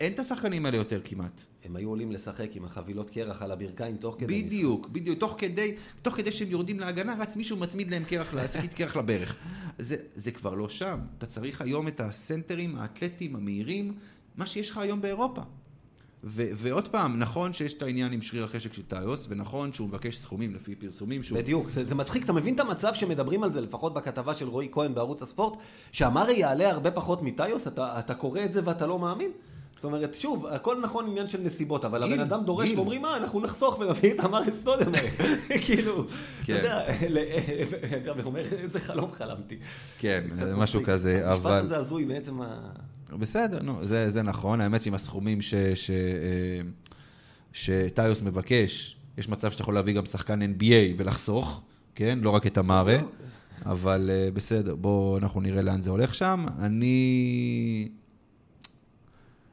אין 0.00 0.12
את 0.12 0.18
השחקנים 0.18 0.66
האלה 0.66 0.76
יותר 0.76 1.00
כמעט. 1.04 1.42
הם 1.64 1.76
היו 1.76 1.88
עולים 1.88 2.12
לשחק 2.12 2.56
עם 2.56 2.64
החבילות 2.64 3.10
קרח 3.10 3.42
על 3.42 3.52
הברכיים 3.52 3.96
תוך 3.96 4.16
כדי 4.18 4.34
משחק. 4.34 4.46
בדיוק, 4.46 4.88
בדיוק. 4.88 5.18
תוך 5.18 5.36
כדי, 5.38 5.76
תוך 6.02 6.14
כדי 6.14 6.32
שהם 6.32 6.50
יורדים 6.50 6.80
להגנה, 6.80 7.14
רץ 7.18 7.36
מישהו 7.36 7.56
מצמיד 7.56 7.90
להם 7.90 8.04
קרח, 8.04 8.34
שקית 8.54 8.74
קרח 8.74 8.96
לברך. 8.96 9.36
זה, 9.78 9.96
זה 10.14 10.30
כבר 10.30 10.54
לא 10.54 10.68
שם. 10.68 10.98
אתה 11.18 11.26
צריך 11.26 11.60
היום 11.60 11.88
את 11.88 12.00
הסנטרים, 12.00 12.76
האתלטים, 12.76 13.36
המהירים, 13.36 13.94
מה 14.36 14.46
שיש 14.46 14.70
לך 14.70 14.78
היום 14.78 15.00
באירופה. 15.00 15.42
ו- 16.26 16.48
ועוד 16.54 16.88
פעם, 16.88 17.18
נכון 17.18 17.52
שיש 17.52 17.72
את 17.72 17.82
העניין 17.82 18.12
עם 18.12 18.22
שריר 18.22 18.44
החשק 18.44 18.72
של 18.72 18.82
טיוס, 18.82 19.26
ונכון 19.28 19.72
שהוא 19.72 19.88
מבקש 19.88 20.16
סכומים 20.16 20.54
לפי 20.54 20.74
פרסומים 20.74 21.22
שהוא... 21.22 21.38
בדיוק, 21.38 21.68
זה, 21.68 21.84
זה 21.84 21.94
מצחיק, 21.94 22.24
אתה 22.24 22.32
מבין 22.32 22.54
את 22.54 22.60
המצב 22.60 22.94
שמדברים 22.94 23.42
על 23.42 23.52
זה, 23.52 23.60
לפחות 23.60 23.94
בכתבה 23.94 24.34
של 24.34 24.48
רועי 24.48 24.68
כהן 24.72 24.94
בערוץ 24.94 25.22
הספורט, 25.22 25.58
שאמרי 25.92 26.38
יעלה 26.38 26.70
הרבה 26.70 26.90
פחות 26.90 27.22
מטיוס, 27.22 27.66
אתה, 27.66 27.98
אתה 27.98 28.14
קורא 28.14 28.40
את 28.44 28.52
זה 28.52 28.60
ואתה 28.64 28.86
לא 28.86 28.98
מאמין? 28.98 29.30
זאת 29.76 29.84
אומרת, 29.84 30.14
שוב, 30.14 30.46
הכל 30.46 30.80
נכון 30.80 31.06
עניין 31.06 31.28
של 31.28 31.40
נסיבות, 31.40 31.84
אבל 31.84 32.02
הבן 32.02 32.20
אדם 32.20 32.44
דורש. 32.44 32.72
ואומרים, 32.72 33.02
מה, 33.02 33.16
אנחנו 33.16 33.40
נחסוך 33.40 33.78
ונביא 33.78 34.14
את 34.14 34.20
אמרי 34.20 34.52
סטודמר. 34.52 34.98
כאילו, 35.66 36.02
אתה 36.04 36.44
כן. 36.44 36.54
יודע, 36.54 36.82
אגב, 37.96 38.16
הוא 38.16 38.24
אומר, 38.24 38.42
איזה 38.52 38.80
חלום 38.80 39.12
חלמתי. 39.12 39.58
כן, 39.98 40.24
משהו. 40.56 40.80
כזה, 40.84 41.22
המשפט 41.24 41.46
אבל... 41.46 41.60
הזה 41.64 41.76
הזוי 41.76 42.04
בעצם 42.04 42.42
ה... 42.42 42.70
בסדר, 43.18 43.62
נו, 43.62 43.86
זה, 43.86 44.10
זה 44.10 44.22
נכון. 44.22 44.60
האמת 44.60 44.82
שעם 44.82 44.94
הסכומים 44.94 45.40
ש, 45.40 45.54
ש, 45.54 45.90
אה, 45.90 46.60
שטיוס 47.52 48.22
מבקש, 48.22 48.96
יש 49.18 49.28
מצב 49.28 49.50
שאתה 49.50 49.62
יכול 49.62 49.74
להביא 49.74 49.94
גם 49.94 50.04
שחקן 50.04 50.42
NBA 50.42 50.94
ולחסוך, 50.96 51.62
כן? 51.94 52.18
לא 52.22 52.30
רק 52.30 52.46
את 52.46 52.58
המארה. 52.58 52.96
אבל 53.66 54.10
אה, 54.12 54.30
בסדר, 54.30 54.74
בואו 54.74 55.18
אנחנו 55.18 55.40
נראה 55.40 55.62
לאן 55.62 55.80
זה 55.80 55.90
הולך 55.90 56.14
שם. 56.14 56.46
אני... 56.58 57.88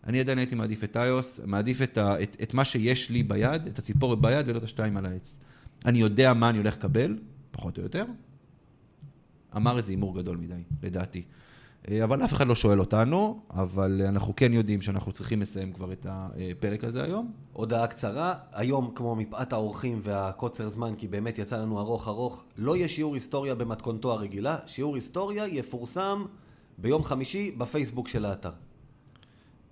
אני 0.07 0.19
עדיין 0.19 0.37
הייתי 0.37 0.55
מעדיף 0.55 0.83
את 0.83 0.93
טיוס, 0.93 1.39
מעדיף 1.45 1.81
את, 1.81 1.97
ה, 1.97 2.23
את, 2.23 2.37
את 2.43 2.53
מה 2.53 2.65
שיש 2.65 3.09
לי 3.09 3.23
ביד, 3.23 3.67
את 3.67 3.79
הציפורת 3.79 4.19
ביד 4.21 4.49
ולא 4.49 4.57
את 4.57 4.63
השתיים 4.63 4.97
על 4.97 5.05
העץ. 5.05 5.37
אני 5.85 5.99
יודע 5.99 6.33
מה 6.33 6.49
אני 6.49 6.57
הולך 6.57 6.77
לקבל, 6.77 7.17
פחות 7.51 7.77
או 7.77 7.83
יותר. 7.83 8.05
אמר 9.55 9.77
איזה 9.77 9.91
הימור 9.91 10.15
גדול 10.17 10.37
מדי, 10.37 10.61
לדעתי. 10.83 11.23
אה, 11.89 12.03
אבל 12.03 12.25
אף 12.25 12.33
אחד 12.33 12.47
לא 12.47 12.55
שואל 12.55 12.79
אותנו, 12.79 13.39
אבל 13.49 14.01
אנחנו 14.07 14.35
כן 14.35 14.53
יודעים 14.53 14.81
שאנחנו 14.81 15.11
צריכים 15.11 15.41
לסיים 15.41 15.73
כבר 15.73 15.91
את 15.91 16.05
הפרק 16.09 16.83
הזה 16.83 17.03
היום. 17.03 17.31
הודעה 17.53 17.87
קצרה, 17.87 18.33
היום 18.53 18.91
כמו 18.95 19.15
מפאת 19.15 19.53
האורחים 19.53 19.99
והקוצר 20.03 20.69
זמן, 20.69 20.93
כי 20.97 21.07
באמת 21.07 21.39
יצא 21.39 21.57
לנו 21.57 21.79
ארוך 21.79 22.07
ארוך, 22.07 22.43
לא 22.57 22.75
יהיה 22.75 22.89
שיעור 22.89 23.13
היסטוריה 23.13 23.55
במתכונתו 23.55 24.11
הרגילה, 24.11 24.57
שיעור 24.65 24.95
היסטוריה 24.95 25.47
יפורסם 25.47 26.25
ביום 26.77 27.03
חמישי 27.03 27.51
בפייסבוק 27.57 28.07
של 28.07 28.25
האתר. 28.25 28.51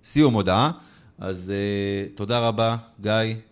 סיום 0.04 0.34
הודעה. 0.34 0.72
אז 1.20 1.52
uh, 1.52 2.18
תודה 2.18 2.40
רבה, 2.40 2.76
גיא. 3.02 3.49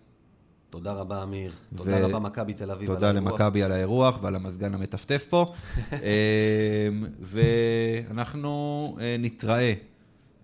תודה 0.70 0.94
רבה 0.94 1.24
אמיר, 1.24 1.52
ו- 1.74 1.78
תודה 1.78 2.06
רבה 2.06 2.20
מכבי 2.20 2.54
תל 2.54 2.72
אביב. 2.72 2.88
תודה. 2.88 3.12
למכבי 3.12 3.64
על 3.64 3.72
האירוח 3.72 4.20
ועל 4.22 4.36
המזגן 4.36 4.74
המטפטף 4.74 5.26
פה. 5.30 5.46
אה, 5.94 6.90
ואנחנו 7.22 8.98
אה, 9.00 9.16
נתראה, 9.20 9.74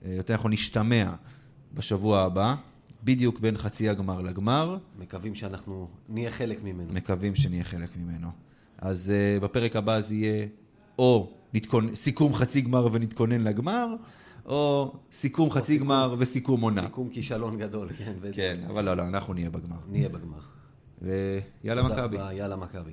אה, 0.05 0.13
יותר 0.13 0.33
נכון 0.33 0.53
נשתמע 0.53 1.13
בשבוע 1.73 2.19
הבא, 2.19 2.55
בדיוק 3.03 3.39
בין 3.39 3.57
חצי 3.57 3.89
הגמר 3.89 4.21
לגמר. 4.21 4.77
מקווים 4.99 5.35
שאנחנו 5.35 5.87
נהיה 6.09 6.31
חלק 6.31 6.63
ממנו. 6.63 6.93
מקווים 6.93 7.35
שנהיה 7.35 7.63
חלק 7.63 7.89
ממנו. 7.97 8.27
אז 8.77 9.13
uh, 9.13 9.43
בפרק 9.43 9.75
הבא 9.75 9.99
זה 9.99 10.15
יהיה 10.15 10.47
או 10.99 11.31
נתכונ... 11.53 11.95
סיכום 11.95 12.33
חצי 12.33 12.61
גמר 12.61 12.87
ונתכונן 12.91 13.41
לגמר, 13.41 13.95
או 14.45 14.91
סיכום 15.11 15.51
חצי 15.51 15.65
סיכום- 15.73 15.87
גמר 15.87 16.15
וסיכום 16.17 16.61
עונה. 16.61 16.81
סיכום 16.81 17.09
כישלון 17.09 17.57
גדול, 17.57 17.89
כן. 17.97 18.13
כן, 18.31 18.59
אבל 18.67 18.85
לא, 18.85 18.93
לא, 18.93 19.03
אנחנו 19.03 19.33
נהיה 19.33 19.49
בגמר. 19.49 19.75
נהיה 19.89 20.09
בגמר. 20.09 20.39
ויאללה 21.01 21.83
מכבי. 21.83 22.17
יאללה 22.33 22.55
מכבי. 22.55 22.91